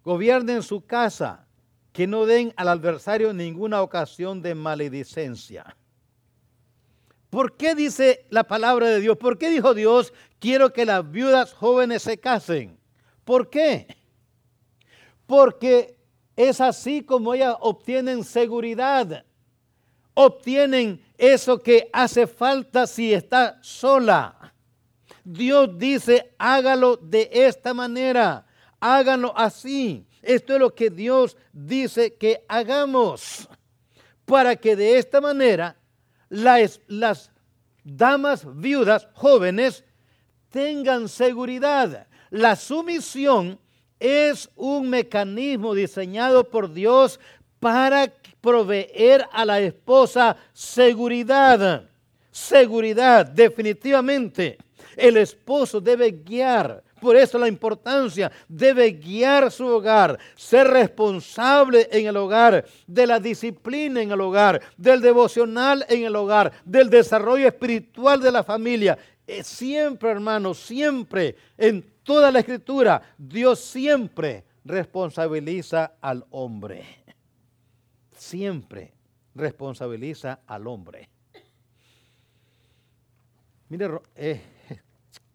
gobiernen 0.03 0.62
su 0.62 0.87
casa, 0.87 1.47
que 1.92 2.07
no 2.07 2.25
den 2.25 2.55
al 2.57 2.68
adversario 2.68 3.35
ninguna 3.35 3.83
ocasión 3.83 4.40
de 4.40 4.55
maledicencia. 4.55 5.77
¿Por 7.35 7.57
qué 7.57 7.75
dice 7.75 8.27
la 8.31 8.44
palabra 8.44 8.87
de 8.87 9.01
Dios? 9.01 9.16
¿Por 9.16 9.37
qué 9.38 9.51
dijo 9.51 9.75
Dios, 9.75 10.12
quiero 10.38 10.73
que 10.73 10.85
las 10.85 11.11
viudas 11.11 11.53
jóvenes 11.53 12.05
se 12.05 12.16
casen? 12.16 12.79
¿Por 13.25 13.51
qué? 13.51 13.88
Porque 15.27 15.99
es 16.37 16.61
así 16.61 17.03
como 17.03 17.35
ellas 17.35 17.57
obtienen 17.59 18.23
seguridad, 18.23 19.25
obtienen 20.14 21.05
eso 21.18 21.59
que 21.59 21.90
hace 21.92 22.29
falta 22.29 22.87
si 22.87 23.12
está 23.12 23.59
sola. 23.62 24.55
Dios 25.25 25.77
dice, 25.77 26.37
hágalo 26.38 26.97
de 26.99 27.29
esta 27.33 27.75
manera, 27.75 28.47
háganlo 28.79 29.37
así. 29.37 30.07
Esto 30.23 30.53
es 30.53 30.61
lo 30.61 30.73
que 30.73 30.88
Dios 30.88 31.37
dice 31.53 32.14
que 32.14 32.44
hagamos, 32.47 33.49
para 34.25 34.55
que 34.55 34.77
de 34.77 34.99
esta 34.99 35.20
manera 35.20 35.77
las, 36.35 37.31
damas 37.85 38.44
viudas 38.57 39.09
jóvenes 39.14 39.85
tengan 40.51 41.09
seguridad. 41.09 42.07
La 42.31 42.57
sumisión 42.57 43.59
es 43.99 44.51
un 44.57 44.90
mecanismo 44.90 45.75
diseñado 45.75 46.49
por 46.49 46.73
Dios 46.73 47.18
para 47.61 48.12
proveer 48.40 49.27
a 49.33 49.44
la 49.44 49.61
esposa 49.61 50.37
seguridad. 50.53 51.88
Seguridad, 52.31 53.27
definitivamente. 53.27 54.59
El 54.97 55.16
esposo 55.16 55.81
debe 55.81 56.11
guiar, 56.11 56.84
por 57.05 57.17
eso 57.17 57.38
la 57.38 57.49
importancia, 57.49 58.33
debe 58.49 58.93
guiar 58.93 59.53
su 59.53 59.67
hogar, 59.67 60.19
ser 60.35 60.69
responsable 60.69 61.87
en 61.93 62.07
el 62.07 62.17
hogar, 62.17 62.64
de 62.87 63.07
la 63.07 63.21
disciplina 63.21 64.01
en 64.01 64.11
el 64.11 64.23
hogar, 64.23 64.62
del 64.79 65.03
devocional 65.03 65.85
en 65.90 66.05
el 66.05 66.17
hogar, 66.17 66.51
del 66.64 66.88
desarrollo 66.88 67.47
espiritual 67.47 68.23
de 68.23 68.33
la 68.33 68.43
familia. 68.43 68.97
Eh, 69.27 69.45
siempre, 69.45 70.12
hermanos, 70.12 70.59
siempre, 70.59 71.37
en 71.59 71.85
toda 72.03 72.33
la 72.33 72.38
escritura, 72.38 73.03
Dios 73.19 73.61
siempre 73.61 74.43
responsabiliza 74.64 75.97
al 76.01 76.25
hombre. 76.31 76.87
Siempre 78.17 78.95
responsabiliza 79.35 80.40
al 80.47 80.67
hombre. 80.67 81.11
Mire, 83.69 83.90
eh, 84.17 84.54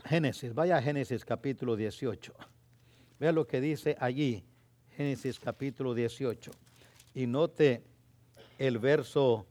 Génesis, 0.09 0.55
vaya 0.55 0.77
a 0.77 0.81
Génesis 0.81 1.23
capítulo 1.23 1.75
18. 1.75 2.33
Vea 3.19 3.31
lo 3.31 3.45
que 3.45 3.61
dice 3.61 3.95
allí, 3.99 4.43
Génesis 4.97 5.39
capítulo 5.39 5.93
18. 5.93 6.49
Y 7.13 7.27
note 7.27 7.83
el 8.57 8.79
verso 8.79 9.45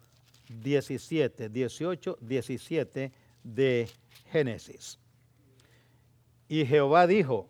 17, 0.48 1.48
18, 1.48 2.18
17 2.20 3.12
de 3.44 3.88
Génesis. 4.32 4.98
Y 6.48 6.66
Jehová 6.66 7.06
dijo, 7.06 7.48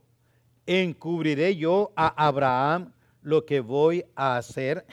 encubriré 0.67 1.57
yo 1.57 1.93
a 1.97 2.09
Abraham 2.27 2.93
lo 3.23 3.47
que 3.47 3.61
voy 3.61 4.05
a 4.17 4.37
hacer 4.37 4.85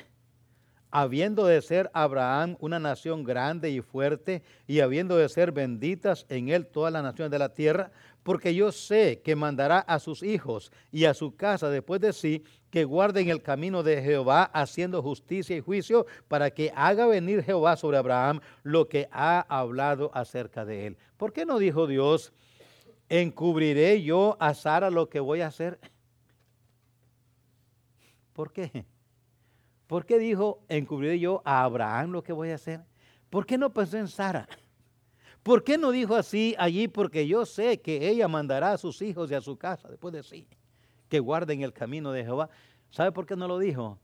habiendo 0.98 1.46
de 1.46 1.62
ser 1.62 1.92
Abraham 1.94 2.56
una 2.62 2.80
nación 2.80 3.26
grande 3.26 3.70
y 3.70 3.82
fuerte, 3.82 4.44
y 4.66 4.80
habiendo 4.80 5.18
de 5.18 5.28
ser 5.28 5.52
benditas 5.52 6.26
en 6.30 6.48
él 6.48 6.68
todas 6.68 6.94
las 6.94 7.04
naciones 7.04 7.32
de 7.32 7.40
la 7.40 7.54
tierra, 7.54 7.92
porque 8.24 8.56
yo 8.56 8.72
sé 8.72 9.22
que 9.22 9.36
mandará 9.36 9.80
a 9.80 10.00
sus 10.00 10.24
hijos 10.24 10.72
y 10.94 11.04
a 11.04 11.14
su 11.14 11.36
casa 11.36 11.70
después 11.70 12.00
de 12.00 12.14
sí 12.14 12.46
que 12.70 12.86
guarden 12.86 13.28
el 13.28 13.42
camino 13.42 13.84
de 13.84 14.02
Jehová, 14.02 14.44
haciendo 14.54 15.04
justicia 15.04 15.58
y 15.58 15.60
juicio, 15.60 16.06
para 16.30 16.50
que 16.50 16.72
haga 16.74 17.08
venir 17.08 17.44
Jehová 17.44 17.76
sobre 17.76 17.98
Abraham 17.98 18.40
lo 18.64 18.88
que 18.88 19.10
ha 19.12 19.42
hablado 19.50 20.12
acerca 20.14 20.64
de 20.64 20.88
él. 20.88 20.98
¿Por 21.18 21.34
qué 21.34 21.46
no 21.46 21.60
dijo 21.60 21.88
Dios, 21.88 22.32
encubriré 23.10 24.02
yo 24.02 24.38
a 24.40 24.54
Sara 24.54 24.90
lo 24.90 25.10
que 25.10 25.20
voy 25.20 25.42
a 25.42 25.48
hacer? 25.48 25.78
¿Por 28.32 28.54
qué? 28.54 28.86
¿Por 29.88 30.06
qué 30.06 30.18
dijo, 30.18 30.64
encubriré 30.68 31.20
yo 31.20 31.42
a 31.46 31.64
Abraham 31.64 32.12
lo 32.12 32.24
que 32.24 32.34
voy 32.34 32.50
a 32.50 32.56
hacer? 32.56 32.82
¿Por 33.30 33.46
qué 33.46 33.58
no 33.58 33.72
pensó 33.72 33.98
en 33.98 34.08
Sara? 34.08 34.48
¿Por 35.44 35.64
qué 35.64 35.78
no 35.78 35.92
dijo 35.92 36.16
así 36.16 36.56
allí? 36.58 36.88
Porque 36.88 37.28
yo 37.28 37.46
sé 37.46 37.80
que 37.80 38.10
ella 38.10 38.28
mandará 38.28 38.72
a 38.72 38.78
sus 38.80 39.02
hijos 39.04 39.30
y 39.30 39.36
a 39.36 39.42
su 39.42 39.58
casa 39.58 39.88
después 39.90 40.12
de 40.12 40.24
sí, 40.24 40.48
que 41.08 41.20
guarden 41.20 41.62
el 41.62 41.72
camino 41.72 42.12
de 42.12 42.24
Jehová. 42.24 42.50
¿Sabe 42.90 43.12
por 43.12 43.28
qué 43.28 43.36
no 43.36 43.48
lo 43.48 43.60
dijo? 43.60 44.00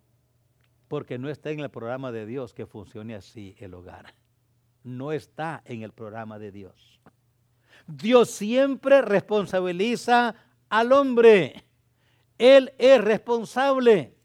Porque 0.87 1.17
no 1.17 1.29
está 1.29 1.49
en 1.49 1.61
el 1.61 1.69
programa 1.69 2.11
de 2.11 2.27
Dios 2.27 2.53
que 2.53 2.67
funcione 2.67 3.15
así 3.15 3.55
el 3.57 3.73
hogar. 3.73 4.13
No 4.83 5.11
está 5.11 5.63
en 5.65 5.81
el 5.81 5.93
programa 5.93 6.37
de 6.37 6.51
Dios. 6.51 6.99
Dios 7.87 8.29
siempre 8.29 9.01
responsabiliza 9.01 10.35
al 10.69 10.91
hombre. 10.91 11.63
Él 12.37 12.73
es 12.77 13.01
responsable. 13.01 14.15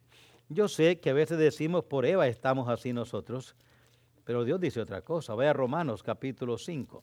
Yo 0.49 0.69
sé 0.69 1.01
que 1.01 1.11
a 1.11 1.15
veces 1.15 1.39
decimos 1.39 1.85
por 1.85 2.07
Eva 2.07 2.29
estamos 2.29 2.69
así 2.69 2.93
nosotros, 2.93 3.57
pero 4.25 4.45
Dios 4.45 4.61
dice 4.61 4.81
otra 4.81 5.03
cosa. 5.03 5.35
Vaya 5.35 5.51
a 5.51 5.55
Romanos 5.55 6.03
capítulo 6.03 6.57
5. 6.57 7.03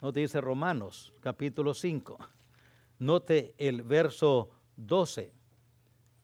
No 0.00 0.12
te 0.12 0.20
dice 0.20 0.40
Romanos 0.40 1.12
capítulo 1.20 1.72
5. 1.72 2.18
Note 2.98 3.54
el 3.58 3.82
verso 3.82 4.50
12. 4.76 5.32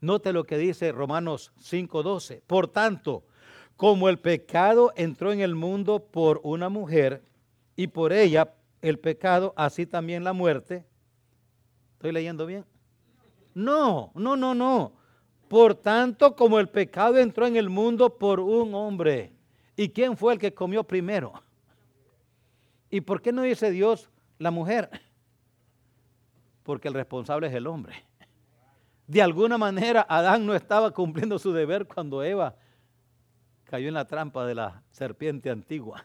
Note 0.00 0.32
lo 0.32 0.44
que 0.44 0.58
dice 0.58 0.92
Romanos 0.92 1.52
5:12. 1.58 2.42
Por 2.46 2.68
tanto, 2.68 3.24
como 3.76 4.08
el 4.08 4.18
pecado 4.18 4.92
entró 4.96 5.32
en 5.32 5.40
el 5.40 5.54
mundo 5.54 6.04
por 6.04 6.40
una 6.42 6.68
mujer 6.68 7.22
y 7.76 7.86
por 7.86 8.12
ella 8.12 8.54
el 8.82 8.98
pecado, 8.98 9.52
así 9.56 9.86
también 9.86 10.24
la 10.24 10.32
muerte. 10.32 10.84
¿Estoy 11.92 12.12
leyendo 12.12 12.46
bien? 12.46 12.64
No, 13.54 14.10
no, 14.14 14.36
no, 14.36 14.54
no. 14.54 14.99
Por 15.50 15.74
tanto, 15.74 16.36
como 16.36 16.60
el 16.60 16.68
pecado 16.68 17.18
entró 17.18 17.44
en 17.44 17.56
el 17.56 17.68
mundo 17.68 18.16
por 18.16 18.38
un 18.38 18.72
hombre. 18.72 19.32
¿Y 19.74 19.88
quién 19.88 20.16
fue 20.16 20.34
el 20.34 20.38
que 20.38 20.54
comió 20.54 20.84
primero? 20.84 21.32
¿Y 22.88 23.00
por 23.00 23.20
qué 23.20 23.32
no 23.32 23.42
dice 23.42 23.72
Dios 23.72 24.08
la 24.38 24.52
mujer? 24.52 24.88
Porque 26.62 26.86
el 26.86 26.94
responsable 26.94 27.48
es 27.48 27.54
el 27.54 27.66
hombre. 27.66 27.96
De 29.08 29.20
alguna 29.20 29.58
manera 29.58 30.06
Adán 30.08 30.46
no 30.46 30.54
estaba 30.54 30.92
cumpliendo 30.92 31.36
su 31.36 31.52
deber 31.52 31.84
cuando 31.88 32.22
Eva 32.22 32.54
cayó 33.64 33.88
en 33.88 33.94
la 33.94 34.06
trampa 34.06 34.46
de 34.46 34.54
la 34.54 34.84
serpiente 34.92 35.50
antigua. 35.50 36.04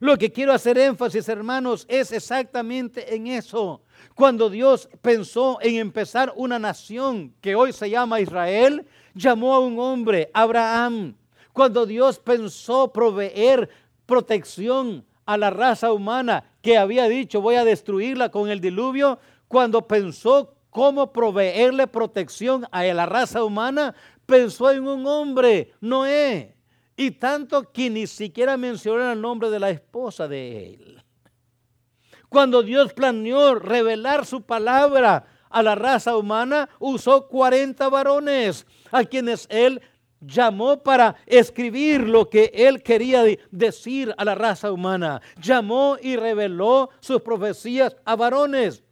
Lo 0.00 0.18
que 0.18 0.32
quiero 0.32 0.52
hacer 0.52 0.76
énfasis, 0.76 1.28
hermanos, 1.28 1.86
es 1.88 2.12
exactamente 2.12 3.14
en 3.14 3.28
eso. 3.28 3.82
Cuando 4.14 4.50
Dios 4.50 4.88
pensó 5.00 5.58
en 5.60 5.76
empezar 5.76 6.32
una 6.36 6.58
nación 6.58 7.34
que 7.40 7.54
hoy 7.54 7.72
se 7.72 7.90
llama 7.90 8.20
Israel, 8.20 8.86
llamó 9.14 9.54
a 9.54 9.60
un 9.60 9.78
hombre, 9.78 10.30
Abraham. 10.34 11.14
Cuando 11.52 11.86
Dios 11.86 12.18
pensó 12.18 12.92
proveer 12.92 13.68
protección 14.06 15.04
a 15.24 15.36
la 15.36 15.50
raza 15.50 15.92
humana 15.92 16.44
que 16.60 16.76
había 16.76 17.08
dicho 17.08 17.40
voy 17.40 17.54
a 17.54 17.64
destruirla 17.64 18.30
con 18.30 18.50
el 18.50 18.60
diluvio, 18.60 19.18
cuando 19.48 19.86
pensó 19.86 20.54
cómo 20.70 21.12
proveerle 21.12 21.86
protección 21.86 22.66
a 22.72 22.82
la 22.84 23.06
raza 23.06 23.44
humana, 23.44 23.94
pensó 24.26 24.70
en 24.70 24.86
un 24.86 25.06
hombre, 25.06 25.72
Noé. 25.80 26.56
Y 26.96 27.12
tanto 27.12 27.72
que 27.72 27.90
ni 27.90 28.06
siquiera 28.06 28.56
mencionó 28.56 29.10
el 29.10 29.20
nombre 29.20 29.50
de 29.50 29.58
la 29.58 29.70
esposa 29.70 30.28
de 30.28 30.74
él. 30.74 31.02
Cuando 32.28 32.62
Dios 32.62 32.92
planeó 32.92 33.56
revelar 33.56 34.26
su 34.26 34.42
palabra 34.42 35.26
a 35.50 35.62
la 35.62 35.74
raza 35.74 36.16
humana, 36.16 36.68
usó 36.78 37.28
40 37.28 37.88
varones 37.88 38.66
a 38.90 39.04
quienes 39.04 39.46
él 39.50 39.80
llamó 40.20 40.82
para 40.82 41.16
escribir 41.26 42.00
lo 42.00 42.28
que 42.30 42.50
él 42.54 42.82
quería 42.82 43.24
decir 43.50 44.14
a 44.16 44.24
la 44.24 44.34
raza 44.34 44.72
humana. 44.72 45.20
Llamó 45.40 45.96
y 46.00 46.16
reveló 46.16 46.90
sus 47.00 47.20
profecías 47.22 47.96
a 48.04 48.16
varones. 48.16 48.83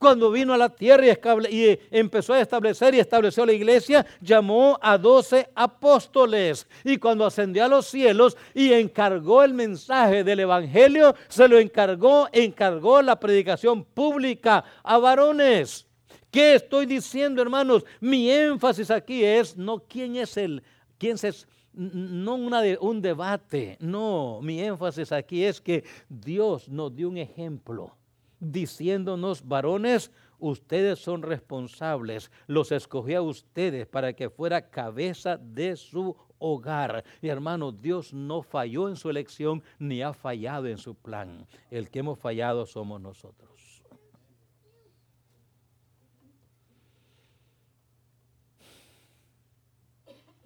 Cuando 0.00 0.30
vino 0.30 0.54
a 0.54 0.56
la 0.56 0.70
tierra 0.70 1.04
y, 1.50 1.78
empezó 1.90 2.32
a 2.32 2.40
establecer 2.40 2.94
y 2.94 3.00
estableció 3.00 3.44
la 3.44 3.52
iglesia, 3.52 4.06
llamó 4.22 4.78
a 4.80 4.96
doce 4.96 5.50
apóstoles. 5.54 6.66
Y 6.84 6.96
cuando 6.96 7.26
ascendió 7.26 7.66
a 7.66 7.68
los 7.68 7.86
cielos 7.86 8.34
y 8.54 8.72
encargó 8.72 9.42
el 9.42 9.52
mensaje 9.52 10.24
del 10.24 10.40
evangelio, 10.40 11.14
se 11.28 11.46
lo 11.46 11.58
encargó, 11.58 12.28
encargó 12.32 13.02
la 13.02 13.20
predicación 13.20 13.84
pública 13.84 14.64
a 14.82 14.96
varones. 14.96 15.86
¿Qué 16.30 16.54
estoy 16.54 16.86
diciendo, 16.86 17.42
hermanos? 17.42 17.84
Mi 18.00 18.30
énfasis 18.30 18.90
aquí 18.90 19.22
es 19.22 19.54
no 19.54 19.80
quién 19.80 20.16
es 20.16 20.38
el, 20.38 20.62
quién 20.96 21.18
es, 21.22 21.46
no 21.74 22.36
una 22.36 22.62
de, 22.62 22.78
un 22.80 23.02
debate, 23.02 23.76
no, 23.80 24.40
mi 24.40 24.62
énfasis 24.62 25.12
aquí 25.12 25.44
es 25.44 25.60
que 25.60 25.84
Dios 26.08 26.70
nos 26.70 26.96
dio 26.96 27.10
un 27.10 27.18
ejemplo 27.18 27.99
diciéndonos, 28.40 29.46
varones, 29.46 30.10
ustedes 30.38 30.98
son 30.98 31.22
responsables, 31.22 32.30
los 32.46 32.72
escogí 32.72 33.14
a 33.14 33.22
ustedes 33.22 33.86
para 33.86 34.14
que 34.14 34.30
fuera 34.30 34.70
cabeza 34.70 35.36
de 35.36 35.76
su 35.76 36.16
hogar. 36.38 37.04
Y 37.22 37.28
hermano, 37.28 37.70
Dios 37.70 38.12
no 38.12 38.42
falló 38.42 38.88
en 38.88 38.96
su 38.96 39.08
elección 39.10 39.62
ni 39.78 40.02
ha 40.02 40.12
fallado 40.12 40.66
en 40.66 40.78
su 40.78 40.94
plan. 40.94 41.46
El 41.70 41.90
que 41.90 42.00
hemos 42.00 42.18
fallado 42.18 42.66
somos 42.66 43.00
nosotros. 43.00 43.82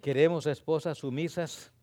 Queremos 0.01 0.45
esposas 0.45 0.99
sumisas, 0.99 1.73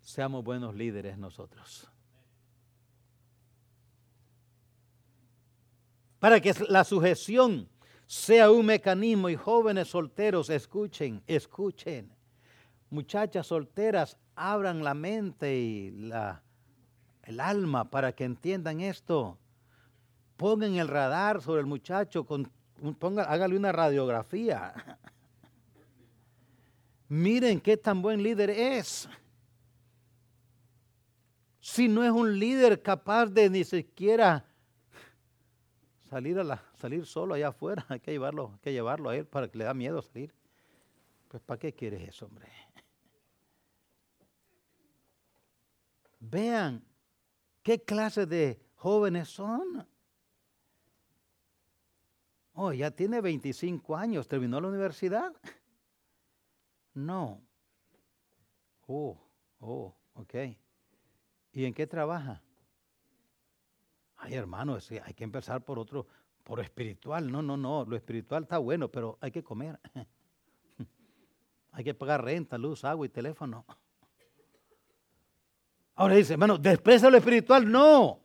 seamos 0.00 0.42
buenos 0.42 0.74
líderes 0.74 1.16
nosotros. 1.16 1.88
Para 6.18 6.40
que 6.40 6.52
la 6.68 6.84
sujeción 6.84 7.68
sea 8.06 8.50
un 8.50 8.66
mecanismo 8.66 9.28
y 9.28 9.36
jóvenes 9.36 9.88
solteros 9.88 10.50
escuchen, 10.50 11.22
escuchen. 11.26 12.10
Muchachas 12.90 13.46
solteras, 13.46 14.16
abran 14.34 14.82
la 14.82 14.94
mente 14.94 15.58
y 15.58 15.90
la, 15.90 16.42
el 17.24 17.38
alma 17.38 17.90
para 17.90 18.12
que 18.12 18.24
entiendan 18.24 18.80
esto. 18.80 19.38
Pongan 20.36 20.76
el 20.76 20.88
radar 20.88 21.42
sobre 21.42 21.60
el 21.60 21.66
muchacho, 21.66 22.24
con, 22.24 22.50
ponga, 22.98 23.24
hágale 23.24 23.56
una 23.56 23.72
radiografía. 23.72 24.72
Miren 27.08 27.60
qué 27.60 27.76
tan 27.76 28.00
buen 28.00 28.22
líder 28.22 28.50
es. 28.50 29.08
Si 31.60 31.88
no 31.88 32.02
es 32.02 32.10
un 32.10 32.38
líder 32.38 32.80
capaz 32.80 33.26
de 33.26 33.50
ni 33.50 33.64
siquiera 33.64 34.47
salir, 36.08 36.38
a 36.38 36.62
salir 36.76 37.06
solo 37.06 37.34
allá 37.34 37.48
afuera, 37.48 37.84
hay 37.88 38.00
que 38.00 38.10
llevarlo, 38.10 38.50
hay 38.54 38.58
que 38.60 38.72
llevarlo 38.72 39.10
a 39.10 39.16
él 39.16 39.26
para 39.26 39.48
que 39.48 39.58
le 39.58 39.64
da 39.64 39.74
miedo 39.74 40.02
salir. 40.02 40.34
Pues 41.28 41.42
¿para 41.42 41.58
qué 41.58 41.72
quieres 41.72 42.08
eso, 42.08 42.26
hombre? 42.26 42.48
Vean 46.20 46.82
qué 47.62 47.82
clase 47.82 48.26
de 48.26 48.60
jóvenes 48.74 49.28
son. 49.28 49.86
Oh, 52.54 52.72
ya 52.72 52.90
tiene 52.90 53.20
25 53.20 53.96
años, 53.96 54.26
terminó 54.26 54.60
la 54.60 54.68
universidad. 54.68 55.32
No. 56.94 57.40
Oh, 58.88 59.16
oh, 59.60 59.94
ok. 60.14 60.34
¿Y 61.52 61.64
en 61.64 61.72
qué 61.72 61.86
trabaja? 61.86 62.42
Ay, 64.28 64.34
hermano, 64.34 64.76
hay 65.04 65.14
que 65.14 65.24
empezar 65.24 65.64
por 65.64 65.78
otro, 65.78 66.06
por 66.44 66.60
espiritual. 66.60 67.32
No, 67.32 67.40
no, 67.40 67.56
no, 67.56 67.86
lo 67.86 67.96
espiritual 67.96 68.42
está 68.42 68.58
bueno, 68.58 68.90
pero 68.90 69.16
hay 69.22 69.30
que 69.30 69.42
comer. 69.42 69.80
hay 71.72 71.82
que 71.82 71.94
pagar 71.94 72.22
renta, 72.22 72.58
luz, 72.58 72.84
agua 72.84 73.06
y 73.06 73.08
teléfono. 73.08 73.64
Ahora 75.94 76.14
dice, 76.14 76.34
hermano, 76.34 76.58
desprecia 76.58 77.08
lo 77.08 77.16
espiritual. 77.16 77.72
No. 77.72 78.20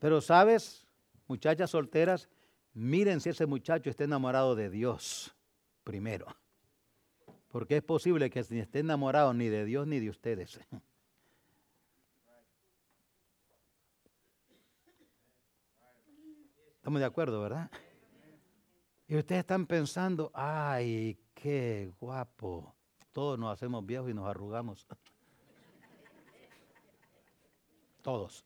Pero 0.00 0.20
sabes, 0.20 0.88
muchachas 1.28 1.70
solteras, 1.70 2.28
miren 2.74 3.20
si 3.20 3.28
ese 3.28 3.46
muchacho 3.46 3.90
está 3.90 4.02
enamorado 4.02 4.56
de 4.56 4.70
Dios 4.70 5.36
primero. 5.84 6.26
Porque 7.46 7.76
es 7.76 7.82
posible 7.84 8.28
que 8.28 8.44
ni 8.50 8.58
esté 8.58 8.80
enamorado 8.80 9.32
ni 9.34 9.46
de 9.46 9.64
Dios 9.64 9.86
ni 9.86 10.00
de 10.00 10.10
ustedes. 10.10 10.58
Estamos 16.82 16.98
de 16.98 17.06
acuerdo, 17.06 17.40
¿verdad? 17.40 17.70
Y 19.06 19.16
ustedes 19.16 19.42
están 19.42 19.68
pensando, 19.68 20.32
ay, 20.34 21.16
qué 21.32 21.92
guapo. 22.00 22.74
Todos 23.12 23.38
nos 23.38 23.52
hacemos 23.52 23.86
viejos 23.86 24.10
y 24.10 24.14
nos 24.14 24.26
arrugamos. 24.26 24.84
Todos. 28.02 28.42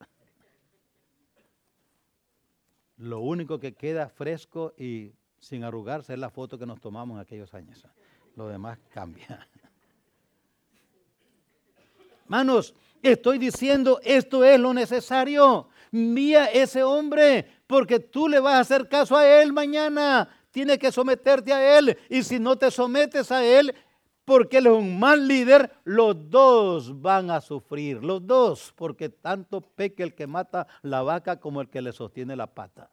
Lo 2.98 3.20
único 3.20 3.58
que 3.58 3.72
queda 3.72 4.10
fresco 4.10 4.74
y 4.76 5.14
sin 5.40 5.64
arrugarse 5.64 6.12
es 6.12 6.18
la 6.18 6.28
foto 6.28 6.58
que 6.58 6.66
nos 6.66 6.78
tomamos 6.78 7.14
en 7.14 7.22
aquellos 7.22 7.54
años. 7.54 7.86
Lo 8.34 8.48
demás 8.48 8.78
cambia. 8.90 9.48
Manos, 12.28 12.74
estoy 13.02 13.38
diciendo, 13.38 14.00
esto 14.02 14.44
es 14.44 14.58
lo 14.58 14.72
necesario. 14.74 15.68
Mía 15.90 16.46
ese 16.46 16.82
hombre, 16.82 17.46
porque 17.66 18.00
tú 18.00 18.28
le 18.28 18.40
vas 18.40 18.54
a 18.54 18.60
hacer 18.60 18.88
caso 18.88 19.16
a 19.16 19.26
él 19.26 19.52
mañana. 19.52 20.28
Tienes 20.50 20.78
que 20.78 20.92
someterte 20.92 21.52
a 21.52 21.78
él. 21.78 21.96
Y 22.08 22.22
si 22.22 22.38
no 22.38 22.56
te 22.56 22.70
sometes 22.70 23.30
a 23.30 23.44
él, 23.44 23.74
porque 24.24 24.58
él 24.58 24.66
es 24.66 24.72
un 24.72 24.98
mal 24.98 25.28
líder, 25.28 25.70
los 25.84 26.30
dos 26.30 27.00
van 27.00 27.30
a 27.30 27.40
sufrir. 27.40 28.02
Los 28.02 28.26
dos, 28.26 28.72
porque 28.76 29.08
tanto 29.08 29.60
peque 29.60 30.02
el 30.02 30.14
que 30.14 30.26
mata 30.26 30.66
la 30.82 31.02
vaca 31.02 31.38
como 31.38 31.60
el 31.60 31.68
que 31.68 31.82
le 31.82 31.92
sostiene 31.92 32.34
la 32.34 32.46
pata. 32.46 32.90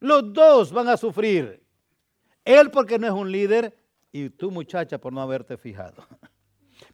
Los 0.00 0.32
dos 0.32 0.72
van 0.72 0.88
a 0.88 0.96
sufrir. 0.96 1.62
Él 2.44 2.70
porque 2.70 2.98
no 2.98 3.06
es 3.06 3.12
un 3.12 3.30
líder 3.30 3.76
y 4.12 4.30
tú 4.30 4.50
muchacha 4.50 4.98
por 4.98 5.12
no 5.12 5.20
haberte 5.20 5.56
fijado 5.56 6.06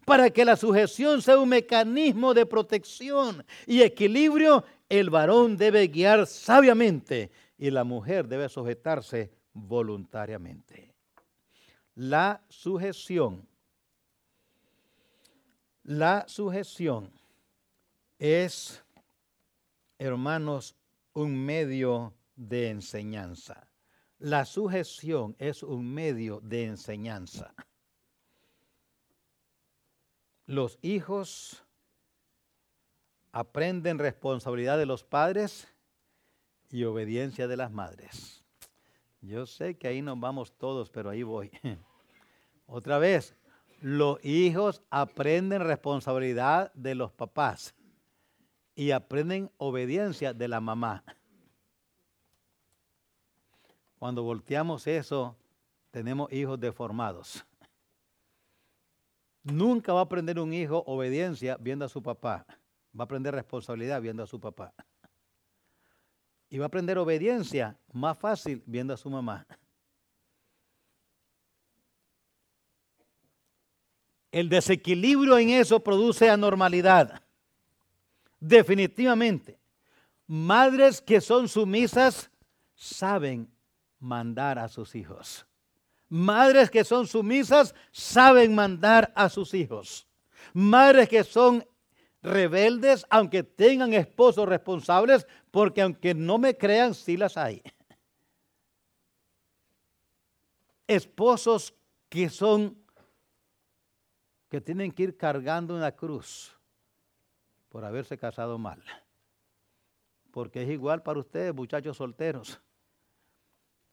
para 0.05 0.29
que 0.29 0.45
la 0.45 0.55
sujeción 0.55 1.21
sea 1.21 1.37
un 1.37 1.49
mecanismo 1.49 2.33
de 2.33 2.45
protección 2.45 3.45
y 3.65 3.81
equilibrio, 3.81 4.63
el 4.89 5.09
varón 5.09 5.57
debe 5.57 5.87
guiar 5.87 6.27
sabiamente 6.27 7.31
y 7.57 7.71
la 7.71 7.83
mujer 7.83 8.27
debe 8.27 8.49
sujetarse 8.49 9.31
voluntariamente. 9.53 10.93
La 11.95 12.43
sujeción, 12.49 13.47
la 15.83 16.25
sujeción 16.27 17.11
es, 18.17 18.83
hermanos, 19.97 20.75
un 21.13 21.45
medio 21.45 22.13
de 22.35 22.69
enseñanza. 22.69 23.67
La 24.19 24.45
sujeción 24.45 25.35
es 25.37 25.63
un 25.63 25.93
medio 25.93 26.39
de 26.41 26.65
enseñanza 26.65 27.53
los 30.45 30.77
hijos 30.81 31.63
aprenden 33.31 33.99
responsabilidad 33.99 34.77
de 34.77 34.85
los 34.85 35.03
padres 35.03 35.67
y 36.69 36.83
obediencia 36.83 37.47
de 37.47 37.57
las 37.57 37.71
madres. 37.71 38.43
Yo 39.21 39.45
sé 39.45 39.75
que 39.75 39.87
ahí 39.87 40.01
nos 40.01 40.19
vamos 40.19 40.53
todos, 40.57 40.89
pero 40.89 41.09
ahí 41.09 41.23
voy. 41.23 41.51
Otra 42.65 42.97
vez, 42.97 43.35
Los 43.81 44.23
hijos 44.23 44.81
aprenden 44.89 45.61
responsabilidad 45.61 46.73
de 46.73 46.95
los 46.95 47.11
papás 47.11 47.75
y 48.75 48.91
aprenden 48.91 49.51
obediencia 49.57 50.33
de 50.33 50.47
la 50.47 50.61
mamá. 50.61 51.03
Cuando 53.99 54.23
volteamos 54.23 54.87
eso, 54.87 55.35
tenemos 55.91 56.31
hijos 56.31 56.57
deformados. 56.59 57.45
Nunca 59.43 59.91
va 59.91 59.99
a 59.99 60.03
aprender 60.03 60.39
un 60.39 60.53
hijo 60.53 60.83
obediencia 60.87 61.57
viendo 61.59 61.85
a 61.85 61.89
su 61.89 62.01
papá. 62.01 62.45
Va 62.97 63.03
a 63.03 63.05
aprender 63.05 63.35
responsabilidad 63.35 64.01
viendo 64.01 64.23
a 64.23 64.27
su 64.27 64.39
papá. 64.39 64.73
Y 66.49 66.57
va 66.59 66.65
a 66.65 66.67
aprender 66.67 66.97
obediencia 66.97 67.77
más 67.91 68.17
fácil 68.17 68.63
viendo 68.65 68.93
a 68.93 68.97
su 68.97 69.09
mamá. 69.09 69.45
El 74.31 74.49
desequilibrio 74.49 75.37
en 75.37 75.49
eso 75.49 75.83
produce 75.83 76.29
anormalidad. 76.29 77.21
Definitivamente. 78.39 79.59
Madres 80.25 81.01
que 81.01 81.21
son 81.21 81.47
sumisas 81.47 82.31
saben 82.75 83.47
mandar 83.99 84.57
a 84.57 84.67
sus 84.69 84.95
hijos. 84.95 85.45
Madres 86.13 86.69
que 86.69 86.83
son 86.83 87.07
sumisas 87.07 87.73
saben 87.91 88.53
mandar 88.53 89.11
a 89.15 89.29
sus 89.29 89.55
hijos. 89.55 90.07
Madres 90.53 91.09
que 91.09 91.23
son 91.23 91.67
rebeldes, 92.21 93.03
aunque 93.09 93.41
tengan 93.41 93.95
esposos 93.95 94.47
responsables, 94.47 95.25
porque 95.49 95.81
aunque 95.81 96.13
no 96.13 96.37
me 96.37 96.55
crean, 96.55 96.93
sí 96.93 97.17
las 97.17 97.35
hay. 97.35 97.63
Esposos 100.85 101.73
que 102.09 102.29
son 102.29 102.77
que 104.49 104.61
tienen 104.61 104.91
que 104.91 105.01
ir 105.01 105.17
cargando 105.17 105.75
una 105.75 105.93
cruz 105.93 106.55
por 107.69 107.83
haberse 107.85 108.19
casado 108.19 108.59
mal. 108.59 108.83
Porque 110.29 110.61
es 110.61 110.69
igual 110.69 111.01
para 111.01 111.21
ustedes, 111.21 111.55
muchachos 111.55 111.97
solteros. 111.97 112.61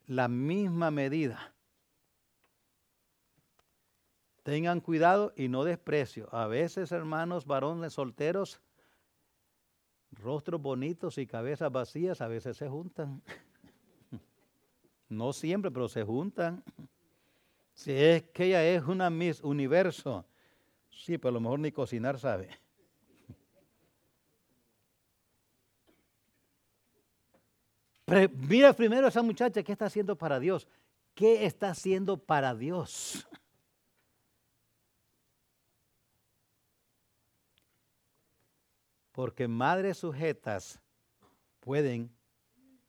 La 0.07 0.29
misma 0.29 0.91
medida. 0.91 1.55
Tengan 4.51 4.81
cuidado 4.81 5.33
y 5.37 5.47
no 5.47 5.63
desprecio. 5.63 6.29
A 6.35 6.49
veces, 6.49 6.91
hermanos, 6.91 7.47
varones 7.47 7.93
solteros, 7.93 8.61
rostros 10.11 10.61
bonitos 10.61 11.19
y 11.19 11.27
cabezas 11.29 11.71
vacías, 11.71 12.21
a 12.21 12.27
veces 12.27 12.57
se 12.57 12.69
juntan. 12.69 13.23
No 15.09 15.33
siempre, 15.33 15.71
pero 15.71 15.89
se 15.89 16.03
juntan. 16.03 16.65
Si 17.75 17.93
es 17.93 18.25
que 18.31 18.47
ella 18.47 18.65
es 18.65 18.83
una 18.83 19.09
Miss 19.09 19.41
Universo, 19.41 20.27
Sí, 20.91 21.17
pero 21.17 21.29
a 21.29 21.33
lo 21.35 21.41
mejor 21.41 21.61
ni 21.61 21.71
cocinar 21.71 22.19
sabe. 22.19 22.49
mira 28.49 28.73
primero 28.73 29.07
a 29.07 29.11
esa 29.11 29.23
muchacha, 29.23 29.63
¿qué 29.63 29.71
está 29.71 29.87
haciendo 29.87 30.19
para 30.19 30.41
Dios? 30.41 30.67
¿Qué 31.15 31.47
está 31.47 31.71
haciendo 31.71 32.19
para 32.19 32.57
Dios? 32.57 33.29
Porque 39.13 39.49
madres 39.49 39.99
sujetas 39.99 40.81
pueden 41.61 42.11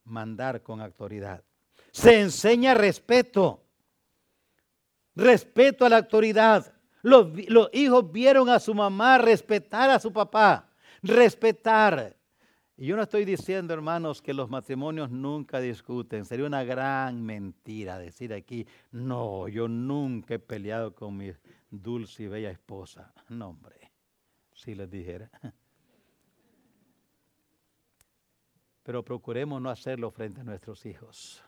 mandar 0.04 0.62
con 0.62 0.80
autoridad. 0.80 1.42
Se 1.90 2.20
enseña 2.20 2.74
respeto. 2.74 3.62
Respeto 5.14 5.84
a 5.84 5.88
la 5.88 5.98
autoridad. 5.98 6.72
Los, 7.02 7.28
hijos 7.72 8.10
vieron 8.10 8.48
a 8.48 8.60
su 8.60 8.74
mamá 8.74 9.18
respetar 9.18 9.90
a 9.90 9.98
su 9.98 10.12
papá, 10.12 10.70
respetar. 11.02 12.16
Y 12.76 12.86
yo 12.86 12.96
no 12.96 13.02
estoy 13.02 13.24
diciendo, 13.24 13.74
hermanos, 13.74 14.22
que 14.22 14.32
los 14.32 14.48
matrimonios 14.48 15.10
nunca 15.10 15.60
discuten. 15.60 16.24
Sería 16.24 16.46
una 16.46 16.64
gran 16.64 17.22
mentira 17.22 17.98
decir 17.98 18.32
aquí, 18.32 18.66
no, 18.92 19.48
yo 19.48 19.68
nunca 19.68 20.34
he 20.34 20.38
peleado 20.38 20.94
con 20.94 21.16
mi 21.16 21.32
dulce 21.70 22.24
y 22.24 22.28
bella 22.28 22.50
esposa. 22.50 23.12
No, 23.28 23.50
hombre, 23.50 23.92
si 24.54 24.74
les 24.74 24.90
dijera. 24.90 25.30
Pero 28.82 29.04
procuremos 29.04 29.60
no 29.60 29.70
hacerlo 29.70 30.10
frente 30.10 30.40
a 30.40 30.44
nuestros 30.44 30.84
hijos. 30.86 31.42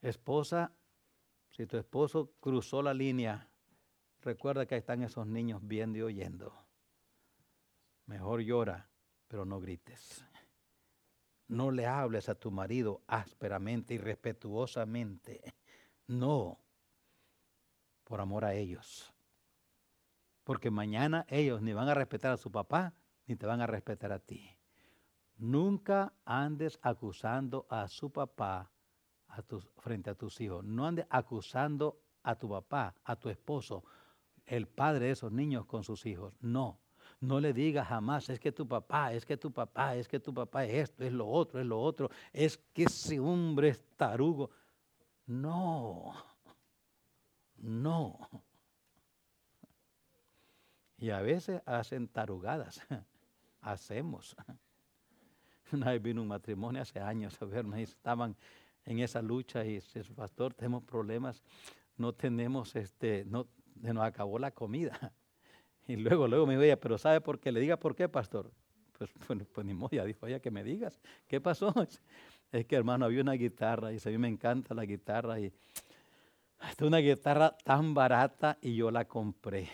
Esposa, 0.00 0.72
si 1.50 1.66
tu 1.66 1.76
esposo 1.76 2.32
cruzó 2.40 2.82
la 2.82 2.94
línea, 2.94 3.48
recuerda 4.22 4.66
que 4.66 4.74
ahí 4.74 4.80
están 4.80 5.02
esos 5.02 5.26
niños 5.26 5.60
viendo 5.62 5.98
y 5.98 6.02
oyendo. 6.02 6.52
Mejor 8.06 8.40
llora, 8.40 8.88
pero 9.26 9.44
no 9.44 9.60
grites. 9.60 10.24
No 11.48 11.70
le 11.70 11.86
hables 11.86 12.28
a 12.28 12.34
tu 12.34 12.50
marido 12.50 13.02
ásperamente 13.06 13.94
y 13.94 13.98
respetuosamente. 13.98 15.54
No, 16.06 16.58
por 18.04 18.20
amor 18.20 18.44
a 18.44 18.54
ellos. 18.54 19.12
Porque 20.44 20.70
mañana 20.70 21.26
ellos 21.28 21.60
ni 21.60 21.72
van 21.72 21.88
a 21.88 21.94
respetar 21.94 22.32
a 22.32 22.36
su 22.36 22.50
papá, 22.50 22.94
ni 23.26 23.36
te 23.36 23.46
van 23.46 23.60
a 23.60 23.66
respetar 23.66 24.12
a 24.12 24.18
ti. 24.18 24.57
Nunca 25.38 26.12
andes 26.24 26.78
acusando 26.82 27.66
a 27.70 27.88
su 27.88 28.10
papá 28.10 28.70
frente 29.76 30.10
a 30.10 30.14
tus 30.14 30.40
hijos. 30.40 30.64
No 30.64 30.86
andes 30.86 31.06
acusando 31.10 32.00
a 32.22 32.34
tu 32.34 32.48
papá, 32.48 32.94
a 33.04 33.16
tu 33.16 33.28
esposo, 33.28 33.84
el 34.46 34.66
padre 34.66 35.06
de 35.06 35.12
esos 35.12 35.32
niños 35.32 35.64
con 35.66 35.84
sus 35.84 36.04
hijos. 36.06 36.34
No. 36.40 36.80
No 37.20 37.40
le 37.40 37.52
digas 37.52 37.88
jamás, 37.88 38.28
es 38.28 38.38
que 38.38 38.52
tu 38.52 38.66
papá, 38.66 39.12
es 39.12 39.24
que 39.24 39.36
tu 39.36 39.52
papá, 39.52 39.96
es 39.96 40.06
que 40.06 40.20
tu 40.20 40.32
papá 40.32 40.64
es 40.64 40.90
esto, 40.90 41.04
es 41.04 41.12
lo 41.12 41.26
otro, 41.26 41.60
es 41.60 41.66
lo 41.66 41.80
otro, 41.80 42.10
es 42.32 42.58
que 42.72 42.84
ese 42.84 43.18
hombre 43.18 43.70
es 43.70 43.82
tarugo. 43.96 44.50
No, 45.26 46.14
no. 47.56 48.18
Y 50.96 51.10
a 51.10 51.20
veces 51.20 51.60
hacen 51.66 52.08
tarugadas, 52.08 52.80
hacemos. 53.60 54.36
Una 55.72 55.92
vez 55.92 56.02
vino 56.02 56.22
un 56.22 56.28
matrimonio 56.28 56.82
hace 56.82 57.00
años 57.00 57.40
a 57.42 57.44
verme 57.44 57.82
estaban 57.82 58.36
en 58.84 59.00
esa 59.00 59.20
lucha 59.20 59.64
y 59.64 59.74
dice, 59.74 60.02
pastor, 60.14 60.54
tenemos 60.54 60.82
problemas, 60.82 61.42
no 61.96 62.14
tenemos, 62.14 62.74
este, 62.74 63.24
no, 63.26 63.46
se 63.82 63.92
nos 63.92 64.04
acabó 64.04 64.38
la 64.38 64.50
comida. 64.50 64.98
Y 65.86 65.96
luego, 65.96 66.28
luego 66.28 66.46
me 66.46 66.58
dijo, 66.58 66.76
pero 66.76 66.98
¿sabe 66.98 67.22
por 67.22 67.40
qué? 67.40 67.50
Le 67.50 67.60
diga 67.60 67.78
por 67.78 67.96
qué, 67.96 68.10
pastor. 68.10 68.52
Pues, 68.98 69.10
pues 69.54 69.66
ni 69.66 69.72
modo, 69.72 69.88
ya 69.92 70.04
dijo, 70.04 70.26
oye, 70.26 70.38
que 70.38 70.50
me 70.50 70.62
digas, 70.62 71.00
¿qué 71.26 71.40
pasó? 71.40 71.72
Es 72.52 72.66
que, 72.66 72.76
hermano, 72.76 73.06
había 73.06 73.22
una 73.22 73.32
guitarra 73.32 73.90
y 73.90 73.96
a 73.96 74.10
mí 74.10 74.18
me 74.18 74.28
encanta 74.28 74.74
la 74.74 74.84
guitarra 74.84 75.40
y 75.40 75.46
es 76.60 76.82
una 76.82 76.98
guitarra 76.98 77.56
tan 77.64 77.94
barata 77.94 78.58
y 78.60 78.74
yo 78.74 78.90
la 78.90 79.06
compré. 79.06 79.70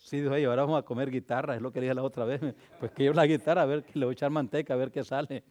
Sí, 0.00 0.20
dijo, 0.20 0.34
ahora 0.34 0.62
vamos 0.62 0.78
a 0.78 0.82
comer 0.82 1.10
guitarra, 1.10 1.54
es 1.54 1.62
lo 1.62 1.70
que 1.70 1.80
dije 1.80 1.94
la 1.94 2.02
otra 2.02 2.24
vez. 2.24 2.40
Pues 2.80 2.90
que 2.92 3.04
yo 3.04 3.12
la 3.12 3.26
guitarra, 3.26 3.62
a 3.62 3.66
ver, 3.66 3.84
le 3.94 4.06
voy 4.06 4.12
a 4.12 4.14
echar 4.14 4.30
manteca, 4.30 4.74
a 4.74 4.76
ver 4.76 4.90
qué 4.90 5.04
sale. 5.04 5.44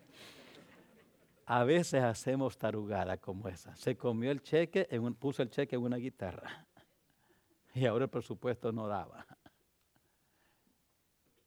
A 1.46 1.64
veces 1.64 2.04
hacemos 2.04 2.58
tarugada 2.58 3.18
como 3.18 3.48
esa. 3.48 3.76
Se 3.76 3.96
comió 3.96 4.32
el 4.32 4.42
cheque, 4.42 4.88
en 4.90 5.14
puso 5.16 5.44
el 5.44 5.50
cheque 5.50 5.76
en 5.76 5.84
una 5.84 5.98
guitarra. 5.98 6.66
Y 7.74 7.86
ahora 7.86 8.06
el 8.06 8.10
presupuesto 8.10 8.72
no 8.72 8.88
daba. 8.88 9.26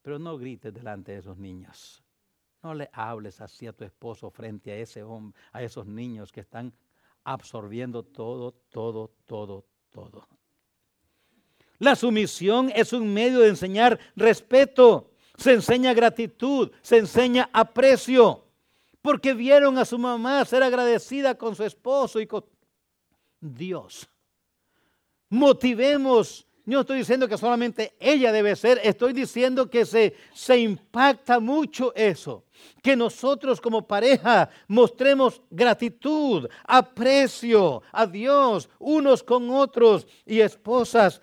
Pero 0.00 0.18
no 0.18 0.38
grites 0.38 0.72
delante 0.72 1.12
de 1.12 1.18
esos 1.18 1.36
niños. 1.36 2.02
No 2.62 2.74
le 2.74 2.88
hables 2.92 3.40
así 3.40 3.66
a 3.66 3.72
tu 3.72 3.84
esposo 3.84 4.30
frente 4.30 4.70
a 4.70 4.76
ese 4.76 5.02
hombre, 5.02 5.38
a 5.52 5.62
esos 5.62 5.86
niños 5.86 6.30
que 6.30 6.40
están 6.40 6.72
absorbiendo 7.24 8.04
todo, 8.04 8.52
todo, 8.70 9.10
todo, 9.26 9.66
todo. 9.90 10.28
La 11.82 11.96
sumisión 11.96 12.70
es 12.76 12.92
un 12.92 13.12
medio 13.12 13.40
de 13.40 13.48
enseñar 13.48 13.98
respeto, 14.14 15.10
se 15.36 15.54
enseña 15.54 15.92
gratitud, 15.92 16.70
se 16.80 16.98
enseña 16.98 17.50
aprecio 17.52 18.44
porque 19.02 19.34
vieron 19.34 19.76
a 19.76 19.84
su 19.84 19.98
mamá 19.98 20.44
ser 20.44 20.62
agradecida 20.62 21.34
con 21.34 21.56
su 21.56 21.64
esposo 21.64 22.20
y 22.20 22.28
con 22.28 22.44
Dios. 23.40 24.08
Motivemos. 25.28 26.46
No 26.64 26.82
estoy 26.82 26.98
diciendo 26.98 27.26
que 27.26 27.36
solamente 27.36 27.96
ella 27.98 28.30
debe 28.30 28.54
ser, 28.54 28.80
estoy 28.84 29.12
diciendo 29.12 29.68
que 29.68 29.84
se, 29.84 30.14
se 30.32 30.56
impacta 30.60 31.40
mucho 31.40 31.92
eso. 31.96 32.44
Que 32.80 32.94
nosotros 32.94 33.60
como 33.60 33.88
pareja 33.88 34.48
mostremos 34.68 35.42
gratitud, 35.50 36.48
aprecio 36.64 37.82
a 37.90 38.06
Dios 38.06 38.68
unos 38.78 39.24
con 39.24 39.50
otros 39.50 40.06
y 40.24 40.38
esposas. 40.38 41.20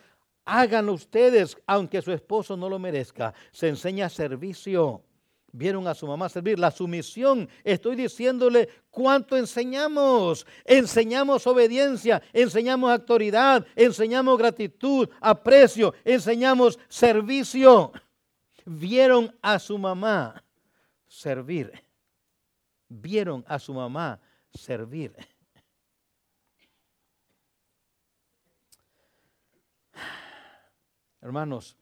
Háganlo 0.51 0.93
ustedes, 0.93 1.55
aunque 1.67 2.01
su 2.01 2.11
esposo 2.11 2.57
no 2.57 2.67
lo 2.69 2.79
merezca. 2.79 3.33
Se 3.51 3.67
enseña 3.67 4.09
servicio 4.09 5.03
vieron 5.51 5.87
a 5.87 5.95
su 5.95 6.07
mamá 6.07 6.29
servir. 6.29 6.59
La 6.59 6.71
sumisión, 6.71 7.49
estoy 7.63 7.95
diciéndole 7.95 8.69
cuánto 8.89 9.37
enseñamos. 9.37 10.45
Enseñamos 10.65 11.45
obediencia, 11.47 12.21
enseñamos 12.33 12.91
autoridad, 12.91 13.65
enseñamos 13.75 14.37
gratitud, 14.37 15.09
aprecio, 15.19 15.93
enseñamos 16.03 16.79
servicio. 16.87 17.91
Vieron 18.65 19.35
a 19.41 19.59
su 19.59 19.77
mamá 19.77 20.43
servir. 21.07 21.71
Vieron 22.87 23.43
a 23.47 23.59
su 23.59 23.73
mamá 23.73 24.19
servir. 24.53 25.15
Hermanos, 31.21 31.77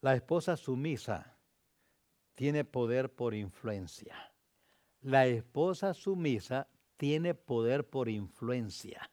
la 0.00 0.14
esposa 0.14 0.56
sumisa 0.56 1.36
tiene 2.34 2.64
poder 2.64 3.12
por 3.12 3.34
influencia. 3.34 4.32
La 5.00 5.26
esposa 5.26 5.92
sumisa 5.94 6.68
tiene 6.96 7.34
poder 7.34 7.88
por 7.88 8.08
influencia. 8.08 9.10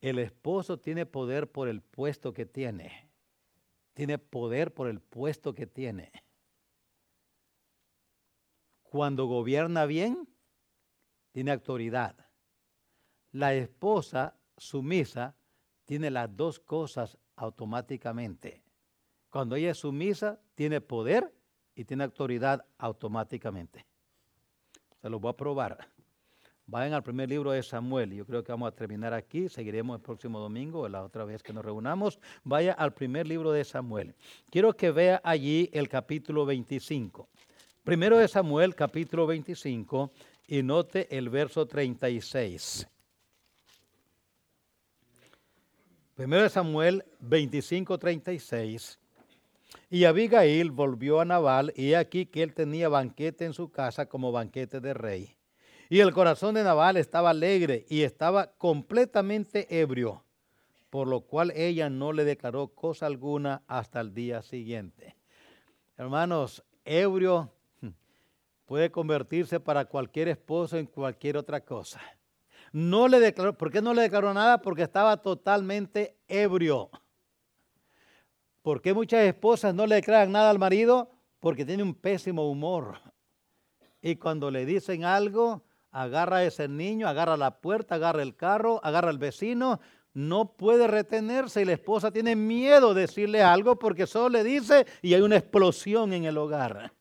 El 0.00 0.18
esposo 0.18 0.78
tiene 0.78 1.06
poder 1.06 1.50
por 1.50 1.68
el 1.68 1.82
puesto 1.82 2.32
que 2.32 2.46
tiene. 2.46 3.10
Tiene 3.94 4.18
poder 4.18 4.74
por 4.74 4.88
el 4.88 5.00
puesto 5.00 5.54
que 5.54 5.66
tiene. 5.66 6.12
Cuando 8.82 9.26
gobierna 9.26 9.86
bien, 9.86 10.28
tiene 11.32 11.52
autoridad. 11.52 12.16
La 13.32 13.54
esposa 13.54 14.38
sumisa 14.56 15.36
tiene 15.84 16.10
las 16.10 16.34
dos 16.34 16.58
cosas 16.58 17.18
automáticamente. 17.38 18.62
Cuando 19.30 19.56
ella 19.56 19.70
es 19.70 19.78
sumisa, 19.78 20.38
tiene 20.54 20.80
poder 20.80 21.32
y 21.74 21.84
tiene 21.84 22.04
autoridad 22.04 22.64
automáticamente. 22.78 23.86
Se 25.00 25.08
lo 25.08 25.20
voy 25.20 25.30
a 25.30 25.36
probar. 25.36 25.88
Vayan 26.66 26.92
al 26.92 27.02
primer 27.02 27.30
libro 27.30 27.52
de 27.52 27.62
Samuel. 27.62 28.12
Yo 28.12 28.26
creo 28.26 28.44
que 28.44 28.52
vamos 28.52 28.68
a 28.68 28.74
terminar 28.74 29.14
aquí. 29.14 29.48
Seguiremos 29.48 29.96
el 29.96 30.02
próximo 30.02 30.38
domingo, 30.38 30.86
la 30.88 31.02
otra 31.02 31.24
vez 31.24 31.42
que 31.42 31.52
nos 31.52 31.64
reunamos. 31.64 32.18
Vaya 32.44 32.72
al 32.72 32.92
primer 32.92 33.26
libro 33.26 33.52
de 33.52 33.64
Samuel. 33.64 34.14
Quiero 34.50 34.76
que 34.76 34.90
vea 34.90 35.20
allí 35.24 35.70
el 35.72 35.88
capítulo 35.88 36.44
25. 36.44 37.28
Primero 37.84 38.18
de 38.18 38.28
Samuel, 38.28 38.74
capítulo 38.74 39.26
25, 39.26 40.12
y 40.46 40.62
note 40.62 41.16
el 41.16 41.30
verso 41.30 41.64
36. 41.64 42.86
Primero 46.18 46.42
de 46.42 46.50
Samuel 46.50 47.04
25, 47.20 47.96
36. 47.96 48.98
Y 49.88 50.04
Abigail 50.04 50.72
volvió 50.72 51.20
a 51.20 51.24
Nabal 51.24 51.72
y 51.76 51.94
aquí 51.94 52.26
que 52.26 52.42
él 52.42 52.54
tenía 52.54 52.88
banquete 52.88 53.44
en 53.44 53.52
su 53.52 53.70
casa 53.70 54.06
como 54.06 54.32
banquete 54.32 54.80
de 54.80 54.94
rey. 54.94 55.36
Y 55.88 56.00
el 56.00 56.12
corazón 56.12 56.56
de 56.56 56.64
Nabal 56.64 56.96
estaba 56.96 57.30
alegre 57.30 57.86
y 57.88 58.02
estaba 58.02 58.50
completamente 58.58 59.80
ebrio, 59.80 60.24
por 60.90 61.06
lo 61.06 61.20
cual 61.20 61.52
ella 61.54 61.88
no 61.88 62.12
le 62.12 62.24
declaró 62.24 62.66
cosa 62.66 63.06
alguna 63.06 63.62
hasta 63.68 64.00
el 64.00 64.12
día 64.12 64.42
siguiente. 64.42 65.14
Hermanos, 65.96 66.64
ebrio 66.84 67.52
hmm, 67.80 67.90
puede 68.66 68.90
convertirse 68.90 69.60
para 69.60 69.84
cualquier 69.84 70.26
esposo 70.26 70.78
en 70.78 70.86
cualquier 70.86 71.36
otra 71.36 71.60
cosa. 71.60 72.00
No 72.78 73.08
le 73.08 73.18
declaró, 73.18 73.58
¿por 73.58 73.72
qué 73.72 73.82
no 73.82 73.92
le 73.92 74.02
declaró 74.02 74.32
nada? 74.32 74.62
Porque 74.62 74.84
estaba 74.84 75.16
totalmente 75.16 76.16
ebrio. 76.28 76.90
¿Por 78.62 78.80
qué 78.80 78.94
muchas 78.94 79.22
esposas 79.24 79.74
no 79.74 79.84
le 79.84 79.96
declaran 79.96 80.30
nada 80.30 80.48
al 80.48 80.60
marido? 80.60 81.10
Porque 81.40 81.64
tiene 81.64 81.82
un 81.82 81.92
pésimo 81.92 82.48
humor. 82.48 83.00
Y 84.00 84.14
cuando 84.14 84.52
le 84.52 84.64
dicen 84.64 85.04
algo, 85.04 85.64
agarra 85.90 86.36
a 86.36 86.44
ese 86.44 86.68
niño, 86.68 87.08
agarra 87.08 87.36
la 87.36 87.60
puerta, 87.60 87.96
agarra 87.96 88.22
el 88.22 88.36
carro, 88.36 88.80
agarra 88.84 89.10
al 89.10 89.18
vecino, 89.18 89.80
no 90.14 90.52
puede 90.52 90.86
retenerse 90.86 91.62
y 91.62 91.64
la 91.64 91.72
esposa 91.72 92.12
tiene 92.12 92.36
miedo 92.36 92.94
de 92.94 93.00
decirle 93.00 93.42
algo 93.42 93.76
porque 93.76 94.06
solo 94.06 94.28
le 94.28 94.44
dice 94.44 94.86
y 95.02 95.14
hay 95.14 95.22
una 95.22 95.36
explosión 95.36 96.12
en 96.12 96.26
el 96.26 96.38
hogar. 96.38 96.92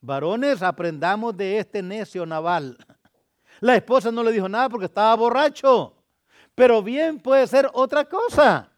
Varones, 0.00 0.62
aprendamos 0.62 1.36
de 1.36 1.58
este 1.58 1.82
necio 1.82 2.24
naval. 2.24 2.78
La 3.60 3.76
esposa 3.76 4.10
no 4.10 4.22
le 4.22 4.32
dijo 4.32 4.48
nada 4.48 4.68
porque 4.68 4.86
estaba 4.86 5.14
borracho. 5.14 5.94
Pero 6.54 6.82
bien 6.82 7.18
puede 7.18 7.46
ser 7.46 7.68
otra 7.72 8.04
cosa. 8.04 8.70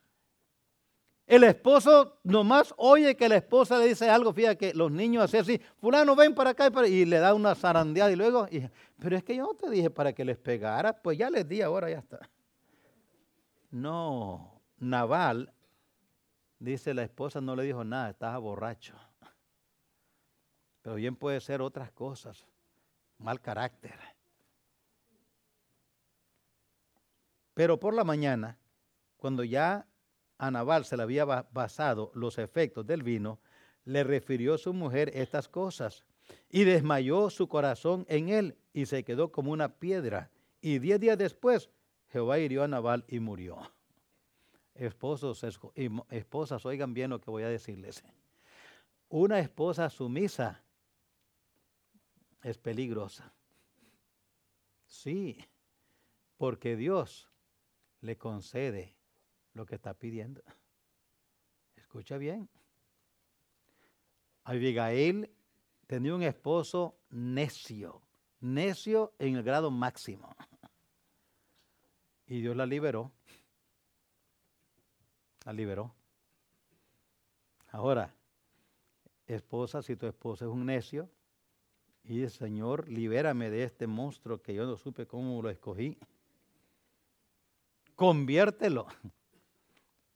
El 1.28 1.44
esposo 1.44 2.18
nomás 2.24 2.72
oye 2.78 3.14
que 3.14 3.28
la 3.28 3.36
esposa 3.36 3.78
le 3.78 3.88
dice 3.88 4.08
algo, 4.08 4.32
fíjate 4.32 4.56
que 4.56 4.74
los 4.74 4.90
niños 4.90 5.24
hacen 5.24 5.42
así, 5.42 5.60
fulano 5.78 6.16
ven 6.16 6.34
para 6.34 6.50
acá 6.50 6.72
y, 6.86 7.04
le 7.04 7.18
da 7.18 7.34
una 7.34 7.54
zarandeada 7.54 8.10
y 8.10 8.16
luego, 8.16 8.48
pero 8.98 9.14
es 9.14 9.22
que 9.22 9.36
yo 9.36 9.42
no 9.42 9.54
te 9.54 9.68
dije 9.68 9.90
para 9.90 10.14
que 10.14 10.24
les 10.24 10.38
pegara, 10.38 10.94
pues 10.94 11.18
ya 11.18 11.28
les 11.28 11.46
di 11.46 11.60
ahora, 11.60 11.90
ya 11.90 11.98
está. 11.98 12.18
No, 13.70 14.62
Naval, 14.78 15.52
dice 16.58 16.94
la 16.94 17.02
esposa, 17.02 17.42
no 17.42 17.54
le 17.54 17.64
dijo 17.64 17.84
nada, 17.84 18.08
estaba 18.08 18.38
borracho. 18.38 18.94
Pero 20.80 20.94
bien 20.94 21.14
puede 21.14 21.42
ser 21.42 21.60
otras 21.60 21.92
cosas, 21.92 22.46
mal 23.18 23.38
carácter. 23.38 24.17
Pero 27.58 27.80
por 27.80 27.92
la 27.92 28.04
mañana, 28.04 28.56
cuando 29.16 29.42
ya 29.42 29.84
a 30.38 30.48
Nabal 30.48 30.84
se 30.84 30.96
le 30.96 31.02
había 31.02 31.24
basado 31.24 32.12
los 32.14 32.38
efectos 32.38 32.86
del 32.86 33.02
vino, 33.02 33.40
le 33.84 34.04
refirió 34.04 34.54
a 34.54 34.58
su 34.58 34.72
mujer 34.72 35.10
estas 35.12 35.48
cosas 35.48 36.04
y 36.48 36.62
desmayó 36.62 37.30
su 37.30 37.48
corazón 37.48 38.06
en 38.08 38.28
él 38.28 38.56
y 38.72 38.86
se 38.86 39.02
quedó 39.02 39.32
como 39.32 39.50
una 39.50 39.74
piedra. 39.74 40.30
Y 40.60 40.78
diez 40.78 41.00
días 41.00 41.18
después, 41.18 41.68
Jehová 42.12 42.38
hirió 42.38 42.62
a 42.62 42.68
Nabal 42.68 43.04
y 43.08 43.18
murió. 43.18 43.58
Esposos 44.76 45.44
esposas, 46.10 46.64
oigan 46.64 46.94
bien 46.94 47.10
lo 47.10 47.20
que 47.20 47.32
voy 47.32 47.42
a 47.42 47.48
decirles. 47.48 48.04
Una 49.08 49.40
esposa 49.40 49.90
sumisa 49.90 50.62
es 52.40 52.56
peligrosa. 52.56 53.32
Sí, 54.86 55.44
porque 56.36 56.76
Dios 56.76 57.27
le 58.00 58.16
concede 58.16 58.96
lo 59.54 59.66
que 59.66 59.74
está 59.74 59.94
pidiendo. 59.94 60.42
Escucha 61.76 62.18
bien. 62.18 62.48
Abigail 64.44 65.30
tenía 65.86 66.14
un 66.14 66.22
esposo 66.22 66.98
necio, 67.10 68.02
necio 68.40 69.14
en 69.18 69.36
el 69.36 69.42
grado 69.42 69.70
máximo. 69.70 70.34
Y 72.26 72.40
Dios 72.40 72.56
la 72.56 72.66
liberó. 72.66 73.12
La 75.44 75.52
liberó. 75.52 75.94
Ahora, 77.70 78.14
esposa, 79.26 79.82
si 79.82 79.96
tu 79.96 80.06
esposo 80.06 80.46
es 80.46 80.50
un 80.50 80.66
necio, 80.66 81.10
y 82.04 82.22
el 82.22 82.30
Señor, 82.30 82.88
libérame 82.88 83.50
de 83.50 83.64
este 83.64 83.86
monstruo 83.86 84.40
que 84.40 84.54
yo 84.54 84.64
no 84.64 84.76
supe 84.76 85.06
cómo 85.06 85.42
lo 85.42 85.50
escogí 85.50 85.98
conviértelo. 87.98 88.86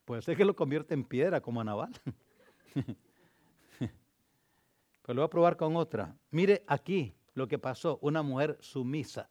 Puede 0.05 0.23
ser 0.23 0.37
que 0.37 0.45
lo 0.45 0.55
convierte 0.55 0.95
en 0.95 1.03
piedra 1.03 1.41
como 1.41 1.61
a 1.61 1.65
Naval. 1.65 1.91
Pero 3.79 5.15
lo 5.15 5.23
voy 5.23 5.27
a 5.27 5.31
probar 5.31 5.57
con 5.57 5.75
otra. 5.75 6.17
Mire 6.31 6.63
aquí 6.69 7.13
lo 7.35 7.49
que 7.49 7.59
pasó, 7.59 7.99
una 8.01 8.23
mujer 8.23 8.57
sumisa. 8.61 9.27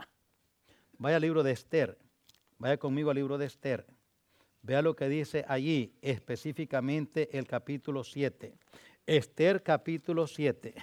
Vaya 0.98 1.16
al 1.16 1.22
libro 1.22 1.44
de 1.44 1.54
Esther. 1.54 1.98
Vaya 2.58 2.76
conmigo 2.76 3.10
al 3.10 3.16
libro 3.16 3.38
de 3.38 3.46
Esther. 3.46 3.88
Vea 4.64 4.82
lo 4.82 4.98
que 4.98 5.08
dice 5.08 5.46
allí, 5.48 5.96
específicamente 6.02 7.38
el 7.38 7.48
capítulo 7.48 8.04
7. 8.04 8.54
Esther 9.06 9.64
capítulo 9.64 10.28
7. 10.28 10.76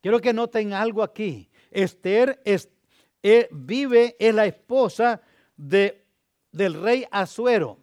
Quiero 0.00 0.20
que 0.20 0.32
noten 0.32 0.74
algo 0.74 1.02
aquí. 1.02 1.50
Esther 1.72 2.40
eh, 2.44 3.48
vive, 3.50 4.14
en 4.20 4.36
la 4.36 4.46
esposa 4.46 5.20
de 5.56 6.01
del 6.52 6.74
rey 6.74 7.06
Asuero. 7.10 7.78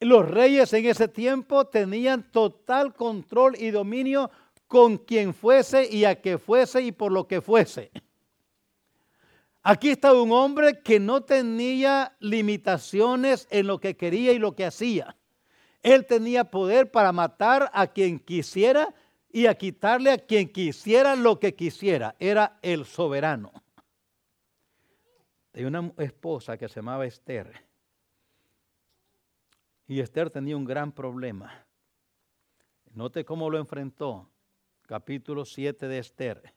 Los 0.00 0.28
reyes 0.28 0.72
en 0.74 0.86
ese 0.86 1.08
tiempo 1.08 1.66
tenían 1.66 2.30
total 2.30 2.94
control 2.94 3.56
y 3.58 3.70
dominio 3.70 4.30
con 4.66 4.98
quien 4.98 5.34
fuese 5.34 5.88
y 5.90 6.04
a 6.04 6.20
que 6.20 6.38
fuese 6.38 6.82
y 6.82 6.92
por 6.92 7.10
lo 7.10 7.26
que 7.26 7.40
fuese. 7.40 7.90
Aquí 9.62 9.90
está 9.90 10.12
un 10.12 10.30
hombre 10.30 10.82
que 10.82 11.00
no 11.00 11.22
tenía 11.22 12.16
limitaciones 12.20 13.48
en 13.50 13.66
lo 13.66 13.80
que 13.80 13.96
quería 13.96 14.32
y 14.32 14.38
lo 14.38 14.54
que 14.54 14.64
hacía. 14.64 15.16
Él 15.82 16.06
tenía 16.06 16.44
poder 16.44 16.90
para 16.90 17.12
matar 17.12 17.70
a 17.72 17.86
quien 17.86 18.18
quisiera 18.18 18.94
y 19.30 19.46
a 19.46 19.54
quitarle 19.54 20.12
a 20.12 20.18
quien 20.18 20.48
quisiera 20.48 21.16
lo 21.16 21.38
que 21.38 21.54
quisiera. 21.54 22.14
Era 22.18 22.58
el 22.62 22.84
soberano. 22.84 23.52
Tenía 25.50 25.68
una 25.68 25.92
esposa 25.98 26.56
que 26.56 26.68
se 26.68 26.76
llamaba 26.76 27.04
Esther 27.04 27.67
y 29.88 30.00
Esther 30.00 30.28
tenía 30.28 30.56
un 30.56 30.66
gran 30.66 30.92
problema. 30.92 31.66
Note 32.92 33.24
cómo 33.24 33.48
lo 33.48 33.58
enfrentó. 33.58 34.30
capítulo 34.86 35.46
7 35.46 35.88
de 35.88 35.98
Esther. 35.98 36.54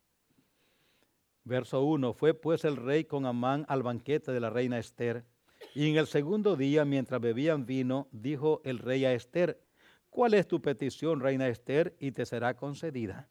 Verso 1.45 1.82
1. 1.82 2.13
Fue 2.13 2.34
pues 2.34 2.65
el 2.65 2.75
rey 2.75 3.05
con 3.05 3.25
Amán 3.25 3.65
al 3.69 3.84
banquete 3.84 4.34
de 4.34 4.39
la 4.41 4.49
reina 4.49 4.77
Esther. 4.77 5.25
Y 5.73 5.89
en 5.89 5.95
el 5.95 6.07
segundo 6.07 6.57
día, 6.57 6.84
mientras 6.84 7.21
bebían 7.21 7.65
vino, 7.65 8.09
dijo 8.11 8.61
el 8.65 8.79
rey 8.79 9.05
a 9.05 9.13
Esther, 9.13 9.61
¿cuál 10.09 10.34
es 10.34 10.45
tu 10.45 10.61
petición, 10.61 11.21
reina 11.21 11.47
Esther? 11.47 11.95
Y 11.99 12.11
te 12.11 12.25
será 12.25 12.55
concedida. 12.55 13.29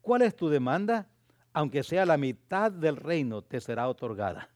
¿Cuál 0.00 0.22
es 0.22 0.34
tu 0.34 0.48
demanda? 0.48 1.08
Aunque 1.52 1.84
sea 1.84 2.04
la 2.04 2.16
mitad 2.16 2.72
del 2.72 2.96
reino, 2.96 3.42
te 3.42 3.60
será 3.60 3.88
otorgada. 3.88 4.50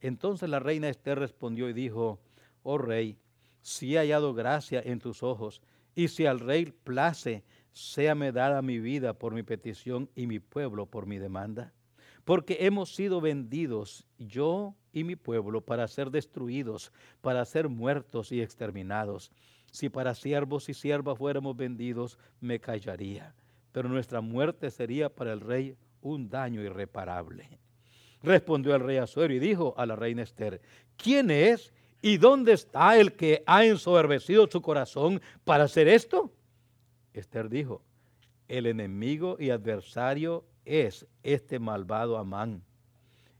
Entonces 0.00 0.48
la 0.50 0.60
reina 0.60 0.90
Esther 0.90 1.18
respondió 1.18 1.70
y 1.70 1.72
dijo, 1.72 2.20
oh 2.62 2.78
rey, 2.78 3.18
si 3.62 3.94
he 3.94 3.98
hallado 3.98 4.34
gracia 4.34 4.82
en 4.84 4.98
tus 4.98 5.22
ojos, 5.22 5.62
y 5.94 6.08
si 6.08 6.26
al 6.26 6.40
rey 6.40 6.66
place, 6.66 7.44
séame 7.72 8.32
dada 8.32 8.62
mi 8.62 8.78
vida 8.78 9.14
por 9.14 9.34
mi 9.34 9.42
petición 9.42 10.08
y 10.14 10.26
mi 10.26 10.38
pueblo 10.38 10.86
por 10.86 11.06
mi 11.06 11.18
demanda. 11.18 11.72
Porque 12.24 12.58
hemos 12.60 12.94
sido 12.94 13.20
vendidos, 13.20 14.06
yo 14.18 14.74
y 14.92 15.04
mi 15.04 15.16
pueblo, 15.16 15.60
para 15.62 15.88
ser 15.88 16.10
destruidos, 16.10 16.92
para 17.20 17.44
ser 17.44 17.68
muertos 17.68 18.30
y 18.32 18.40
exterminados. 18.40 19.32
Si 19.70 19.88
para 19.88 20.14
siervos 20.14 20.68
y 20.68 20.74
siervas 20.74 21.18
fuéramos 21.18 21.56
vendidos, 21.56 22.18
me 22.40 22.60
callaría. 22.60 23.34
Pero 23.72 23.88
nuestra 23.88 24.20
muerte 24.20 24.70
sería 24.70 25.08
para 25.08 25.32
el 25.32 25.40
rey 25.40 25.76
un 26.02 26.28
daño 26.28 26.60
irreparable. 26.60 27.60
Respondió 28.22 28.74
el 28.74 28.82
rey 28.82 28.98
Azuero 28.98 29.32
y 29.32 29.38
dijo 29.38 29.74
a 29.76 29.86
la 29.86 29.96
reina 29.96 30.22
Esther, 30.22 30.60
¿quién 30.96 31.30
es 31.30 31.72
y 32.02 32.16
dónde 32.16 32.52
está 32.52 32.98
el 32.98 33.12
que 33.12 33.42
ha 33.46 33.64
ensoberbecido 33.64 34.48
su 34.50 34.62
corazón 34.62 35.20
para 35.44 35.64
hacer 35.64 35.88
esto? 35.88 36.32
Esther 37.12 37.48
dijo, 37.48 37.82
el 38.48 38.66
enemigo 38.66 39.36
y 39.38 39.50
adversario 39.50 40.44
es 40.64 41.06
este 41.22 41.58
malvado 41.58 42.18
Amán. 42.18 42.64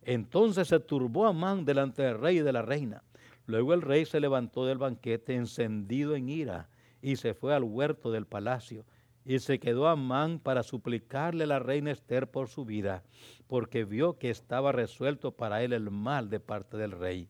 Entonces 0.02 0.68
se 0.68 0.80
turbó 0.80 1.26
Amán 1.26 1.64
delante 1.64 2.02
del 2.02 2.18
rey 2.18 2.38
y 2.38 2.42
de 2.42 2.52
la 2.52 2.62
reina. 2.62 3.02
Luego 3.46 3.74
el 3.74 3.82
rey 3.82 4.04
se 4.04 4.20
levantó 4.20 4.66
del 4.66 4.78
banquete 4.78 5.34
encendido 5.34 6.14
en 6.14 6.28
ira 6.28 6.68
y 7.02 7.16
se 7.16 7.34
fue 7.34 7.54
al 7.54 7.64
huerto 7.64 8.10
del 8.10 8.26
palacio. 8.26 8.84
Y 9.24 9.38
se 9.40 9.58
quedó 9.58 9.88
Amán 9.88 10.38
para 10.38 10.62
suplicarle 10.62 11.44
a 11.44 11.48
la 11.48 11.58
reina 11.58 11.90
Esther 11.90 12.30
por 12.30 12.48
su 12.48 12.64
vida, 12.64 13.02
porque 13.48 13.84
vio 13.84 14.18
que 14.18 14.30
estaba 14.30 14.72
resuelto 14.72 15.32
para 15.32 15.62
él 15.62 15.72
el 15.72 15.90
mal 15.90 16.30
de 16.30 16.40
parte 16.40 16.76
del 16.76 16.92
rey. 16.92 17.28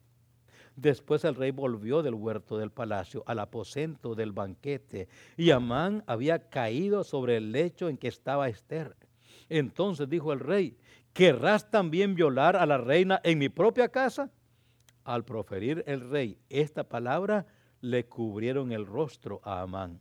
Después 0.77 1.25
el 1.25 1.35
rey 1.35 1.51
volvió 1.51 2.03
del 2.03 2.14
huerto 2.14 2.57
del 2.57 2.71
palacio 2.71 3.23
al 3.27 3.41
aposento 3.41 4.14
del 4.14 4.33
banquete, 4.33 5.09
y 5.37 5.51
Amán 5.51 6.05
había 6.07 6.49
caído 6.49 7.05
sobre 7.05 7.37
el 7.37 7.53
lecho 7.53 7.89
en 7.89 7.99
que 7.99 8.09
estaba 8.09 8.49
Esther. 8.49 8.97
Entonces 9.49 10.09
dijo 10.09 10.33
el 10.33 10.41
rey, 10.41 10.77
¿querrás 11.12 11.71
también 11.71 12.14
violar 12.14 12.57
a 12.57 12.66
la 12.66 12.79
reina 12.79 13.21
en 13.25 13.39
mi 13.39 13.49
propia 13.49 13.89
casa? 13.89 14.31
Al 15.05 15.25
proferir 15.25 15.83
el 15.87 16.09
rey 16.09 16.39
esta 16.49 16.85
palabra, 16.85 17.47
le 17.81 18.07
cubrieron 18.07 18.73
el 18.73 18.87
rostro 18.87 19.41
a 19.43 19.62
Amán. 19.62 20.01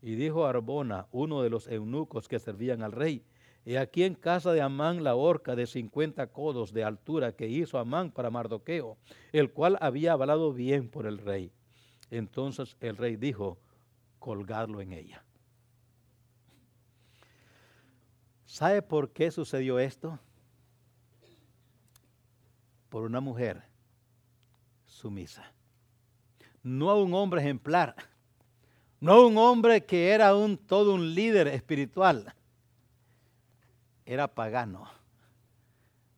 Y 0.00 0.14
dijo 0.14 0.46
Arbona, 0.46 1.06
uno 1.10 1.42
de 1.42 1.50
los 1.50 1.68
eunucos 1.68 2.28
que 2.28 2.38
servían 2.38 2.82
al 2.82 2.92
rey, 2.92 3.24
He 3.68 3.78
aquí 3.78 4.04
en 4.04 4.14
casa 4.14 4.52
de 4.52 4.62
Amán 4.62 5.02
la 5.02 5.16
horca 5.16 5.56
de 5.56 5.66
cincuenta 5.66 6.28
codos 6.28 6.72
de 6.72 6.84
altura 6.84 7.32
que 7.32 7.48
hizo 7.48 7.78
Amán 7.78 8.12
para 8.12 8.30
Mardoqueo, 8.30 8.96
el 9.32 9.50
cual 9.50 9.76
había 9.80 10.12
avalado 10.12 10.52
bien 10.52 10.88
por 10.88 11.04
el 11.04 11.18
rey. 11.18 11.50
Entonces 12.08 12.76
el 12.78 12.96
rey 12.96 13.16
dijo, 13.16 13.58
colgarlo 14.20 14.80
en 14.80 14.92
ella. 14.92 15.24
¿Sabe 18.44 18.82
por 18.82 19.10
qué 19.10 19.32
sucedió 19.32 19.80
esto? 19.80 20.16
Por 22.88 23.02
una 23.02 23.18
mujer 23.18 23.64
sumisa. 24.84 25.52
No 26.62 26.88
a 26.88 27.02
un 27.02 27.12
hombre 27.14 27.40
ejemplar. 27.40 27.96
No 29.00 29.14
a 29.14 29.26
un 29.26 29.36
hombre 29.36 29.84
que 29.84 30.10
era 30.10 30.36
un, 30.36 30.56
todo 30.56 30.94
un 30.94 31.16
líder 31.16 31.48
espiritual. 31.48 32.32
Era 34.06 34.34
pagano. 34.34 34.88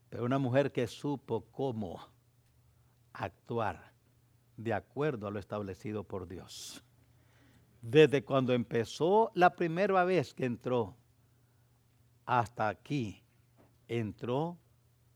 Pero 0.08 0.24
una 0.24 0.38
mujer 0.38 0.70
que 0.70 0.86
supo 0.86 1.46
cómo 1.50 2.00
actuar 3.12 3.92
de 4.56 4.72
acuerdo 4.72 5.26
a 5.26 5.30
lo 5.30 5.40
establecido 5.40 6.04
por 6.04 6.28
Dios. 6.28 6.84
Desde 7.82 8.24
cuando 8.24 8.52
empezó 8.52 9.30
la 9.34 9.54
primera 9.54 10.04
vez 10.04 10.34
que 10.34 10.44
entró 10.44 10.96
hasta 12.26 12.68
aquí 12.68 13.22
entró 13.88 14.58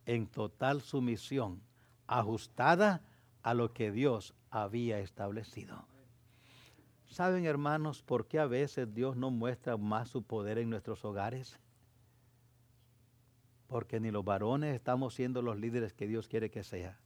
en 0.06 0.26
total 0.26 0.80
sumisión, 0.80 1.62
ajustada 2.06 3.02
a 3.42 3.52
lo 3.52 3.72
que 3.74 3.92
Dios 3.92 4.34
había 4.50 4.98
establecido. 4.98 5.84
¿Saben, 7.06 7.44
hermanos, 7.44 8.02
por 8.02 8.26
qué 8.26 8.38
a 8.38 8.46
veces 8.46 8.94
Dios 8.94 9.16
no 9.16 9.30
muestra 9.30 9.76
más 9.76 10.08
su 10.08 10.22
poder 10.22 10.56
en 10.56 10.70
nuestros 10.70 11.04
hogares? 11.04 11.60
Porque 13.72 14.00
ni 14.00 14.10
los 14.10 14.22
varones 14.22 14.74
estamos 14.74 15.14
siendo 15.14 15.40
los 15.40 15.58
líderes 15.58 15.94
que 15.94 16.06
Dios 16.06 16.28
quiere 16.28 16.50
que 16.50 16.62
sea, 16.62 16.98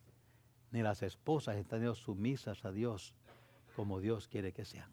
ni 0.73 0.83
las 0.83 1.01
esposas 1.05 1.55
están 1.55 1.79
siendo 1.79 1.95
sumisas 1.95 2.65
a 2.65 2.73
Dios 2.73 3.15
como 3.77 4.01
Dios 4.01 4.27
quiere 4.27 4.53
que 4.53 4.65
sean. 4.65 4.91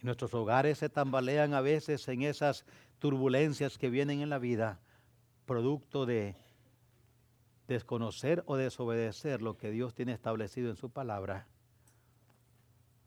Y 0.00 0.06
nuestros 0.06 0.34
hogares 0.34 0.78
se 0.78 0.88
tambalean 0.88 1.52
a 1.52 1.60
veces 1.62 2.06
en 2.06 2.22
esas 2.22 2.64
turbulencias 3.00 3.76
que 3.76 3.90
vienen 3.90 4.20
en 4.20 4.30
la 4.30 4.38
vida, 4.38 4.78
producto 5.46 6.06
de 6.06 6.36
desconocer 7.66 8.44
o 8.46 8.54
desobedecer 8.54 9.42
lo 9.42 9.56
que 9.56 9.72
Dios 9.72 9.94
tiene 9.94 10.12
establecido 10.12 10.70
en 10.70 10.76
su 10.76 10.90
palabra, 10.90 11.48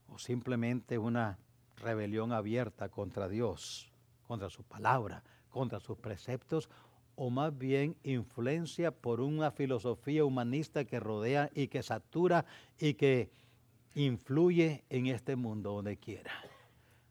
o 0.10 0.20
simplemente 0.20 0.98
una 0.98 1.40
rebelión 1.78 2.34
abierta 2.34 2.90
contra 2.90 3.30
Dios, 3.30 3.94
contra 4.28 4.50
su 4.50 4.66
palabra, 4.66 5.24
contra 5.50 5.80
sus 5.80 5.98
preceptos, 5.98 6.70
o 7.22 7.30
más 7.30 7.58
bien 7.58 7.98
influencia 8.04 8.92
por 8.92 9.20
una 9.20 9.52
filosofía 9.52 10.24
humanista 10.24 10.86
que 10.86 11.02
rodea 11.02 11.50
y 11.54 11.68
que 11.68 11.84
satura 11.84 12.46
y 12.80 12.94
que 12.94 13.30
influye 13.94 14.86
en 14.90 15.08
este 15.08 15.36
mundo 15.36 15.74
donde 15.74 15.98
quiera 15.98 16.32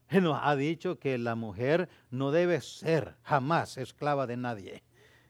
nos 0.19 0.39
ha 0.41 0.55
dicho 0.55 0.97
que 0.97 1.19
la 1.19 1.35
mujer 1.35 1.89
no 2.09 2.31
debe 2.31 2.59
ser 2.59 3.17
jamás 3.21 3.77
esclava 3.77 4.25
de 4.25 4.35
nadie. 4.35 4.83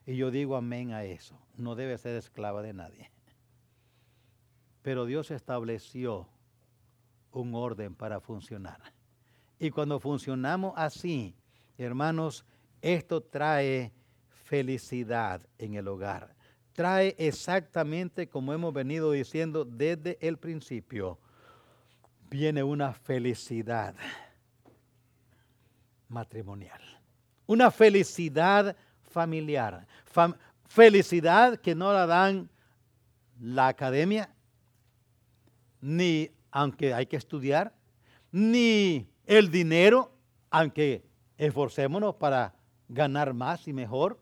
Y 0.06 0.16
yo 0.16 0.32
digo 0.32 0.56
amén 0.56 0.94
a 0.94 1.04
eso. 1.04 1.38
No 1.58 1.76
debe 1.76 1.98
ser 1.98 2.16
esclava 2.16 2.62
de 2.62 2.72
nadie. 2.72 3.12
Pero 4.82 5.06
Dios 5.06 5.30
estableció 5.30 6.30
un 7.34 7.54
orden 7.54 7.96
para 7.96 8.22
funcionar. 8.22 8.82
Y 9.60 9.72
cuando 9.72 10.00
funcionamos 10.00 10.72
así, 10.78 11.36
hermanos, 11.78 12.46
esto 12.82 13.22
trae 13.22 13.92
felicidad 14.50 15.46
en 15.60 15.76
el 15.76 15.88
hogar. 15.88 16.36
Trae 16.74 17.16
exactamente 17.20 18.28
como 18.28 18.52
hemos 18.52 18.74
venido 18.74 19.12
diciendo 19.12 19.64
desde 19.64 20.18
el 20.22 20.38
principio. 20.38 21.20
Viene 22.32 22.64
una 22.64 22.92
felicidad 22.94 23.94
matrimonial. 26.08 26.82
Una 27.46 27.70
felicidad 27.70 28.76
familiar. 29.04 29.86
felicidad 30.66 31.60
que 31.60 31.76
no 31.76 31.94
la 31.94 32.08
dan 32.08 32.50
la 33.40 33.68
academia, 33.68 34.34
ni 35.80 36.32
aunque 36.52 36.94
hay 36.94 37.06
que 37.06 37.18
estudiar, 37.18 37.76
ni 38.32 39.08
el 39.26 39.52
dinero, 39.52 40.12
aunque 40.50 41.04
esforcémonos 41.38 42.16
para 42.16 42.56
ganar 42.88 43.34
más 43.34 43.68
y 43.68 43.74
mejor. 43.74 44.20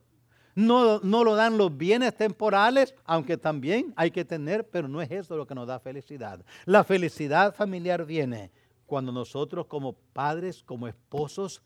No, 0.57 0.99
no, 1.01 1.23
lo 1.23 1.35
dan 1.35 1.55
los 1.55 1.77
bienes 1.77 2.15
temporales, 2.15 2.95
aunque 3.05 3.37
también 3.37 3.93
hay 3.95 4.09
que 4.09 4.25
tener, 4.25 4.67
pero 4.67 4.87
no 4.87 5.03
es 5.03 5.11
eso 5.11 5.37
lo 5.37 5.45
que 5.45 5.53
nos 5.53 5.67
da 5.67 5.79
felicidad. 5.79 6.43
La 6.65 6.83
felicidad 6.83 7.53
familiar 7.53 8.03
viene 8.05 8.49
cuando 8.87 9.11
nosotros 9.11 9.67
como 9.67 9.93
padres, 9.93 10.63
como 10.63 10.87
esposos, 10.87 11.61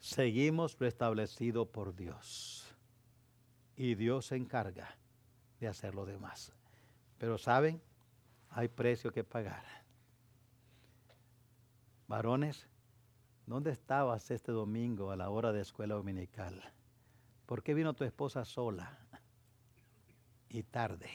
seguimos 0.00 0.76
lo 0.80 0.88
establecido 0.88 1.66
por 1.66 1.94
Dios. 1.94 2.66
Y 3.76 3.94
Dios 3.94 4.26
se 4.26 4.34
encarga 4.34 4.98
de 5.60 5.68
hacer 5.68 5.94
lo 5.94 6.04
demás. 6.04 6.52
Pero 7.18 7.38
saben, 7.38 7.80
hay 8.50 8.66
precio 8.66 9.12
que 9.12 9.22
pagar. 9.22 9.62
Varones, 12.08 12.66
¿dónde 13.46 13.70
estabas 13.70 14.28
este 14.32 14.50
domingo 14.50 15.12
a 15.12 15.16
la 15.16 15.30
hora 15.30 15.52
de 15.52 15.60
escuela 15.60 15.94
dominical? 15.94 16.60
¿Por 17.48 17.62
qué 17.62 17.72
vino 17.72 17.94
tu 17.94 18.04
esposa 18.04 18.44
sola 18.44 18.98
y 20.50 20.62
tarde? 20.64 21.08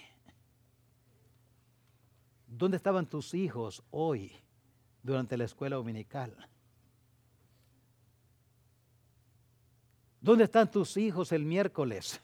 ¿Dónde 2.47 2.77
estaban 2.77 3.05
tus 3.05 3.35
hijos 3.35 3.83
hoy 3.91 4.31
durante 5.03 5.37
la 5.37 5.43
escuela 5.43 5.75
dominical? 5.75 6.35
¿Dónde 10.21 10.45
están 10.45 10.71
tus 10.71 10.97
hijos 10.97 11.31
el 11.31 11.45
miércoles? 11.45 12.19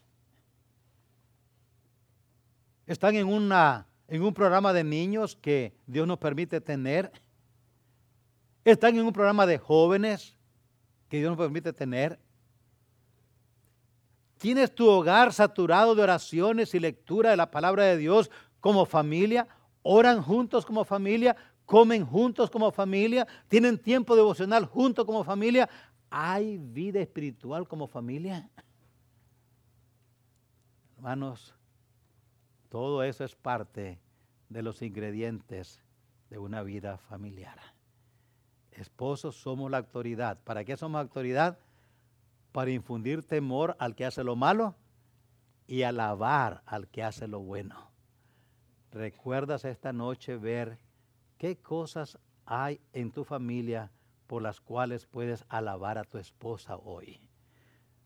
¿Están 2.88 3.16
en, 3.16 3.28
una, 3.28 3.86
en 4.08 4.24
un 4.24 4.34
programa 4.34 4.74
de 4.74 4.84
niños 4.84 5.36
que 5.36 5.72
Dios 5.86 6.08
nos 6.08 6.18
permite 6.18 6.60
tener? 6.60 7.12
¿Están 8.66 8.98
en 8.98 9.06
un 9.06 9.14
programa 9.14 9.46
de 9.46 9.60
jóvenes 9.60 10.36
que 11.10 11.18
Dios 11.18 11.30
nos 11.30 11.38
permite 11.38 11.72
tener? 11.74 12.20
¿Tienes 14.40 14.74
tu 14.74 14.88
hogar 14.88 15.34
saturado 15.34 15.96
de 15.96 16.02
oraciones 16.02 16.74
y 16.74 16.80
lectura 16.80 17.30
de 17.32 17.38
la 17.38 17.52
palabra 17.52 17.84
de 17.84 17.98
Dios 17.98 18.32
como 18.62 18.86
familia? 18.86 19.50
¿Oran 19.84 20.22
juntos 20.22 20.66
como 20.66 20.86
familia? 20.86 21.36
¿Comen 21.66 22.06
juntos 22.06 22.50
como 22.50 22.72
familia? 22.72 23.28
¿Tienen 23.50 23.78
tiempo 23.78 24.16
devocional 24.16 24.66
juntos 24.66 25.06
como 25.06 25.26
familia? 25.26 25.70
¿Hay 26.10 26.58
vida 26.58 27.02
espiritual 27.02 27.68
como 27.68 27.86
familia? 27.86 28.50
Hermanos, 30.96 31.54
todo 32.70 33.04
eso 33.04 33.26
es 33.26 33.36
parte 33.36 34.00
de 34.48 34.64
los 34.64 34.82
ingredientes 34.82 35.84
de 36.30 36.38
una 36.38 36.64
vida 36.64 36.98
familiar. 36.98 37.60
Esposos 38.72 39.36
somos 39.36 39.70
la 39.70 39.80
autoridad. 39.80 40.40
¿Para 40.46 40.64
qué 40.64 40.78
somos 40.78 41.02
autoridad? 41.02 41.60
Para 42.52 42.72
infundir 42.72 43.24
temor 43.24 43.76
al 43.80 43.96
que 43.96 44.06
hace 44.06 44.24
lo 44.24 44.36
malo 44.36 44.76
y 45.68 45.84
alabar 45.84 46.64
al 46.66 46.88
que 46.88 47.04
hace 47.04 47.28
lo 47.28 47.40
bueno. 47.40 47.92
¿Recuerdas 48.92 49.66
esta 49.66 49.94
noche 49.94 50.38
ver 50.38 50.80
qué 51.38 51.58
cosas 51.58 52.18
hay 52.46 52.82
en 52.94 53.12
tu 53.12 53.24
familia 53.24 53.92
por 54.26 54.42
las 54.42 54.60
cuales 54.60 55.06
puedes 55.06 55.46
alabar 55.48 55.98
a 55.98 56.04
tu 56.04 56.18
esposa 56.18 56.78
hoy? 56.78 57.22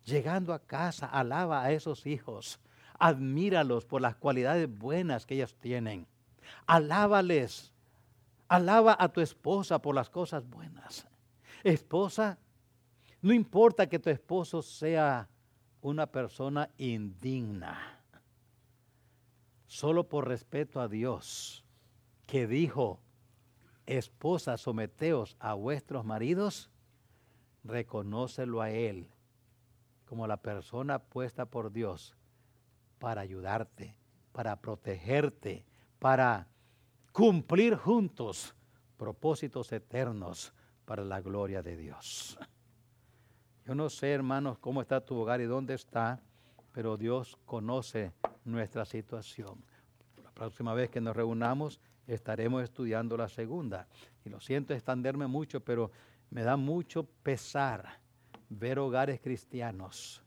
Llegando 0.06 0.54
a 0.54 0.60
casa, 0.60 1.06
alaba 1.06 1.64
a 1.64 1.72
esos 1.72 2.06
hijos 2.06 2.60
admíralos 3.00 3.86
por 3.86 4.02
las 4.02 4.16
cualidades 4.16 4.74
buenas 4.74 5.26
que 5.26 5.36
ellas 5.36 5.56
tienen. 5.60 6.08
Alábales. 6.66 7.74
Alaba 8.48 8.96
a 9.00 9.10
tu 9.10 9.22
esposa 9.22 9.80
por 9.80 9.96
las 9.96 10.10
cosas 10.10 10.48
buenas. 10.48 11.08
Esposa, 11.64 12.38
no 13.24 13.32
importa 13.32 13.88
que 13.88 14.00
tu 14.00 14.10
esposo 14.10 14.62
sea 14.62 15.30
una 15.82 16.08
persona 16.08 16.70
indigna. 16.78 18.02
Solo 19.66 20.10
por 20.10 20.28
respeto 20.28 20.82
a 20.82 20.90
Dios, 20.90 21.64
que 22.28 22.48
dijo, 22.48 23.00
esposa, 23.86 24.58
someteos 24.58 25.38
a 25.40 25.54
vuestros 25.54 26.04
maridos, 26.04 26.70
reconócelo 27.64 28.62
a 28.62 28.72
Él 28.72 29.08
como 30.04 30.28
la 30.28 30.38
persona 30.38 31.00
puesta 31.00 31.46
por 31.46 31.72
Dios 31.72 32.18
para 33.00 33.22
ayudarte, 33.22 33.98
para 34.34 34.58
protegerte, 34.58 35.66
para 35.98 36.50
cumplir 37.14 37.78
juntos 37.78 38.54
propósitos 38.98 39.72
eternos 39.72 40.54
para 40.84 41.06
la 41.06 41.22
gloria 41.22 41.64
de 41.64 41.78
Dios. 41.78 42.38
Yo 43.66 43.76
no 43.76 43.90
sé, 43.90 44.12
hermanos, 44.12 44.58
cómo 44.60 44.82
está 44.82 45.00
tu 45.00 45.16
hogar 45.16 45.40
y 45.40 45.46
dónde 45.46 45.74
está, 45.74 46.22
pero 46.74 46.98
Dios 46.98 47.38
conoce 47.46 48.12
nuestra 48.44 48.84
situación. 48.84 49.64
La 50.22 50.32
próxima 50.32 50.74
vez 50.74 50.90
que 50.90 51.00
nos 51.00 51.16
reunamos 51.16 51.80
estaremos 52.08 52.64
estudiando 52.64 53.16
la 53.16 53.30
segunda. 53.30 53.88
Y 54.26 54.30
lo 54.30 54.42
siento 54.42 54.74
extenderme 54.74 55.28
mucho, 55.28 55.62
pero 55.62 55.92
me 56.30 56.44
da 56.44 56.58
mucho 56.58 57.06
pesar 57.06 58.00
ver 58.50 58.80
hogares 58.80 59.22
cristianos 59.22 60.24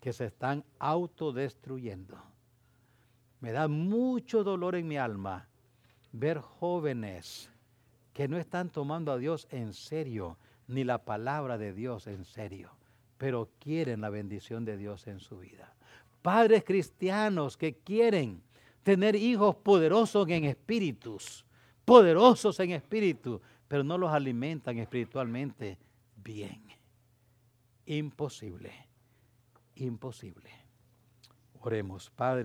que 0.00 0.12
se 0.12 0.26
están 0.26 0.64
autodestruyendo. 0.78 2.20
Me 3.40 3.52
da 3.52 3.68
mucho 3.68 4.42
dolor 4.42 4.74
en 4.74 4.88
mi 4.88 4.96
alma 4.96 5.48
ver 6.12 6.38
jóvenes 6.40 7.50
que 8.12 8.28
no 8.28 8.38
están 8.38 8.70
tomando 8.70 9.12
a 9.12 9.18
Dios 9.18 9.46
en 9.50 9.72
serio, 9.74 10.38
ni 10.68 10.84
la 10.84 11.04
palabra 11.04 11.58
de 11.58 11.72
Dios 11.72 12.06
en 12.06 12.24
serio, 12.24 12.70
pero 13.18 13.50
quieren 13.58 14.00
la 14.00 14.10
bendición 14.10 14.64
de 14.64 14.76
Dios 14.76 15.06
en 15.06 15.20
su 15.20 15.38
vida. 15.38 15.74
Padres 16.22 16.64
cristianos 16.64 17.56
que 17.56 17.74
quieren 17.74 18.42
tener 18.82 19.16
hijos 19.16 19.56
poderosos 19.56 20.28
en 20.28 20.44
espíritus, 20.44 21.44
poderosos 21.84 22.58
en 22.60 22.72
espíritu, 22.72 23.40
pero 23.68 23.84
no 23.84 23.98
los 23.98 24.12
alimentan 24.12 24.78
espiritualmente 24.78 25.78
bien. 26.16 26.62
Imposible 27.86 28.86
imposible. 29.76 30.50
Oremos, 31.60 32.10
Padre. 32.10 32.44